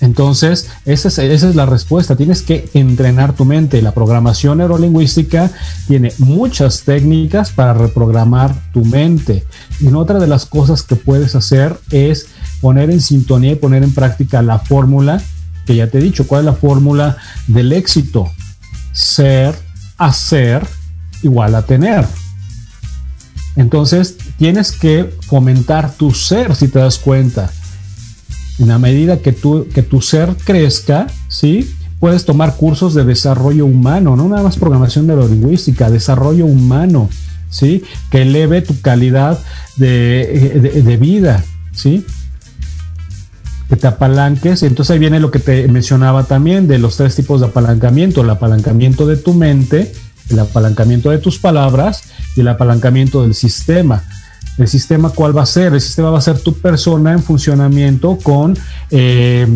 Entonces, 0.00 0.68
esa 0.84 1.08
es, 1.22 1.54
la 1.54 1.66
respuesta. 1.66 2.16
Tienes 2.16 2.42
que 2.42 2.68
entrenar 2.74 3.32
tu 3.32 3.44
mente. 3.44 3.80
La 3.80 3.92
programación 3.92 4.58
neurolingüística 4.58 5.50
tiene 5.88 6.12
muchas 6.18 6.82
técnicas 6.82 7.50
para 7.50 7.74
reprogramar 7.74 8.54
tu 8.72 8.84
mente. 8.84 9.44
Y 9.80 9.92
otra 9.92 10.18
de 10.18 10.26
las 10.26 10.44
cosas 10.44 10.82
que 10.82 10.96
puedes 10.96 11.34
hacer 11.34 11.78
es 11.90 12.26
poner 12.60 12.90
en 12.90 13.00
sintonía 13.00 13.52
y 13.52 13.56
poner 13.56 13.82
en 13.82 13.94
práctica 13.94 14.42
la 14.42 14.58
fórmula 14.58 15.22
que 15.64 15.76
ya 15.76 15.86
te 15.86 15.98
he 15.98 16.02
dicho. 16.02 16.26
¿Cuál 16.26 16.40
es 16.40 16.46
la 16.46 16.54
fórmula 16.54 17.16
del 17.46 17.72
éxito? 17.72 18.30
Ser, 18.92 19.54
hacer, 19.96 20.66
igual 21.22 21.54
a 21.54 21.62
tener. 21.62 22.06
Entonces, 23.56 24.16
tienes 24.36 24.72
que 24.72 25.14
fomentar 25.22 25.92
tu 25.92 26.12
ser 26.12 26.54
si 26.54 26.68
te 26.68 26.78
das 26.78 26.98
cuenta 26.98 27.50
en 28.58 28.68
la 28.68 28.78
medida 28.78 29.18
que 29.18 29.32
tu, 29.32 29.68
que 29.68 29.82
tu 29.82 30.00
ser 30.00 30.34
crezca, 30.44 31.06
¿sí? 31.28 31.74
Puedes 32.00 32.24
tomar 32.24 32.56
cursos 32.56 32.94
de 32.94 33.04
desarrollo 33.04 33.66
humano, 33.66 34.16
no 34.16 34.28
nada 34.28 34.42
más 34.42 34.56
programación 34.56 35.06
neurolingüística, 35.06 35.90
desarrollo 35.90 36.46
humano, 36.46 37.08
¿sí? 37.50 37.82
Que 38.10 38.22
eleve 38.22 38.62
tu 38.62 38.80
calidad 38.80 39.38
de, 39.76 40.82
de 40.84 40.96
vida, 40.96 41.44
¿sí? 41.72 42.04
que 43.68 43.76
te 43.76 43.86
apalanques. 43.86 44.62
Entonces 44.62 44.92
ahí 44.92 44.98
viene 44.98 45.20
lo 45.20 45.30
que 45.30 45.38
te 45.38 45.66
mencionaba 45.68 46.24
también 46.24 46.68
de 46.68 46.78
los 46.78 46.96
tres 46.96 47.14
tipos 47.14 47.40
de 47.40 47.46
apalancamiento, 47.46 48.22
el 48.22 48.30
apalancamiento 48.30 49.06
de 49.06 49.16
tu 49.16 49.34
mente, 49.34 49.92
el 50.30 50.38
apalancamiento 50.38 51.10
de 51.10 51.18
tus 51.18 51.38
palabras 51.38 52.04
y 52.36 52.40
el 52.40 52.48
apalancamiento 52.48 53.22
del 53.22 53.34
sistema. 53.34 54.04
El 54.58 54.68
sistema, 54.68 55.10
¿cuál 55.10 55.36
va 55.36 55.42
a 55.42 55.46
ser? 55.46 55.74
El 55.74 55.80
sistema 55.80 56.10
va 56.10 56.18
a 56.18 56.22
ser 56.22 56.38
tu 56.38 56.54
persona 56.54 57.12
en 57.12 57.22
funcionamiento 57.22 58.18
con 58.22 58.56
eh, 58.90 59.46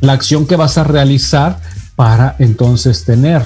la 0.00 0.14
acción 0.14 0.46
que 0.46 0.56
vas 0.56 0.78
a 0.78 0.84
realizar 0.84 1.60
para 1.96 2.34
entonces 2.38 3.04
tener. 3.04 3.44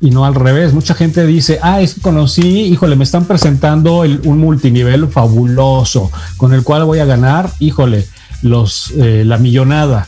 Y 0.00 0.10
no 0.10 0.24
al 0.24 0.34
revés. 0.34 0.72
Mucha 0.72 0.94
gente 0.94 1.26
dice, 1.26 1.58
ah, 1.62 1.80
es 1.80 1.94
que 1.94 2.02
conocí, 2.02 2.46
híjole, 2.46 2.94
me 2.94 3.04
están 3.04 3.24
presentando 3.24 4.00
un 4.00 4.38
multinivel 4.38 5.08
fabuloso 5.08 6.12
con 6.36 6.54
el 6.54 6.62
cual 6.62 6.84
voy 6.84 7.00
a 7.00 7.04
ganar, 7.04 7.50
híjole, 7.58 8.06
los, 8.42 8.92
eh, 8.92 9.24
la 9.24 9.38
millonada. 9.38 10.06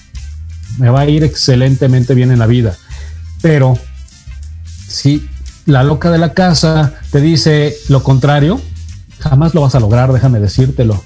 Me 0.78 0.90
va 0.90 1.00
a 1.00 1.08
ir 1.08 1.24
excelentemente 1.24 2.14
bien 2.14 2.30
en 2.30 2.38
la 2.38 2.46
vida. 2.46 2.76
Pero 3.40 3.78
si 4.86 5.26
la 5.66 5.82
loca 5.82 6.10
de 6.10 6.18
la 6.18 6.34
casa 6.34 6.94
te 7.10 7.20
dice 7.20 7.76
lo 7.88 8.02
contrario, 8.02 8.60
Jamás 9.20 9.54
lo 9.54 9.62
vas 9.62 9.74
a 9.74 9.80
lograr, 9.80 10.12
déjame 10.12 10.40
decírtelo. 10.40 11.02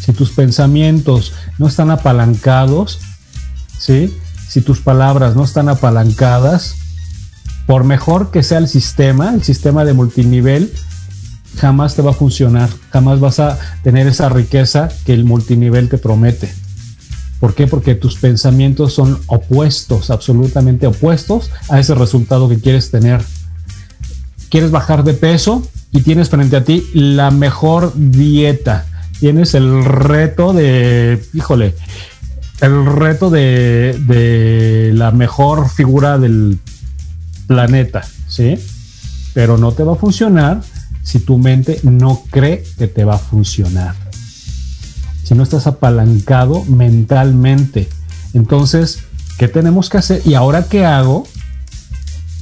Si 0.00 0.12
tus 0.12 0.30
pensamientos 0.30 1.32
no 1.58 1.68
están 1.68 1.90
apalancados, 1.90 3.00
¿sí? 3.78 4.16
si 4.48 4.60
tus 4.60 4.80
palabras 4.80 5.36
no 5.36 5.44
están 5.44 5.68
apalancadas, 5.68 6.74
por 7.66 7.84
mejor 7.84 8.32
que 8.32 8.42
sea 8.42 8.58
el 8.58 8.66
sistema, 8.66 9.32
el 9.32 9.44
sistema 9.44 9.84
de 9.84 9.92
multinivel, 9.92 10.72
jamás 11.56 11.94
te 11.94 12.02
va 12.02 12.10
a 12.10 12.14
funcionar, 12.14 12.68
jamás 12.90 13.20
vas 13.20 13.38
a 13.38 13.58
tener 13.84 14.08
esa 14.08 14.28
riqueza 14.28 14.88
que 15.04 15.12
el 15.12 15.24
multinivel 15.24 15.88
te 15.88 15.98
promete. 15.98 16.52
¿Por 17.38 17.54
qué? 17.54 17.66
Porque 17.66 17.94
tus 17.94 18.16
pensamientos 18.16 18.92
son 18.92 19.20
opuestos, 19.26 20.10
absolutamente 20.10 20.86
opuestos 20.86 21.50
a 21.68 21.78
ese 21.78 21.94
resultado 21.94 22.48
que 22.48 22.60
quieres 22.60 22.90
tener. 22.90 23.22
¿Quieres 24.50 24.70
bajar 24.70 25.04
de 25.04 25.14
peso? 25.14 25.62
Y 25.92 26.02
tienes 26.02 26.28
frente 26.28 26.56
a 26.56 26.64
ti 26.64 26.84
la 26.94 27.30
mejor 27.30 27.92
dieta. 27.94 28.86
Tienes 29.18 29.54
el 29.54 29.84
reto 29.84 30.52
de, 30.52 31.22
híjole, 31.34 31.74
el 32.60 32.86
reto 32.86 33.30
de, 33.30 34.92
la 34.94 35.10
mejor 35.10 35.68
figura 35.68 36.18
del 36.18 36.58
planeta, 37.46 38.02
¿sí? 38.28 38.58
Pero 39.34 39.58
no 39.58 39.72
te 39.72 39.82
va 39.82 39.94
a 39.94 39.96
funcionar 39.96 40.62
si 41.02 41.18
tu 41.20 41.38
mente 41.38 41.80
no 41.82 42.22
cree 42.30 42.64
que 42.78 42.86
te 42.86 43.04
va 43.04 43.16
a 43.16 43.18
funcionar. 43.18 43.94
Si 45.24 45.34
no 45.34 45.42
estás 45.42 45.66
apalancado 45.66 46.64
mentalmente. 46.64 47.88
Entonces, 48.34 49.00
¿qué 49.38 49.48
tenemos 49.48 49.88
que 49.88 49.98
hacer? 49.98 50.22
¿Y 50.24 50.34
ahora 50.34 50.64
qué 50.64 50.84
hago? 50.84 51.26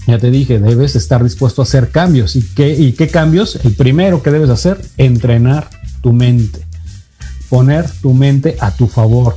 Ya 0.09 0.18
te 0.18 0.30
dije, 0.30 0.59
debes 0.59 0.96
estar 0.96 1.22
dispuesto 1.22 1.61
a 1.61 1.64
hacer 1.64 1.90
cambios. 1.90 2.34
¿Y 2.34 2.40
qué, 2.40 2.70
¿Y 2.70 2.92
qué 2.92 3.09
cambios? 3.09 3.61
El 3.62 3.74
primero 3.74 4.22
que 4.22 4.30
debes 4.30 4.48
hacer, 4.48 4.80
entrenar 4.96 5.68
tu 6.00 6.14
mente. 6.14 6.64
Poner 7.50 7.90
tu 8.00 8.14
mente 8.14 8.56
a 8.59 8.70
tu 8.70 8.88
favor. 8.88 9.36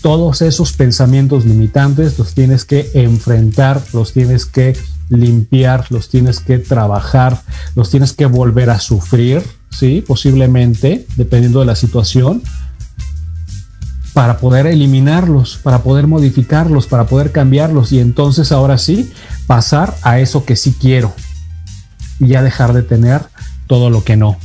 todos 0.00 0.40
esos 0.42 0.72
pensamientos 0.72 1.44
limitantes 1.44 2.18
los 2.18 2.34
tienes 2.34 2.64
que 2.64 2.88
enfrentar, 2.94 3.82
los 3.92 4.12
tienes 4.12 4.46
que 4.46 4.76
limpiar, 5.10 5.86
los 5.90 6.08
tienes 6.08 6.38
que 6.38 6.58
trabajar, 6.58 7.42
los 7.74 7.90
tienes 7.90 8.12
que 8.12 8.26
volver 8.26 8.70
a 8.70 8.78
sufrir, 8.78 9.42
¿sí? 9.70 10.04
Posiblemente, 10.06 11.04
dependiendo 11.16 11.60
de 11.60 11.66
la 11.66 11.76
situación, 11.76 12.42
para 14.12 14.38
poder 14.38 14.66
eliminarlos, 14.66 15.58
para 15.62 15.82
poder 15.82 16.06
modificarlos, 16.06 16.86
para 16.86 17.04
poder 17.06 17.32
cambiarlos 17.32 17.92
y 17.92 18.00
entonces 18.00 18.52
ahora 18.52 18.78
sí 18.78 19.10
pasar 19.46 19.94
a 20.02 20.20
eso 20.20 20.44
que 20.44 20.56
sí 20.56 20.74
quiero 20.78 21.14
y 22.20 22.28
ya 22.28 22.42
dejar 22.42 22.72
de 22.72 22.82
tener 22.82 23.22
todo 23.66 23.90
lo 23.90 24.04
que 24.04 24.16
no. 24.16 24.38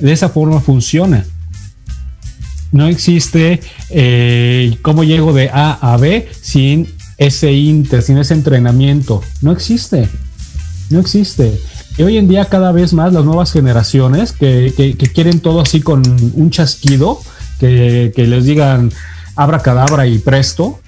De 0.00 0.12
esa 0.12 0.28
forma 0.28 0.60
funciona. 0.60 1.24
No 2.72 2.86
existe 2.86 3.60
eh, 3.90 4.78
cómo 4.82 5.04
llego 5.04 5.32
de 5.32 5.50
A 5.50 5.72
a 5.92 5.96
B 5.96 6.28
sin 6.40 6.88
ese 7.18 7.52
inter, 7.52 8.02
sin 8.02 8.18
ese 8.18 8.34
entrenamiento. 8.34 9.22
No 9.40 9.52
existe. 9.52 10.08
No 10.90 11.00
existe. 11.00 11.58
Y 11.96 12.02
hoy 12.02 12.16
en 12.16 12.28
día 12.28 12.46
cada 12.46 12.72
vez 12.72 12.92
más 12.92 13.12
las 13.12 13.24
nuevas 13.24 13.52
generaciones 13.52 14.32
que, 14.32 14.72
que 14.76 15.06
quieren 15.08 15.40
todo 15.40 15.60
así 15.60 15.80
con 15.80 16.02
un 16.34 16.50
chasquido, 16.50 17.20
que, 17.62 18.26
les 18.26 18.44
digan 18.44 18.90
abra 19.36 19.60
cadabra 19.60 20.06
y 20.06 20.18
presto. 20.18 20.80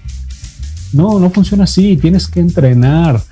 No, 0.93 1.19
no 1.19 1.31
funciona 1.31 1.65
así. 1.65 1.97
Tienes 1.97 2.27
que 2.27 2.41
entrenar. 2.41 3.23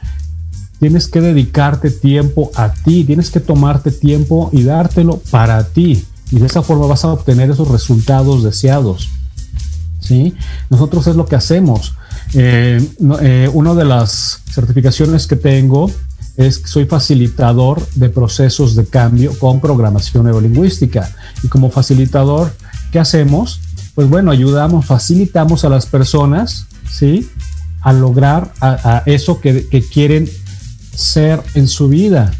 Tienes 0.79 1.09
que 1.09 1.21
dedicarte 1.21 1.91
tiempo 1.91 2.51
a 2.55 2.73
ti. 2.73 3.05
Tienes 3.05 3.31
que 3.31 3.41
tomarte 3.41 3.91
tiempo 3.91 4.51
y 4.53 4.63
dártelo 4.63 5.21
para 5.31 5.65
ti. 5.65 6.05
Y 6.31 6.39
de 6.39 6.47
esa 6.47 6.63
forma 6.63 6.87
vas 6.87 7.05
a 7.05 7.13
obtener 7.13 7.51
esos 7.51 7.69
resultados 7.69 8.43
deseados. 8.43 9.11
¿Sí? 10.01 10.35
Nosotros 10.71 11.07
es 11.07 11.17
lo 11.17 11.27
que 11.27 11.37
hacemos. 11.37 11.95
Eh, 12.35 12.85
eh, 13.21 13.51
una 13.53 13.75
de 13.75 13.85
las 13.85 14.41
certificaciones 14.51 15.27
que 15.27 15.37
tengo 15.37 15.91
es 16.37 16.59
que 16.59 16.67
soy 16.67 16.87
facilitador 16.87 17.87
de 17.95 18.09
procesos 18.09 18.75
de 18.75 18.87
cambio 18.87 19.39
con 19.39 19.61
programación 19.61 20.25
neurolingüística. 20.25 21.11
Y 21.43 21.49
como 21.49 21.71
facilitador 21.71 22.53
¿Qué 22.93 23.01
hacemos? 23.01 23.61
Pues 23.95 24.09
bueno, 24.09 24.31
ayudamos, 24.31 24.85
facilitamos 24.85 25.65
a 25.65 25.71
las 25.71 25.87
personas, 25.87 26.67
¿sí? 26.91 27.29
A 27.81 27.95
lograr 27.95 28.53
eso 29.07 29.41
que, 29.41 29.67
quieren 29.91 30.29
ser 30.95 31.43
en 31.55 31.69
su 31.69 31.89
vida, 31.89 32.33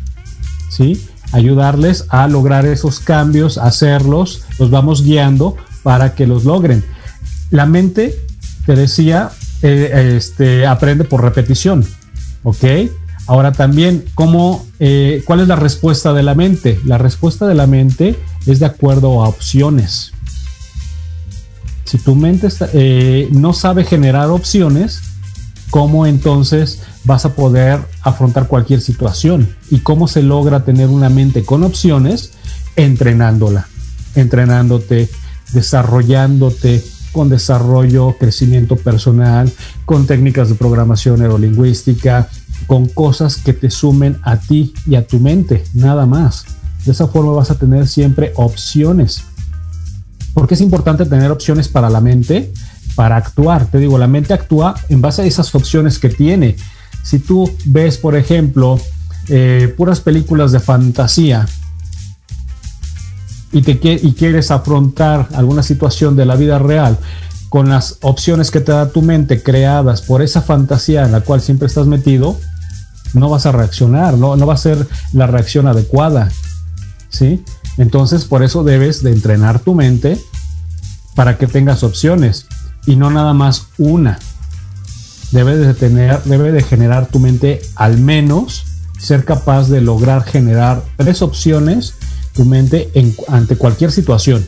¿sí? 0.69 1.03
Ayudarles 1.33 2.05
a 2.11 2.29
lograr 2.29 2.67
esos 2.67 3.01
cambios, 3.01 3.57
hacerlos, 3.57 4.43
los 4.59 4.71
vamos 4.71 5.03
guiando 5.03 5.57
para 5.83 6.15
que 6.15 6.27
los 6.27 6.45
logren. 6.45 6.85
La 7.51 7.65
mente, 7.65 8.15
te 8.67 8.77
decía, 8.77 9.31
eh, 9.63 10.15
este, 10.17 10.67
aprende 10.67 11.05
por 11.05 11.23
repetición, 11.23 11.83
¿ok? 12.43 12.65
Ahora 13.27 13.53
también, 13.53 14.05
¿cómo, 14.15 14.67
eh, 14.81 15.23
¿cuál 15.25 15.41
es 15.41 15.49
la 15.49 15.57
respuesta 15.57 16.13
de 16.13 16.23
la 16.23 16.35
mente? 16.35 16.79
La 16.85 16.99
respuesta 16.99 17.47
de 17.47 17.55
la 17.55 17.67
mente 17.67 18.17
es 18.45 18.59
de 18.59 18.67
acuerdo 18.67 19.25
a 19.25 19.29
opciones. 19.29 20.13
Si 21.85 21.99
tu 21.99 22.15
mente 22.15 22.49
eh, 22.73 23.29
no 23.33 23.53
sabe 23.53 23.85
generar 23.85 24.31
opciones, 24.31 25.01
¿cómo 25.71 26.07
entonces 26.07 26.83
vas 27.05 27.25
a 27.25 27.35
poder 27.35 27.81
afrontar 28.03 28.47
cualquier 28.47 28.81
situación? 28.81 29.55
¿Y 29.71 29.81
cómo 29.81 30.09
se 30.09 30.23
logra 30.23 30.65
tener 30.65 30.89
una 30.89 31.09
mente 31.09 31.45
con 31.45 31.65
opciones? 31.65 32.33
Entrenándola, 32.77 33.67
entrenándote, 34.15 35.09
desarrollándote 35.53 36.83
con 37.13 37.29
desarrollo, 37.29 38.17
crecimiento 38.19 38.77
personal, 38.77 39.53
con 39.85 40.07
técnicas 40.07 40.49
de 40.49 40.55
programación 40.55 41.21
neurolingüística, 41.21 42.29
con 42.67 42.87
cosas 42.89 43.37
que 43.37 43.53
te 43.53 43.71
sumen 43.71 44.19
a 44.23 44.39
ti 44.39 44.73
y 44.87 44.95
a 44.95 45.07
tu 45.07 45.19
mente, 45.21 45.65
nada 45.75 46.07
más. 46.07 46.45
De 46.85 46.93
esa 46.93 47.07
forma 47.07 47.33
vas 47.33 47.51
a 47.51 47.59
tener 47.59 47.87
siempre 47.87 48.33
opciones 48.37 49.25
porque 50.35 50.55
es 50.55 50.61
importante 50.61 51.05
tener 51.07 51.31
opciones 51.31 51.69
para 51.69 51.91
la 51.91 52.01
mente, 52.01 52.53
para 52.95 53.17
actuar. 53.17 53.67
Te 53.67 53.79
digo, 53.79 53.99
la 53.99 54.07
mente 54.07 54.35
actúa 54.35 54.75
en 54.89 55.01
base 55.01 55.23
a 55.23 55.25
esas 55.25 55.55
opciones 55.55 55.99
que 55.99 56.09
tiene. 56.09 56.57
Si 57.03 57.19
tú 57.19 57.51
ves, 57.67 57.99
por 57.99 58.17
ejemplo, 58.17 58.79
eh, 59.29 59.73
puras 59.77 60.01
películas 60.01 60.53
de 60.53 60.61
fantasía 60.61 61.47
y, 63.53 63.63
te, 63.63 64.01
y 64.03 64.13
quieres 64.15 64.51
afrontar 64.51 65.29
alguna 65.35 65.63
situación 65.63 66.17
de 66.17 66.27
la 66.27 66.37
vida 66.37 66.59
real 66.59 66.99
con 67.49 67.69
las 67.69 67.99
opciones 68.01 68.51
que 68.51 68.61
te 68.61 68.73
da 68.73 68.89
tu 68.89 69.03
mente 69.03 69.43
creadas 69.43 70.01
por 70.01 70.23
esa 70.23 70.41
fantasía 70.41 71.05
en 71.05 71.13
la 71.13 71.21
cual 71.21 71.43
siempre 71.43 71.67
estás 71.67 71.87
metido, 71.87 72.39
no 73.13 73.29
vas 73.29 73.45
a 73.45 73.53
reaccionar, 73.53 74.15
no, 74.15 74.37
no 74.37 74.47
va 74.47 74.55
a 74.55 74.57
ser 74.57 74.89
la 75.13 75.27
reacción 75.27 75.67
adecuada. 75.67 76.31
¿Sí? 77.11 77.45
Entonces, 77.79 78.25
por 78.25 78.43
eso 78.43 78.65
debes 78.65 79.03
de 79.03 79.13
entrenar 79.13 79.61
tu 79.61 79.75
mente 79.75 80.21
para 81.15 81.39
que 81.39 81.47
tengas 81.47 81.83
opciones 81.83 82.47
y 82.87 82.97
no 82.97 83.11
nada 83.11 83.33
más 83.33 83.67
una. 83.79 84.19
Debe 85.31 85.57
de 85.57 85.75
tener, 85.75 86.23
debe 86.25 86.53
de 86.53 86.63
generar 86.63 87.07
tu 87.07 87.19
mente 87.19 87.63
al 87.77 87.99
menos 87.99 88.65
ser 88.99 89.25
capaz 89.25 89.69
de 89.69 89.81
lograr 89.81 90.25
generar 90.25 90.83
tres 90.97 91.23
opciones 91.23 91.95
tu 92.35 92.45
mente 92.45 92.91
ante 93.29 93.57
cualquier 93.57 93.93
situación. 93.93 94.47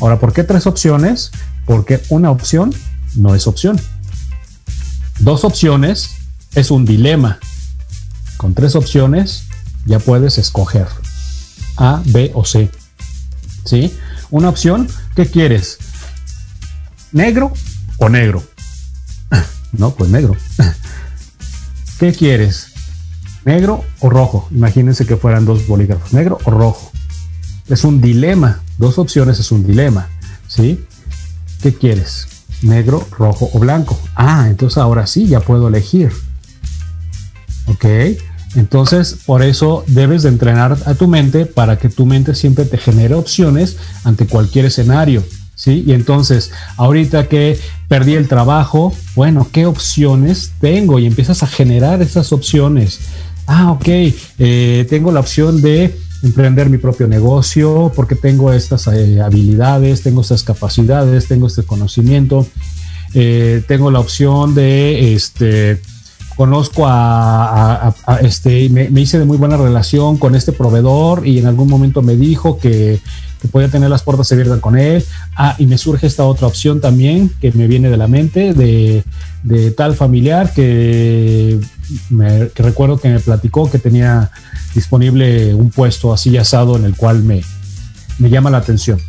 Ahora, 0.00 0.18
¿por 0.18 0.32
qué 0.32 0.44
tres 0.44 0.66
opciones? 0.66 1.30
Porque 1.66 2.00
una 2.08 2.30
opción 2.30 2.72
no 3.16 3.34
es 3.34 3.46
opción. 3.46 3.78
Dos 5.18 5.44
opciones 5.44 6.10
es 6.54 6.70
un 6.70 6.84
dilema. 6.84 7.38
Con 8.36 8.54
tres 8.54 8.76
opciones 8.76 9.44
ya 9.84 9.98
puedes 9.98 10.38
escoger. 10.38 10.86
A, 11.78 12.02
B 12.06 12.30
o 12.34 12.44
C. 12.44 12.70
¿Sí? 13.64 13.96
Una 14.30 14.48
opción, 14.48 14.88
¿qué 15.14 15.26
quieres? 15.26 15.78
¿Negro 17.12 17.52
o 17.98 18.08
negro? 18.08 18.42
No, 19.72 19.94
pues 19.94 20.10
negro. 20.10 20.34
¿Qué 21.98 22.12
quieres? 22.12 22.68
¿Negro 23.44 23.84
o 24.00 24.08
rojo? 24.08 24.48
Imagínense 24.50 25.06
que 25.06 25.16
fueran 25.16 25.44
dos 25.44 25.66
bolígrafos, 25.66 26.12
negro 26.12 26.38
o 26.44 26.50
rojo. 26.50 26.90
Es 27.68 27.84
un 27.84 28.00
dilema, 28.00 28.62
dos 28.78 28.98
opciones 28.98 29.38
es 29.38 29.52
un 29.52 29.66
dilema, 29.66 30.08
¿sí? 30.46 30.84
¿Qué 31.62 31.74
quieres? 31.74 32.28
¿Negro, 32.62 33.06
rojo 33.10 33.50
o 33.52 33.58
blanco? 33.58 33.98
Ah, 34.14 34.46
entonces 34.48 34.78
ahora 34.78 35.06
sí, 35.06 35.26
ya 35.26 35.40
puedo 35.40 35.68
elegir. 35.68 36.12
¿Ok? 37.66 37.84
Entonces, 38.54 39.18
por 39.26 39.42
eso 39.42 39.84
debes 39.86 40.22
de 40.22 40.30
entrenar 40.30 40.76
a 40.86 40.94
tu 40.94 41.06
mente 41.06 41.46
para 41.46 41.78
que 41.78 41.88
tu 41.88 42.06
mente 42.06 42.34
siempre 42.34 42.64
te 42.64 42.78
genere 42.78 43.14
opciones 43.14 43.76
ante 44.04 44.26
cualquier 44.26 44.64
escenario. 44.64 45.22
¿Sí? 45.54 45.82
Y 45.84 45.92
entonces, 45.92 46.52
ahorita 46.76 47.26
que 47.26 47.58
perdí 47.88 48.14
el 48.14 48.28
trabajo, 48.28 48.94
bueno, 49.16 49.48
¿qué 49.50 49.66
opciones 49.66 50.52
tengo? 50.60 51.00
Y 51.00 51.06
empiezas 51.06 51.42
a 51.42 51.48
generar 51.48 52.00
esas 52.00 52.32
opciones. 52.32 53.00
Ah, 53.48 53.72
ok, 53.72 53.88
eh, 53.88 54.86
tengo 54.88 55.10
la 55.10 55.18
opción 55.18 55.60
de 55.60 55.98
emprender 56.22 56.68
mi 56.68 56.78
propio 56.78 57.08
negocio 57.08 57.92
porque 57.94 58.14
tengo 58.14 58.52
estas 58.52 58.86
eh, 58.88 59.20
habilidades, 59.20 60.02
tengo 60.02 60.20
estas 60.20 60.42
capacidades, 60.42 61.26
tengo 61.26 61.46
este 61.46 61.62
conocimiento, 61.62 62.46
eh, 63.14 63.62
tengo 63.66 63.90
la 63.90 64.00
opción 64.00 64.54
de 64.54 65.14
este 65.14 65.80
conozco 66.38 66.84
a, 66.86 67.92
este, 68.22 68.68
me, 68.68 68.88
hice 69.00 69.18
de 69.18 69.24
muy 69.24 69.36
buena 69.36 69.56
relación 69.56 70.18
con 70.18 70.36
este 70.36 70.52
proveedor 70.52 71.26
y 71.26 71.40
en 71.40 71.46
algún 71.46 71.68
momento 71.68 72.00
me 72.00 72.14
dijo 72.14 72.58
que, 72.58 73.00
podía 73.50 73.68
tener 73.68 73.90
las 73.90 74.02
puertas 74.02 74.30
abiertas 74.30 74.60
con 74.60 74.78
él. 74.78 75.04
Ah, 75.36 75.56
y 75.58 75.66
me 75.66 75.78
surge 75.78 76.06
esta 76.06 76.24
otra 76.24 76.46
opción 76.46 76.80
también 76.80 77.32
que 77.40 77.50
me 77.52 77.66
viene 77.66 77.90
de 77.90 77.96
la 77.96 78.06
mente 78.06 78.54
de, 78.54 79.02
tal 79.76 79.96
familiar 79.96 80.52
que, 80.52 81.58
me, 82.08 82.44
recuerdo 82.54 82.98
que 82.98 83.08
me 83.08 83.18
platicó 83.18 83.68
que 83.68 83.80
tenía 83.80 84.30
disponible 84.76 85.54
un 85.54 85.70
puesto 85.70 86.12
así 86.12 86.36
asado 86.36 86.76
en 86.76 86.84
el 86.84 86.94
cual 86.94 87.24
me, 87.24 87.42
me 88.20 88.30
llama 88.30 88.50
la 88.50 88.58
atención. 88.58 89.00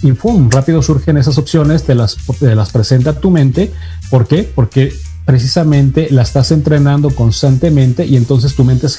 Y 0.00 0.12
¡pum! 0.12 0.48
rápido 0.48 0.80
surgen 0.80 1.16
esas 1.16 1.38
opciones, 1.38 1.82
te 1.82 1.96
las, 1.96 2.18
te 2.38 2.54
las 2.54 2.70
presenta 2.70 3.18
tu 3.18 3.32
mente. 3.32 3.72
¿Por 4.10 4.28
qué? 4.28 4.44
Porque 4.44 4.92
precisamente 5.24 6.08
la 6.10 6.22
estás 6.22 6.50
entrenando 6.50 7.10
constantemente 7.10 8.06
y 8.06 8.16
entonces 8.16 8.54
tu 8.54 8.64
mente 8.64 8.86
es, 8.86 8.98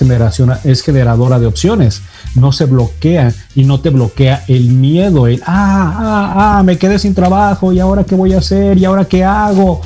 es 0.64 0.82
generadora 0.82 1.40
de 1.40 1.46
opciones. 1.46 2.02
No 2.36 2.52
se 2.52 2.66
bloquea 2.66 3.34
y 3.56 3.64
no 3.64 3.82
te 3.82 3.90
bloquea 3.90 4.44
el 4.48 4.70
miedo, 4.70 5.28
el, 5.28 5.42
ah, 5.46 5.98
ah, 5.98 6.58
ah, 6.60 6.64
me 6.64 6.78
quedé 6.78 7.00
sin 7.00 7.14
trabajo 7.14 7.74
y 7.74 7.80
ahora 7.80 8.04
qué 8.04 8.16
voy 8.16 8.34
a 8.34 8.40
hacer 8.40 8.78
y 8.78 8.86
ahora 8.86 9.06
qué 9.06 9.24
hago. 9.24 9.82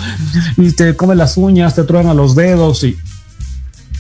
Y 0.58 0.72
te 0.72 0.96
come 0.96 1.16
las 1.16 1.38
uñas, 1.38 1.76
te 1.76 1.84
truenan 1.84 2.18
los 2.18 2.36
dedos 2.36 2.84
y... 2.84 2.96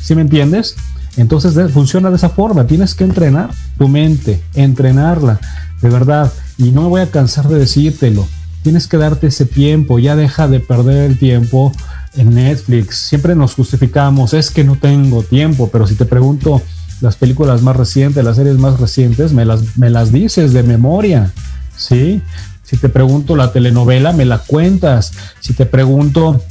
¿Sí 0.01 0.15
me 0.15 0.21
entiendes? 0.21 0.75
Entonces 1.17 1.71
funciona 1.71 2.09
de 2.09 2.15
esa 2.15 2.29
forma. 2.29 2.65
Tienes 2.65 2.95
que 2.95 3.03
entrenar 3.03 3.49
tu 3.77 3.89
mente, 3.89 4.41
entrenarla, 4.53 5.39
de 5.81 5.89
verdad. 5.89 6.31
Y 6.57 6.71
no 6.71 6.83
me 6.83 6.87
voy 6.87 7.01
a 7.01 7.11
cansar 7.11 7.47
de 7.49 7.59
decírtelo 7.59 8.27
Tienes 8.67 8.87
que 8.87 8.97
darte 8.97 9.27
ese 9.27 9.45
tiempo, 9.45 9.97
ya 9.97 10.17
deja 10.17 10.49
de 10.49 10.59
perder 10.59 11.09
el 11.09 11.17
tiempo 11.17 11.71
en 12.17 12.35
Netflix. 12.35 12.97
Siempre 12.97 13.35
nos 13.35 13.53
justificamos, 13.53 14.33
es 14.33 14.51
que 14.51 14.63
no 14.63 14.75
tengo 14.75 15.23
tiempo, 15.23 15.69
pero 15.71 15.87
si 15.87 15.95
te 15.95 16.05
pregunto 16.05 16.61
las 17.01 17.15
películas 17.15 17.61
más 17.61 17.75
recientes, 17.75 18.23
las 18.23 18.35
series 18.35 18.57
más 18.57 18.79
recientes, 18.79 19.33
me 19.33 19.45
las, 19.45 19.77
me 19.77 19.89
las 19.89 20.11
dices 20.11 20.53
de 20.53 20.63
memoria, 20.63 21.31
¿sí? 21.75 22.21
Si 22.63 22.75
te 22.75 22.89
pregunto 22.89 23.35
la 23.35 23.53
telenovela, 23.53 24.11
me 24.11 24.25
la 24.25 24.39
cuentas. 24.39 25.13
Si 25.39 25.53
te 25.53 25.65
pregunto 25.65 26.43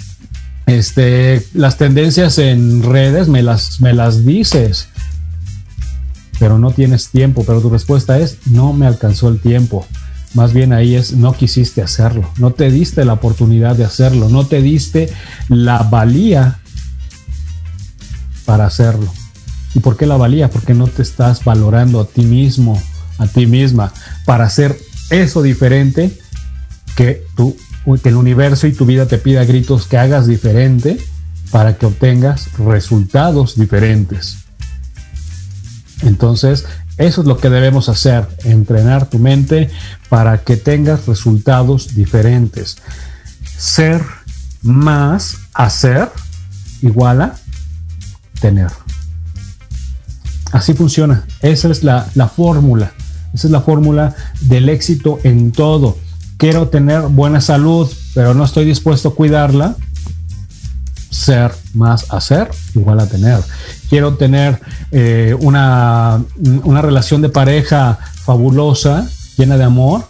este, 0.65 1.45
las 1.53 1.77
tendencias 1.77 2.39
en 2.39 2.83
redes, 2.83 3.29
me 3.29 3.43
las, 3.43 3.83
me 3.83 3.93
las 3.93 4.25
dices. 4.25 4.89
Pero 6.39 6.59
no 6.59 6.71
tienes 6.71 7.11
tiempo, 7.11 7.45
pero 7.47 7.61
tu 7.61 7.69
respuesta 7.69 8.19
es, 8.19 8.39
no 8.47 8.73
me 8.73 8.87
alcanzó 8.87 9.29
el 9.29 9.41
tiempo. 9.41 9.87
Más 10.37 10.53
bien 10.53 10.75
ahí 10.75 10.95
es, 10.95 11.15
no 11.15 11.33
quisiste 11.33 11.81
hacerlo, 11.81 12.31
no 12.37 12.51
te 12.51 12.71
diste 12.71 13.07
la 13.07 13.15
oportunidad 13.15 13.75
de 13.75 13.87
hacerlo, 13.87 14.29
no 14.29 14.47
te 14.47 14.61
diste 14.61 15.11
la 15.49 15.79
valía 15.79 16.59
para 18.45 18.67
hacerlo. 18.67 19.11
¿Y 19.75 19.81
por 19.81 19.97
qué 19.97 20.05
la 20.05 20.19
valía? 20.19 20.51
Porque 20.51 20.75
no 20.75 20.89
te 20.89 21.01
estás 21.01 21.43
valorando 21.43 22.01
a 22.01 22.07
ti 22.07 22.21
mismo, 22.21 22.79
a 23.17 23.27
ti 23.27 23.47
misma, 23.47 23.95
para 24.27 24.45
hacer 24.45 24.79
eso 25.09 25.41
diferente 25.41 26.15
que, 26.97 27.25
tú, 27.35 27.57
que 28.03 28.11
el 28.11 28.17
universo 28.17 28.67
y 28.67 28.73
tu 28.73 28.85
vida 28.85 29.07
te 29.07 29.17
pida 29.17 29.43
gritos 29.47 29.87
que 29.87 29.97
hagas 29.97 30.27
diferente 30.27 30.99
para 31.51 31.79
que 31.79 31.87
obtengas 31.87 32.53
resultados 32.59 33.57
diferentes. 33.57 34.37
Entonces, 36.03 36.67
eso 36.99 37.21
es 37.21 37.27
lo 37.27 37.37
que 37.37 37.51
debemos 37.51 37.89
hacer, 37.89 38.27
entrenar 38.45 39.09
tu 39.09 39.19
mente 39.19 39.71
para 40.09 40.39
que 40.39 40.57
tengas 40.57 41.07
resultados 41.07 41.95
diferentes. 41.95 42.77
Ser 43.59 44.03
más 44.63 45.39
hacer 45.53 46.11
igual 46.81 47.23
a 47.23 47.37
tener. 48.41 48.71
Así 50.53 50.73
funciona. 50.73 51.27
Esa 51.43 51.69
es 51.69 51.83
la, 51.85 52.09
la 52.15 52.29
fórmula. 52.29 52.93
Esa 53.35 53.49
es 53.49 53.51
la 53.51 53.61
fórmula 53.61 54.15
del 54.41 54.71
éxito 54.71 55.19
en 55.23 55.53
todo. 55.53 55.99
Quiero 56.39 56.69
tener 56.69 57.03
buena 57.03 57.43
salud, 57.43 57.91
pero 58.15 58.33
no 58.33 58.45
estoy 58.45 58.65
dispuesto 58.65 59.11
a 59.11 59.15
cuidarla. 59.15 59.77
Ser 61.11 61.53
más 61.75 62.13
hacer 62.13 62.51
igual 62.75 63.01
a 63.01 63.07
tener. 63.07 63.41
Quiero 63.89 64.15
tener 64.17 64.61
eh, 64.91 65.37
una, 65.41 66.23
una 66.65 66.83
relación 66.83 67.23
de 67.23 67.29
pareja 67.29 67.99
fabulosa, 68.25 69.09
llena 69.37 69.57
de 69.57 69.65
amor, 69.65 70.09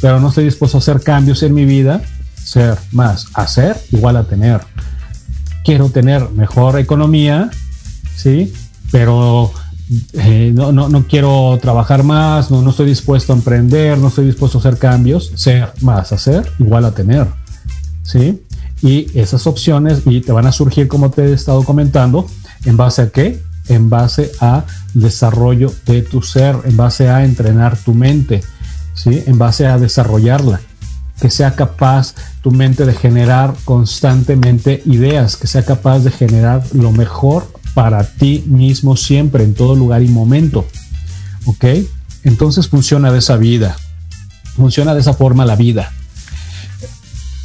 pero 0.00 0.20
no 0.20 0.28
estoy 0.28 0.44
dispuesto 0.44 0.78
a 0.78 0.80
hacer 0.80 1.00
cambios 1.00 1.42
en 1.42 1.54
mi 1.54 1.64
vida. 1.64 2.02
Ser 2.42 2.78
más 2.92 3.26
hacer 3.34 3.76
igual 3.90 4.16
a 4.16 4.24
tener. 4.24 4.60
Quiero 5.64 5.90
tener 5.90 6.30
mejor 6.30 6.78
economía, 6.78 7.50
¿sí? 8.16 8.54
Pero 8.90 9.52
eh, 10.12 10.52
no, 10.54 10.70
no, 10.70 10.88
no, 10.88 11.06
quiero 11.06 11.58
trabajar 11.62 12.02
más, 12.04 12.50
no, 12.50 12.60
no 12.60 12.70
estoy 12.70 12.86
dispuesto 12.86 13.32
a 13.32 13.36
emprender, 13.36 13.96
no 13.96 14.08
estoy 14.08 14.26
dispuesto 14.26 14.58
a 14.58 14.60
hacer 14.60 14.78
cambios, 14.78 15.32
ser 15.34 15.72
más 15.80 16.12
hacer 16.12 16.50
igual 16.58 16.84
a 16.84 16.90
tener, 16.90 17.26
¿sí? 18.02 18.42
Y 18.82 19.18
esas 19.18 19.46
opciones 19.46 20.02
y 20.06 20.20
te 20.20 20.32
van 20.32 20.46
a 20.46 20.52
surgir, 20.52 20.88
como 20.88 21.10
te 21.10 21.26
he 21.26 21.32
estado 21.32 21.64
comentando, 21.64 22.26
¿en 22.64 22.76
base 22.76 23.02
a 23.02 23.10
qué? 23.10 23.42
En 23.68 23.90
base 23.90 24.32
a 24.40 24.64
desarrollo 24.94 25.72
de 25.86 26.02
tu 26.02 26.22
ser, 26.22 26.56
en 26.64 26.76
base 26.76 27.08
a 27.08 27.24
entrenar 27.24 27.76
tu 27.76 27.94
mente, 27.94 28.42
¿sí? 28.94 29.24
En 29.26 29.38
base 29.38 29.66
a 29.66 29.78
desarrollarla, 29.78 30.60
que 31.20 31.30
sea 31.30 31.54
capaz 31.54 32.14
tu 32.42 32.50
mente 32.50 32.86
de 32.86 32.94
generar 32.94 33.54
constantemente 33.64 34.82
ideas, 34.86 35.36
que 35.36 35.46
sea 35.46 35.64
capaz 35.64 36.00
de 36.00 36.10
generar 36.10 36.62
lo 36.72 36.92
mejor 36.92 37.46
para 37.74 38.04
ti 38.04 38.44
mismo 38.46 38.96
siempre, 38.96 39.44
en 39.44 39.54
todo 39.54 39.74
lugar 39.74 40.02
y 40.02 40.08
momento. 40.08 40.66
¿Ok? 41.46 41.64
Entonces 42.24 42.68
funciona 42.68 43.12
de 43.12 43.18
esa 43.18 43.36
vida. 43.36 43.76
Funciona 44.56 44.94
de 44.94 45.00
esa 45.00 45.14
forma 45.14 45.44
la 45.44 45.56
vida. 45.56 45.92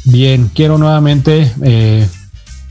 Bien, 0.04 0.50
quiero 0.54 0.76
nuevamente 0.76 1.50
eh, 1.62 2.06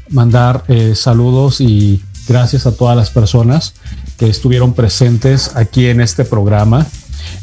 mandar 0.10 0.64
eh, 0.68 0.94
saludos 0.96 1.62
y 1.62 2.04
gracias 2.28 2.68
a 2.68 2.74
todas 2.74 2.96
las 2.96 3.10
personas 3.10 3.74
que 4.18 4.30
estuvieron 4.30 4.74
presentes 4.74 5.56
aquí 5.56 5.88
en 5.88 6.00
este 6.00 6.26
programa. 6.26 6.86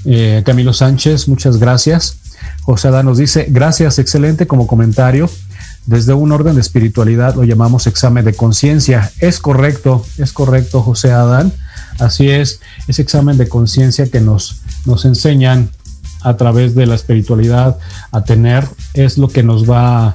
Eh, 0.04 0.42
Camilo 0.46 0.72
Sánchez, 0.72 1.26
muchas 1.26 1.56
gracias. 1.58 2.18
José 2.62 2.86
Adán 2.86 3.06
nos 3.06 3.18
dice, 3.18 3.46
gracias, 3.48 3.98
excelente 3.98 4.46
como 4.46 4.68
comentario. 4.68 5.28
Desde 5.86 6.14
un 6.14 6.30
orden 6.30 6.54
de 6.54 6.60
espiritualidad 6.60 7.34
lo 7.34 7.42
llamamos 7.42 7.88
examen 7.88 8.24
de 8.24 8.34
conciencia. 8.34 9.10
Es 9.18 9.40
correcto, 9.40 10.06
es 10.18 10.32
correcto, 10.32 10.82
José 10.82 11.10
Adán. 11.10 11.52
Así 11.98 12.30
es, 12.30 12.60
ese 12.86 13.02
examen 13.02 13.38
de 13.38 13.48
conciencia 13.48 14.06
que 14.06 14.20
nos, 14.20 14.60
nos 14.86 15.04
enseñan 15.04 15.68
a 16.22 16.36
través 16.36 16.74
de 16.74 16.86
la 16.86 16.94
espiritualidad 16.94 17.78
a 18.12 18.24
tener 18.24 18.68
es 18.94 19.18
lo 19.18 19.28
que 19.28 19.42
nos 19.42 19.68
va 19.68 20.14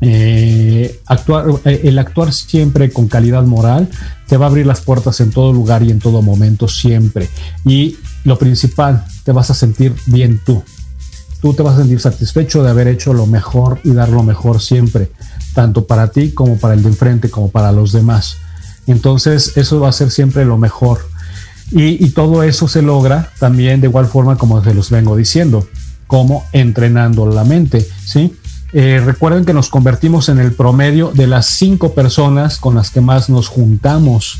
eh, 0.00 1.00
actuar, 1.06 1.46
eh, 1.64 1.82
el 1.84 1.98
actuar 1.98 2.32
siempre 2.32 2.90
con 2.90 3.08
calidad 3.08 3.42
moral 3.42 3.90
te 4.26 4.36
va 4.36 4.46
a 4.46 4.48
abrir 4.48 4.66
las 4.66 4.80
puertas 4.80 5.20
en 5.20 5.30
todo 5.30 5.52
lugar 5.52 5.82
y 5.82 5.90
en 5.90 5.98
todo 5.98 6.22
momento 6.22 6.68
siempre. 6.68 7.28
Y 7.64 7.96
lo 8.24 8.38
principal, 8.38 9.04
te 9.24 9.32
vas 9.32 9.50
a 9.50 9.54
sentir 9.54 9.94
bien 10.06 10.40
tú 10.44 10.62
tú 11.40 11.54
te 11.54 11.62
vas 11.62 11.74
a 11.74 11.78
sentir 11.78 12.00
satisfecho 12.00 12.62
de 12.62 12.70
haber 12.70 12.88
hecho 12.88 13.14
lo 13.14 13.26
mejor 13.26 13.80
y 13.84 13.92
dar 13.92 14.08
lo 14.08 14.22
mejor 14.22 14.60
siempre, 14.60 15.10
tanto 15.54 15.86
para 15.86 16.08
ti 16.08 16.32
como 16.32 16.58
para 16.58 16.74
el 16.74 16.82
de 16.82 16.90
enfrente, 16.90 17.30
como 17.30 17.50
para 17.50 17.72
los 17.72 17.92
demás. 17.92 18.36
Entonces, 18.86 19.56
eso 19.56 19.80
va 19.80 19.88
a 19.88 19.92
ser 19.92 20.10
siempre 20.10 20.44
lo 20.44 20.58
mejor. 20.58 21.00
Y, 21.72 22.10
todo 22.10 22.42
eso 22.42 22.66
se 22.66 22.82
logra 22.82 23.30
también 23.38 23.80
de 23.80 23.86
igual 23.86 24.06
forma 24.06 24.36
como 24.36 24.62
se 24.62 24.74
los 24.74 24.90
vengo 24.90 25.16
diciendo, 25.16 25.66
como 26.08 26.44
entrenando 26.52 27.26
la 27.26 27.44
mente, 27.44 27.86
¿sí? 28.04 28.34
Eh, 28.72 29.00
recuerden 29.04 29.44
que 29.44 29.54
nos 29.54 29.68
convertimos 29.68 30.28
en 30.28 30.38
el 30.38 30.52
promedio 30.52 31.12
de 31.14 31.26
las 31.26 31.46
cinco 31.46 31.92
personas 31.94 32.58
con 32.58 32.74
las 32.74 32.90
que 32.90 33.00
más 33.00 33.28
nos 33.28 33.48
juntamos. 33.48 34.38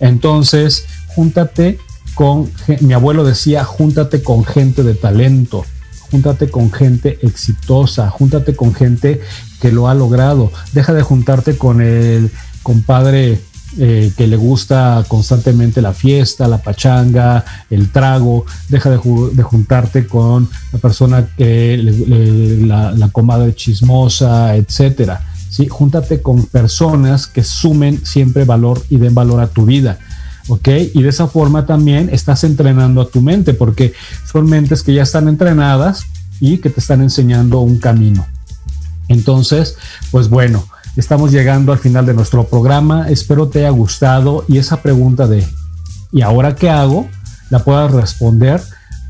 Entonces, 0.00 0.86
júntate 1.08 1.78
con, 2.14 2.50
mi 2.80 2.92
abuelo 2.92 3.24
decía, 3.24 3.64
júntate 3.64 4.22
con 4.22 4.44
gente 4.44 4.82
de 4.82 4.94
talento 4.94 5.64
júntate 6.10 6.50
con 6.50 6.72
gente 6.72 7.18
exitosa, 7.22 8.10
júntate 8.10 8.54
con 8.54 8.74
gente 8.74 9.20
que 9.60 9.72
lo 9.72 9.88
ha 9.88 9.94
logrado, 9.94 10.52
deja 10.72 10.92
de 10.92 11.02
juntarte 11.02 11.56
con 11.56 11.80
el 11.80 12.30
compadre 12.62 13.40
eh, 13.78 14.12
que 14.16 14.26
le 14.26 14.36
gusta 14.36 15.04
constantemente 15.08 15.82
la 15.82 15.92
fiesta, 15.92 16.48
la 16.48 16.58
pachanga, 16.58 17.44
el 17.68 17.90
trago, 17.90 18.46
deja 18.68 18.90
de, 18.90 18.96
juntarte 18.96 20.06
con 20.06 20.48
la 20.72 20.78
persona 20.78 21.28
que 21.36 21.76
la, 21.76 22.92
la, 22.92 23.08
comadre 23.08 23.54
chismosa, 23.54 24.56
etcétera. 24.56 25.26
¿sí? 25.50 25.66
Júntate 25.68 26.22
con 26.22 26.46
personas 26.46 27.26
que 27.26 27.42
sumen 27.42 28.04
siempre 28.06 28.44
valor 28.44 28.82
y 28.88 28.96
den 28.96 29.14
valor 29.14 29.40
a 29.40 29.48
tu 29.48 29.66
vida. 29.66 29.98
¿ok? 30.48 30.68
Y 30.94 31.02
de 31.02 31.08
esa 31.08 31.26
forma 31.26 31.66
también 31.66 32.08
estás 32.12 32.44
entrenando 32.44 33.00
a 33.00 33.08
tu 33.08 33.20
mente, 33.20 33.54
porque 33.54 33.92
son 34.30 34.48
mentes 34.48 34.82
que 34.82 34.94
ya 34.94 35.02
están 35.02 35.28
entrenadas 35.28 36.06
y 36.40 36.58
que 36.58 36.70
te 36.70 36.80
están 36.80 37.02
enseñando 37.02 37.60
un 37.60 37.78
camino. 37.78 38.26
Entonces, 39.08 39.76
pues 40.10 40.28
bueno, 40.28 40.64
estamos 40.96 41.32
llegando 41.32 41.72
al 41.72 41.78
final 41.78 42.06
de 42.06 42.14
nuestro 42.14 42.44
programa. 42.44 43.08
Espero 43.10 43.48
te 43.48 43.60
haya 43.60 43.70
gustado 43.70 44.44
y 44.48 44.58
esa 44.58 44.82
pregunta 44.82 45.26
de 45.26 45.46
¿y 46.12 46.22
ahora 46.22 46.54
qué 46.54 46.70
hago? 46.70 47.08
la 47.50 47.60
puedas 47.60 47.92
responder 47.92 48.60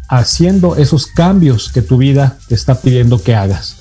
haciendo 0.09 0.77
esos 0.77 1.07
cambios 1.07 1.71
que 1.73 1.83
tu 1.83 1.97
vida 1.97 2.37
te 2.49 2.55
está 2.55 2.75
pidiendo 2.81 3.23
que 3.23 3.35
hagas, 3.35 3.77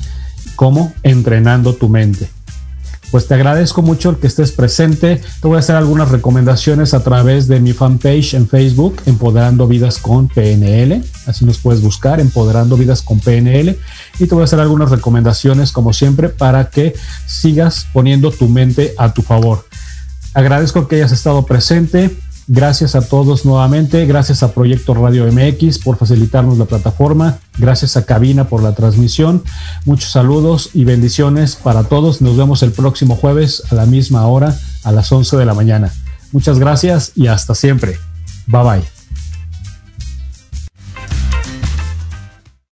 como 0.56 0.94
entrenando 1.04 1.74
tu 1.74 1.90
mente 1.90 2.30
pues 3.12 3.28
te 3.28 3.34
agradezco 3.34 3.82
mucho 3.82 4.10
el 4.10 4.18
que 4.18 4.28
estés 4.28 4.52
presente. 4.52 5.22
Te 5.42 5.48
voy 5.48 5.58
a 5.58 5.60
hacer 5.60 5.76
algunas 5.76 6.10
recomendaciones 6.10 6.94
a 6.94 7.04
través 7.04 7.48
de 7.48 7.60
mi 7.60 7.74
fanpage 7.74 8.34
en 8.34 8.48
Facebook, 8.48 9.02
Empoderando 9.06 9.68
Vidas 9.68 9.98
con 9.98 10.28
PNL. 10.28 11.04
Así 11.26 11.46
nos 11.46 11.60
puedes 11.60 11.82
buscar, 11.82 12.20
Empoderando 12.20 12.78
Vidas 12.78 13.02
con 13.02 13.20
PNL. 13.20 13.78
Y 14.20 14.28
te 14.28 14.36
voy 14.36 14.42
a 14.42 14.46
hacer 14.46 14.60
algunas 14.60 14.92
recomendaciones, 14.92 15.72
como 15.72 15.94
siempre, 15.94 16.30
para 16.30 16.70
que 16.70 16.94
sigas 17.26 17.88
poniendo 17.94 18.32
tu 18.32 18.48
mente 18.50 18.94
a 18.98 19.14
tu 19.14 19.22
favor. 19.22 19.66
Agradezco 20.34 20.88
que 20.88 20.98
hayas 20.98 21.14
estado 21.14 21.46
presente. 21.46 22.16
Gracias 22.48 22.96
a 22.96 23.02
todos 23.08 23.46
nuevamente, 23.46 24.06
gracias 24.06 24.44
a 24.44 24.54
Proyecto 24.54 24.94
Radio 24.94 25.26
MX 25.32 25.80
por 25.80 25.98
facilitarnos 25.98 26.58
la 26.58 26.66
plataforma, 26.66 27.40
gracias 27.58 27.98
a 27.98 28.06
Cabina 28.06 28.48
por 28.48 28.62
la 28.62 28.76
transmisión. 28.76 29.44
Muchos 29.86 30.12
saludos 30.12 30.70
y 30.74 30.84
bendiciones 30.84 31.56
para 31.56 31.86
todos. 31.86 32.22
Nos 32.22 32.38
vemos 32.38 32.62
el 32.62 32.72
próximo 32.72 33.16
jueves 33.16 33.64
a 33.72 33.76
la 33.76 33.86
misma 33.86 34.28
hora, 34.28 34.58
a 34.84 34.92
las 34.92 35.12
11 35.12 35.38
de 35.38 35.46
la 35.46 35.54
mañana. 35.54 35.92
Muchas 36.32 36.60
gracias 36.60 37.14
y 37.16 37.28
hasta 37.28 37.56
siempre. 37.56 37.98
Bye 38.48 38.64
bye. 38.64 38.84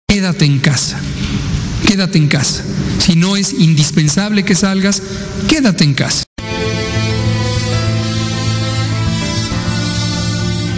Quédate 0.09 0.45
en 0.45 0.61
casa 0.61 0.99
quédate 1.97 2.19
en 2.19 2.29
casa. 2.29 2.63
Si 2.99 3.17
no 3.17 3.37
es 3.37 3.55
indispensable 3.55 4.45
que 4.45 4.55
salgas, 4.55 5.03
quédate 5.49 5.85
en 5.85 5.95
casa. 5.95 6.25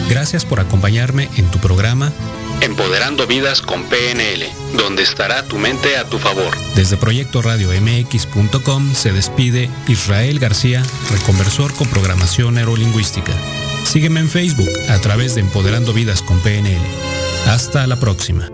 Gracias 0.09 0.45
por 0.45 0.61
acompañarme 0.61 1.29
en 1.37 1.51
tu 1.51 1.59
programa 1.59 2.13
Empoderando 2.61 3.27
Vidas 3.27 3.63
con 3.63 3.85
PNL, 3.85 4.45
donde 4.77 5.03
estará 5.03 5.45
tu 5.45 5.59
mente 5.59 5.97
a 5.97 6.05
tu 6.05 6.19
favor. 6.19 6.57
Desde 6.75 6.97
Proyecto 6.97 7.41
Radio 7.41 7.71
MX.com 7.71 8.95
se 8.95 9.13
despide 9.13 9.71
Israel 9.87 10.41
García, 10.41 10.83
reconversor 11.11 11.73
con 11.75 11.87
programación 11.89 12.55
neurolingüística. 12.55 13.33
Sígueme 13.85 14.21
en 14.21 14.29
Facebook 14.29 14.69
a 14.89 14.99
través 14.99 15.35
de 15.37 15.43
Empoderando 15.43 15.93
Vidas 15.93 16.23
con 16.23 16.41
PNL. 16.41 16.83
Hasta 17.47 17.87
la 17.87 17.97
próxima. 18.01 18.51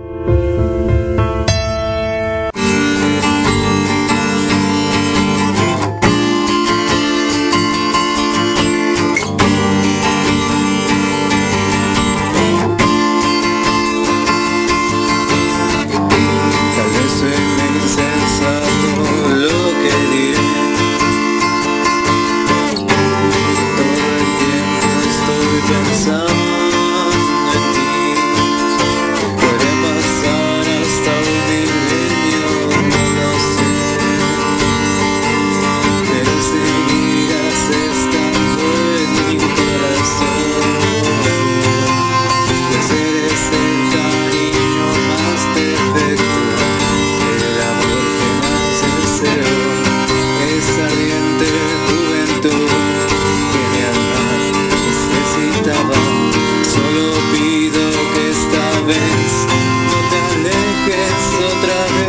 otra. 61.70 62.03